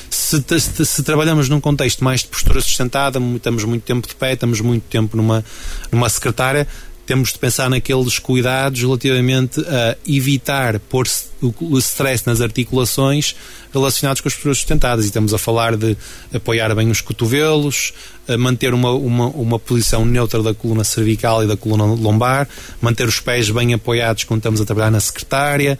Se, 0.09 0.43
se, 0.59 0.85
se, 0.85 1.03
trabalhamos 1.03 1.47
num 1.47 1.61
contexto 1.61 2.03
mais 2.03 2.21
de 2.21 2.27
postura 2.27 2.59
sustentada, 2.61 3.19
estamos 3.35 3.63
muito 3.63 3.83
tempo 3.83 4.07
de 4.07 4.15
pé, 4.15 4.33
estamos 4.33 4.59
muito 4.59 4.83
tempo 4.83 5.15
numa, 5.15 5.43
numa 5.91 6.09
secretária, 6.09 6.67
temos 7.05 7.33
de 7.33 7.39
pensar 7.39 7.69
naqueles 7.69 8.19
cuidados 8.19 8.79
relativamente 8.79 9.59
a 9.61 9.97
evitar 10.07 10.79
pôr 10.79 11.07
o 11.41 11.77
stress 11.77 12.25
nas 12.25 12.39
articulações 12.39 13.35
relacionados 13.73 14.21
com 14.21 14.27
as 14.27 14.33
posturas 14.33 14.57
sustentadas. 14.59 15.05
E 15.05 15.07
estamos 15.07 15.33
a 15.33 15.37
falar 15.37 15.75
de 15.75 15.97
apoiar 16.33 16.73
bem 16.75 16.89
os 16.89 17.01
cotovelos, 17.01 17.93
manter 18.39 18.73
uma, 18.73 18.91
uma, 18.91 19.27
uma 19.27 19.59
posição 19.59 20.05
neutra 20.05 20.41
da 20.41 20.53
coluna 20.53 20.83
cervical 20.83 21.43
e 21.43 21.47
da 21.47 21.57
coluna 21.57 21.83
lombar, 21.83 22.47
manter 22.79 23.07
os 23.07 23.19
pés 23.19 23.49
bem 23.49 23.73
apoiados 23.73 24.23
quando 24.23 24.39
estamos 24.39 24.61
a 24.61 24.65
trabalhar 24.65 24.91
na 24.91 24.99
secretária 24.99 25.77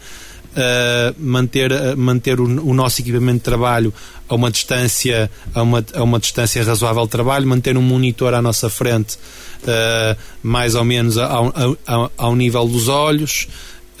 uh, 0.52 1.14
manter, 1.18 1.72
uh, 1.72 1.96
manter 1.96 2.40
o, 2.40 2.44
o, 2.44 2.74
nosso 2.74 3.00
equipamento 3.00 3.38
de 3.38 3.44
trabalho 3.44 3.92
a 4.28 4.34
uma 4.34 4.50
distância 4.50 5.30
a 5.54 5.62
uma, 5.62 5.84
a 5.94 6.02
uma 6.02 6.18
distância 6.18 6.62
razoável 6.64 7.04
de 7.04 7.10
trabalho, 7.10 7.46
manter 7.46 7.76
um 7.76 7.82
monitor 7.82 8.34
à 8.34 8.42
nossa 8.42 8.70
frente 8.70 9.16
uh, 9.62 10.16
mais 10.42 10.74
ou 10.74 10.84
menos 10.84 11.18
ao, 11.18 11.52
ao, 11.86 12.12
ao 12.16 12.36
nível 12.36 12.66
dos 12.66 12.88
olhos 12.88 13.48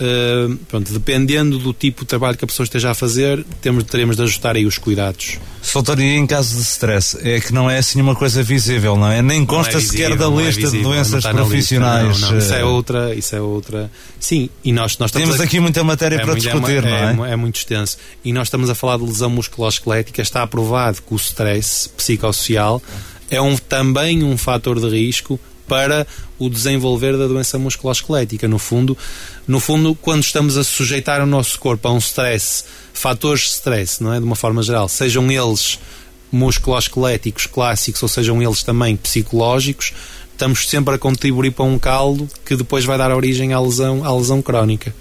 Uh, 0.02 0.56
pronto, 0.68 0.92
dependendo 0.92 1.60
do 1.60 1.72
tipo 1.72 2.00
de 2.00 2.08
trabalho 2.08 2.36
que 2.36 2.44
a 2.44 2.48
pessoa 2.48 2.64
esteja 2.64 2.90
a 2.90 2.94
fazer, 2.94 3.44
temos, 3.60 3.84
teremos 3.84 4.16
de 4.16 4.22
ajustar 4.22 4.56
aí 4.56 4.66
os 4.66 4.76
cuidados. 4.76 5.38
Soutor, 5.62 6.00
e 6.00 6.16
em 6.16 6.26
caso 6.26 6.56
de 6.56 6.62
stress, 6.62 7.16
é 7.22 7.38
que 7.38 7.52
não 7.52 7.70
é 7.70 7.78
assim 7.78 8.00
uma 8.00 8.16
coisa 8.16 8.42
visível, 8.42 8.96
não 8.96 9.06
é? 9.06 9.22
Nem 9.22 9.46
consta 9.46 9.74
é 9.74 9.76
visível, 9.76 10.10
sequer 10.10 10.18
da 10.18 10.26
é 10.26 10.28
lista 10.28 10.60
é 10.60 10.64
visível, 10.64 10.70
de 10.70 10.82
doenças 10.82 11.24
profissionais. 11.24 12.08
Lista, 12.08 12.26
não, 12.26 12.32
não. 12.32 12.38
Isso 12.38 12.54
é 12.54 12.64
outra, 12.64 13.14
isso 13.14 13.36
é 13.36 13.40
outra. 13.40 13.90
Sim, 14.18 14.50
e 14.64 14.72
nós, 14.72 14.98
nós 14.98 15.12
Temos 15.12 15.40
aqui 15.40 15.60
muita 15.60 15.84
matéria 15.84 16.16
é 16.16 16.18
para 16.18 16.32
muito, 16.32 16.42
discutir, 16.42 16.82
não 16.82 17.24
é? 17.24 17.32
É 17.32 17.36
muito 17.36 17.56
extenso. 17.56 17.96
E 18.24 18.32
nós 18.32 18.48
estamos 18.48 18.70
a 18.70 18.74
falar 18.74 18.96
de 18.96 19.04
lesão 19.04 19.30
musculoesquelética, 19.30 20.20
está 20.20 20.42
aprovado 20.42 21.00
que 21.00 21.14
o 21.14 21.16
stress 21.16 21.88
psicossocial 21.90 22.82
é 23.30 23.40
um, 23.40 23.56
também 23.56 24.24
um 24.24 24.36
fator 24.36 24.80
de 24.80 24.88
risco 24.88 25.38
para 25.72 26.06
o 26.38 26.50
desenvolver 26.50 27.16
da 27.16 27.26
doença 27.26 27.58
musculoesquelética. 27.58 28.46
No 28.46 28.58
fundo, 28.58 28.94
no 29.48 29.58
fundo, 29.58 29.94
quando 29.94 30.22
estamos 30.22 30.58
a 30.58 30.64
sujeitar 30.64 31.22
o 31.22 31.24
nosso 31.24 31.58
corpo 31.58 31.88
a 31.88 31.92
um 31.92 31.96
stress, 31.96 32.64
fatores 32.92 33.44
de 33.44 33.48
stress, 33.52 34.02
não 34.02 34.12
é? 34.12 34.18
De 34.18 34.26
uma 34.26 34.36
forma 34.36 34.62
geral, 34.62 34.86
sejam 34.86 35.32
eles 35.32 35.78
musculoesqueléticos 36.30 37.46
clássicos 37.46 38.02
ou 38.02 38.08
sejam 38.08 38.42
eles 38.42 38.62
também 38.62 38.96
psicológicos, 38.96 39.94
estamos 40.30 40.68
sempre 40.68 40.94
a 40.94 40.98
contribuir 40.98 41.52
para 41.52 41.64
um 41.64 41.78
caldo 41.78 42.28
que 42.44 42.54
depois 42.54 42.84
vai 42.84 42.98
dar 42.98 43.10
origem 43.10 43.54
à 43.54 43.60
lesão, 43.60 44.04
à 44.04 44.14
lesão 44.14 44.42
crónica. 44.42 44.94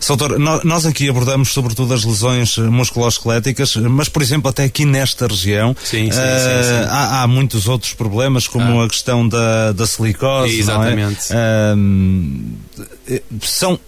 Soutor, 0.00 0.38
nós 0.38 0.86
aqui 0.86 1.08
abordamos 1.08 1.52
sobretudo 1.52 1.94
as 1.94 2.04
lesões 2.04 2.56
musculoesqueléticas, 2.58 3.76
mas, 3.76 4.08
por 4.08 4.22
exemplo, 4.22 4.48
até 4.48 4.64
aqui 4.64 4.84
nesta 4.84 5.26
região 5.26 5.76
sim, 5.82 6.04
sim, 6.04 6.08
uh, 6.08 6.12
sim, 6.12 6.88
há, 6.88 7.22
há, 7.22 7.26
muitos 7.26 7.68
outros 7.68 7.92
problemas, 7.94 8.46
como 8.46 8.80
ah. 8.80 8.86
a 8.86 8.88
questão 8.88 9.26
da, 9.28 9.72
da 9.72 9.86
silicose. 9.86 10.58
Exatamente. 10.58 11.28
É? 11.30 11.74
Uh, 11.74 13.22
são 13.42 13.78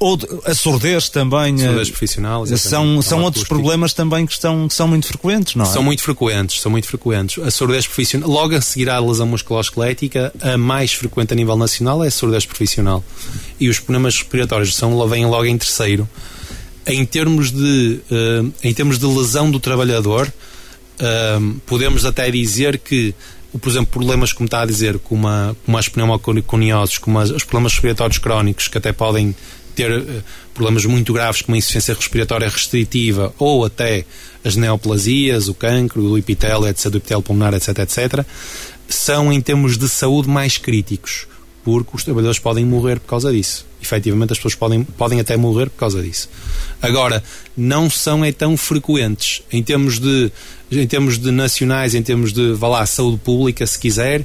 a 0.44 0.54
surdez 0.54 1.08
também. 1.08 1.56
Surdez 1.58 1.90
profissional, 1.90 2.46
são, 2.46 3.00
são 3.02 3.22
outros 3.22 3.44
problemas 3.44 3.92
também 3.92 4.26
que, 4.26 4.32
estão, 4.32 4.68
que 4.68 4.74
são 4.74 4.88
muito 4.88 5.06
frequentes, 5.06 5.54
não 5.54 5.64
é? 5.64 5.68
São 5.68 5.82
muito 5.82 6.02
frequentes, 6.02 6.60
são 6.60 6.70
muito 6.70 6.86
frequentes. 6.86 7.42
A 7.42 7.50
surdez 7.50 7.86
profissional, 7.86 8.28
logo 8.28 8.54
a 8.54 8.60
seguir 8.60 8.90
à 8.90 8.98
lesão 8.98 9.26
musculoesquelética, 9.26 10.32
a 10.40 10.58
mais 10.58 10.92
frequente 10.92 11.32
a 11.32 11.36
nível 11.36 11.56
nacional 11.56 12.04
é 12.04 12.08
a 12.08 12.10
surdez 12.10 12.44
profissional. 12.44 13.04
E 13.64 13.68
os 13.70 13.80
problemas 13.80 14.18
respiratórios 14.18 14.74
são, 14.74 15.08
vêm 15.08 15.24
logo 15.24 15.46
em 15.46 15.56
terceiro. 15.56 16.06
Em 16.86 17.02
termos 17.06 17.50
de, 17.50 17.98
uh, 18.10 18.52
em 18.62 18.74
termos 18.74 18.98
de 18.98 19.06
lesão 19.06 19.50
do 19.50 19.58
trabalhador, 19.58 20.30
uh, 21.00 21.54
podemos 21.64 22.04
até 22.04 22.30
dizer 22.30 22.76
que 22.76 23.14
por 23.58 23.70
exemplo, 23.70 23.86
problemas, 23.86 24.34
como 24.34 24.46
está 24.46 24.60
a 24.60 24.66
dizer, 24.66 24.98
como, 24.98 25.28
a, 25.28 25.54
como 25.64 25.78
as 25.78 25.88
pneumoconioses, 25.88 26.98
como 26.98 27.18
as, 27.18 27.30
os 27.30 27.44
problemas 27.44 27.72
respiratórios 27.72 28.18
crónicos, 28.18 28.68
que 28.68 28.76
até 28.76 28.92
podem 28.92 29.34
ter 29.74 29.90
uh, 29.90 30.22
problemas 30.52 30.84
muito 30.84 31.14
graves, 31.14 31.40
como 31.40 31.54
a 31.54 31.58
insuficiência 31.58 31.94
respiratória 31.94 32.48
restritiva, 32.48 33.32
ou 33.38 33.64
até 33.64 34.04
as 34.44 34.56
neoplasias, 34.56 35.48
o 35.48 35.54
cancro, 35.54 36.02
o 36.02 36.18
epitélio, 36.18 36.66
etc., 36.66 36.90
do 36.90 36.98
epitélio 36.98 37.22
pulmonar, 37.22 37.54
etc., 37.54 37.78
etc., 37.78 38.26
são, 38.88 39.32
em 39.32 39.40
termos 39.40 39.78
de 39.78 39.88
saúde, 39.88 40.28
mais 40.28 40.58
críticos, 40.58 41.26
porque 41.64 41.96
os 41.96 42.04
trabalhadores 42.04 42.38
podem 42.38 42.64
morrer 42.64 43.00
por 43.00 43.08
causa 43.08 43.32
disso. 43.32 43.66
Efetivamente, 43.82 44.32
as 44.32 44.38
pessoas 44.38 44.54
podem, 44.54 44.84
podem 44.84 45.18
até 45.20 45.36
morrer 45.36 45.70
por 45.70 45.78
causa 45.78 46.02
disso. 46.02 46.28
Agora, 46.80 47.24
não 47.56 47.88
são 47.88 48.24
é 48.24 48.30
tão 48.30 48.56
frequentes 48.56 49.42
em 49.50 49.62
termos 49.62 49.98
de 49.98 50.30
em 50.70 50.86
termos 50.86 51.18
de 51.18 51.30
nacionais, 51.30 51.94
em 51.94 52.02
termos 52.02 52.32
de, 52.32 52.52
vá 52.52 52.68
lá, 52.68 52.86
saúde 52.86 53.18
pública, 53.18 53.64
se 53.66 53.78
quiser, 53.78 54.24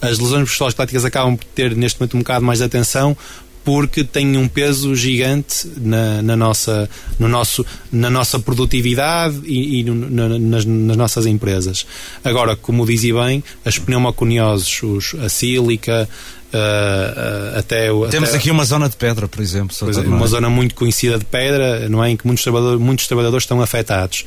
as 0.00 0.18
lesões 0.18 0.42
musculoesqueléticas 0.42 1.04
acabam 1.04 1.36
por 1.36 1.44
ter 1.44 1.76
neste 1.76 2.00
momento 2.00 2.16
um 2.16 2.20
bocado 2.20 2.44
mais 2.44 2.60
de 2.60 2.64
atenção 2.64 3.16
porque 3.64 4.02
têm 4.02 4.36
um 4.36 4.48
peso 4.48 4.94
gigante 4.94 5.70
na, 5.76 6.22
na 6.22 6.36
nossa, 6.36 6.88
no 7.18 7.28
nosso, 7.28 7.64
na 7.92 8.08
nossa 8.08 8.38
produtividade 8.38 9.40
e, 9.44 9.80
e 9.80 9.84
no, 9.84 9.94
na, 9.94 10.28
nas, 10.38 10.64
nas, 10.64 10.96
nossas 10.96 11.26
empresas. 11.26 11.86
Agora, 12.24 12.56
como 12.56 12.86
dizia 12.86 13.14
bem, 13.14 13.44
as 13.64 13.78
pneumoconioses, 13.78 14.82
os, 14.82 15.14
a 15.22 15.28
sílica, 15.28 16.08
Uh, 16.52 17.54
uh, 17.54 17.58
até 17.58 17.92
o, 17.92 18.08
Temos 18.08 18.30
até, 18.30 18.38
aqui 18.38 18.50
uma 18.50 18.64
zona 18.64 18.88
de 18.88 18.96
pedra, 18.96 19.28
por 19.28 19.40
exemplo. 19.40 19.76
É, 19.82 20.00
uma 20.00 20.26
zona 20.26 20.50
muito 20.50 20.74
conhecida 20.74 21.18
de 21.18 21.24
pedra, 21.24 21.88
não 21.88 22.02
é? 22.02 22.10
Em 22.10 22.16
que 22.16 22.26
muitos 22.26 22.42
trabalhadores, 22.42 22.80
muitos 22.80 23.06
trabalhadores 23.06 23.44
estão 23.44 23.62
afetados 23.62 24.24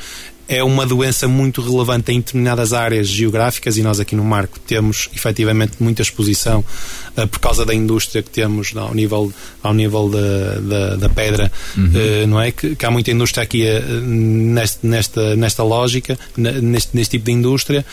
é 0.48 0.64
uma 0.64 0.86
doença 0.86 1.28
muito 1.28 1.62
relevante 1.62 2.12
em 2.12 2.18
determinadas 2.18 2.74
áreas 2.74 3.08
geográficas 3.08 3.78
e 3.78 3.82
nós 3.82 4.00
aqui 4.00 4.16
no 4.16 4.24
Marco 4.24 4.60
temos 4.60 5.10
efetivamente 5.16 5.74
muita 5.80 6.02
exposição 6.02 6.64
por 7.30 7.40
causa 7.40 7.66
da 7.66 7.74
indústria 7.74 8.24
que 8.24 8.30
temos 8.30 8.76
ao 8.76 8.94
nível, 8.94 9.32
ao 9.62 9.74
nível 9.74 10.10
da, 10.10 10.60
da, 10.60 10.96
da 10.96 11.10
pedra, 11.10 11.52
uhum. 11.78 11.86
uh, 11.86 12.28
não 12.28 12.42
é? 12.42 12.52
Que, 12.52 12.76
que, 12.76 12.86
há 12.86 12.92
muita 12.92 13.12
indústria 13.12 13.44
aqui 13.44 13.64
uh, 13.64 14.02
neste, 14.02 14.86
nesta, 14.86 15.36
nesta 15.36 15.64
lógica, 15.64 16.18
neste, 16.36 16.96
neste 16.96 17.12
tipo 17.12 17.26
de 17.26 17.32
indústria. 17.32 17.86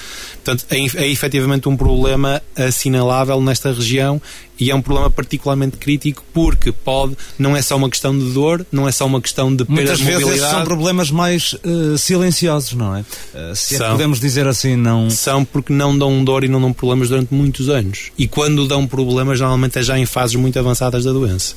Portanto, 0.43 0.65
é, 0.71 1.05
é 1.05 1.09
efetivamente 1.09 1.69
um 1.69 1.77
problema 1.77 2.43
assinalável 2.57 3.41
nesta 3.41 3.73
região 3.73 4.21
e 4.59 4.71
é 4.71 4.75
um 4.75 4.83
problema 4.83 5.11
particularmente 5.11 5.79
crítico 5.79 6.23
porque 6.35 6.71
pode, 6.71 7.17
não 7.39 7.57
é 7.57 7.63
só 7.63 7.77
uma 7.77 7.89
questão 7.89 8.17
de 8.17 8.31
dor, 8.33 8.65
não 8.71 8.87
é 8.87 8.93
só 8.93 9.07
uma 9.07 9.21
questão 9.21 9.55
de 9.55 9.65
perda 9.65 9.97
de 9.97 10.03
mobilidade. 10.03 10.31
vezes 10.31 10.51
são 10.51 10.65
problemas 10.65 11.11
mais 11.11 11.55
uh, 11.55 11.97
silenciosos, 11.97 12.75
não 12.75 12.95
é? 12.95 13.01
Uh, 13.01 13.57
se 13.57 13.79
são, 13.79 13.87
é 13.87 13.91
podemos 13.93 14.21
dizer 14.21 14.47
assim, 14.47 14.77
não... 14.77 15.09
São 15.09 15.45
porque 15.45 15.73
não 15.73 15.97
dão 15.97 16.23
dor 16.23 16.45
e 16.45 16.49
não 16.49 16.61
dão 16.61 16.75
problemas 16.75 17.09
durante 17.09 17.33
muitos 17.33 17.71
anos. 17.71 18.11
E 18.19 18.29
quando 18.29 18.69
dão 18.69 18.87
problemas, 18.87 19.10
normalmente 19.15 19.79
é 19.79 19.83
já 19.83 19.99
em 19.99 20.07
fases 20.07 20.37
muito 20.37 20.59
avançadas 20.59 21.05
da 21.05 21.13
doença. 21.13 21.55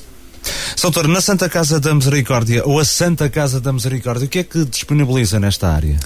Soutor, 0.75 1.07
na 1.07 1.21
Santa 1.21 1.47
Casa 1.47 1.79
da 1.79 1.93
Misericórdia 1.93 2.63
ou 2.65 2.79
a 2.79 2.85
Santa 2.85 3.29
Casa 3.29 3.61
da 3.61 3.71
Misericórdia, 3.71 4.25
o 4.25 4.29
que 4.29 4.39
é 4.39 4.43
que 4.43 4.65
disponibiliza 4.65 5.39
nesta 5.39 5.69
área? 5.69 5.97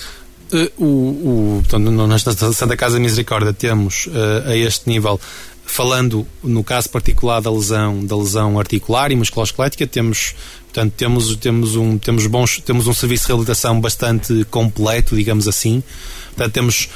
Uh, 0.52 0.84
o, 0.84 0.86
o, 0.86 1.64
portanto, 1.68 2.08
nesta 2.08 2.54
Santa 2.54 2.78
Casa 2.78 2.96
da 2.96 3.00
Misericórdia 3.00 3.52
temos 3.54 4.08
uh, 4.08 4.50
a 4.50 4.56
este 4.56 4.88
nível 4.88 5.20
falando 5.68 6.26
no 6.42 6.64
caso 6.64 6.90
particular 6.90 7.42
da 7.42 7.52
lesão 7.52 8.04
da 8.06 8.16
lesão 8.16 8.58
articular 8.58 9.12
e 9.12 9.16
musculoesquelética 9.16 9.86
temos 9.86 10.34
portanto 10.64 10.94
temos 10.94 11.36
temos 11.36 11.76
um 11.76 11.98
temos 11.98 12.26
bons 12.26 12.62
temos 12.62 12.88
um 12.88 12.94
serviço 12.94 13.24
de 13.24 13.28
reabilitação 13.28 13.80
bastante 13.82 14.46
completo 14.50 15.16
digamos 15.16 15.46
assim 15.46 15.84
portanto 16.30 16.54
temos 16.54 16.90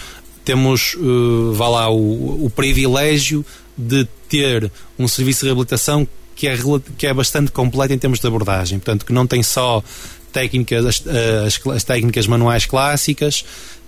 temos 0.46 0.96
uh, 0.96 1.52
vá 1.54 1.68
lá 1.68 1.90
o, 1.90 2.46
o 2.46 2.50
privilégio 2.50 3.46
de 3.82 4.08
ter 4.30 4.72
um 4.98 5.08
serviço 5.08 5.42
de 5.42 5.46
reabilitação 5.48 6.08
que 6.36 6.48
é, 6.48 6.58
que 6.98 7.08
é 7.08 7.14
bastante 7.14 7.52
completo 7.52 7.94
em 7.94 7.98
termos 7.98 8.20
de 8.20 8.28
abordagem 8.28 8.80
portanto 8.80 9.06
que 9.06 9.14
não 9.14 9.28
tem 9.28 9.44
só 9.44 9.84
técnicas 10.32 10.86
as, 10.86 11.04
as, 11.46 11.68
as 11.68 11.84
técnicas 11.84 12.28
manuais 12.28 12.66
clássicas 12.66 13.44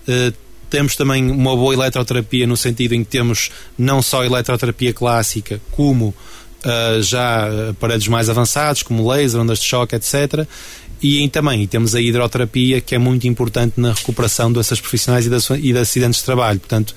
uh, 0.07 0.33
temos 0.73 0.95
também 0.95 1.29
uma 1.29 1.55
boa 1.55 1.75
eletroterapia 1.75 2.47
no 2.47 2.57
sentido 2.57 2.95
em 2.95 3.03
que 3.03 3.11
temos 3.11 3.51
não 3.77 4.01
só 4.01 4.23
eletroterapia 4.23 4.91
clássica, 4.91 5.61
como 5.69 6.07
uh, 6.07 6.99
já 7.03 7.69
aparelhos 7.69 8.07
mais 8.07 8.27
avançados, 8.27 8.81
como 8.81 9.07
laser, 9.07 9.39
ondas 9.39 9.59
de 9.59 9.65
choque, 9.65 9.95
etc. 9.95 10.47
E 10.99 11.29
também 11.29 11.67
temos 11.67 11.93
a 11.93 12.01
hidroterapia, 12.01 12.81
que 12.81 12.95
é 12.95 12.97
muito 12.97 13.27
importante 13.27 13.79
na 13.79 13.93
recuperação 13.93 14.51
dessas 14.51 14.81
profissionais 14.81 15.27
e 15.27 15.29
de, 15.29 15.67
e 15.69 15.73
de 15.73 15.77
acidentes 15.77 16.21
de 16.21 16.25
trabalho. 16.25 16.59
Portanto, 16.59 16.95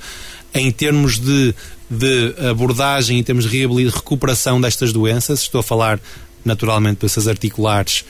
em 0.54 0.70
termos 0.70 1.18
de, 1.18 1.54
de 1.90 2.34
abordagem, 2.48 3.18
em 3.18 3.22
termos 3.22 3.48
de 3.48 3.66
recuperação 3.88 4.60
destas 4.60 4.92
doenças, 4.92 5.40
estou 5.42 5.60
a 5.60 5.62
falar 5.62 6.00
naturalmente 6.44 7.00
doenças 7.00 7.28
articulares, 7.28 8.04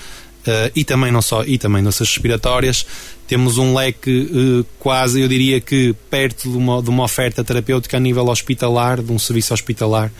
uh, 0.47 0.71
e 0.75 0.85
também 0.85 1.11
não 1.11 1.23
só, 1.23 1.43
e 1.45 1.59
também 1.59 1.83
doenças 1.83 2.09
respiratórias, 2.09 2.87
temos 3.27 3.59
um 3.59 3.75
leque 3.75 4.11
uh, 4.11 4.67
quase, 4.79 5.21
eu 5.21 5.29
diria 5.29 5.61
que 5.61 5.95
perto 6.11 6.51
de 6.51 6.57
uma, 6.57 6.83
de 6.83 6.91
uma 6.91 7.03
oferta 7.05 7.43
terapêutica 7.43 7.97
a 7.97 8.01
nível 8.01 8.29
hospitalar, 8.29 9.03
de 9.03 9.11
um 9.13 9.19
serviço 9.19 9.53
hospitalar. 9.53 10.13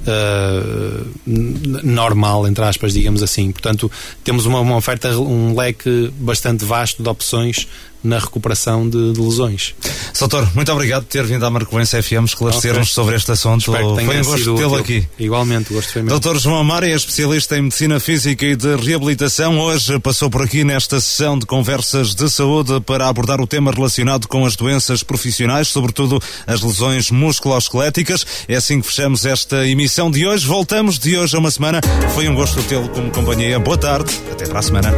Uh, 0.00 1.04
normal, 1.26 2.46
entre 2.46 2.64
aspas, 2.64 2.92
digamos 2.92 3.20
assim. 3.20 3.50
Portanto, 3.50 3.90
temos 4.22 4.46
uma, 4.46 4.60
uma, 4.60 4.76
oferta, 4.76 5.10
um 5.18 5.56
leque 5.56 6.12
bastante 6.20 6.64
vasto 6.64 7.02
de 7.02 7.08
opções 7.08 7.66
na 8.02 8.18
recuperação 8.18 8.88
de, 8.88 9.12
de 9.12 9.20
lesões. 9.20 9.74
Soutor, 10.12 10.48
muito 10.54 10.70
obrigado 10.72 11.04
por 11.04 11.10
ter 11.10 11.24
vindo 11.24 11.44
à 11.44 11.50
Marcoense 11.50 12.00
FM 12.02 12.24
esclarecer-nos 12.24 12.88
okay. 12.88 12.94
sobre 12.94 13.16
este 13.16 13.32
assunto. 13.32 13.64
foi 13.64 13.82
um 13.82 14.24
gosto 14.24 14.54
tê-lo 14.56 14.76
aqui. 14.76 15.06
Igualmente, 15.18 15.72
gosto 15.72 15.92
foi 15.92 16.02
mesmo. 16.02 16.18
Doutor 16.18 16.38
João 16.38 16.58
Amar 16.58 16.84
é 16.84 16.90
especialista 16.90 17.56
em 17.56 17.62
Medicina 17.62 18.00
Física 18.00 18.44
e 18.44 18.56
de 18.56 18.76
Reabilitação. 18.76 19.58
Hoje 19.58 19.98
passou 19.98 20.30
por 20.30 20.42
aqui 20.42 20.64
nesta 20.64 21.00
sessão 21.00 21.38
de 21.38 21.46
conversas 21.46 22.14
de 22.14 22.28
saúde 22.30 22.80
para 22.80 23.08
abordar 23.08 23.40
o 23.40 23.46
tema 23.46 23.70
relacionado 23.70 24.26
com 24.26 24.44
as 24.44 24.56
doenças 24.56 25.02
profissionais, 25.02 25.68
sobretudo 25.68 26.20
as 26.46 26.62
lesões 26.62 27.10
musculoesqueléticas. 27.10 28.26
É 28.46 28.56
assim 28.56 28.80
que 28.80 28.86
fechamos 28.86 29.24
esta 29.24 29.66
emissão 29.66 30.10
de 30.10 30.26
hoje. 30.26 30.46
Voltamos 30.46 30.98
de 30.98 31.16
hoje 31.16 31.36
a 31.36 31.38
uma 31.38 31.50
semana. 31.50 31.80
Foi 32.14 32.28
um 32.28 32.34
gosto 32.34 32.62
tê-lo 32.62 32.88
como 32.88 33.10
companhia. 33.10 33.58
Boa 33.58 33.76
tarde. 33.76 34.12
Até 34.32 34.46
para 34.46 34.60
a 34.60 34.62
semana. 34.62 34.90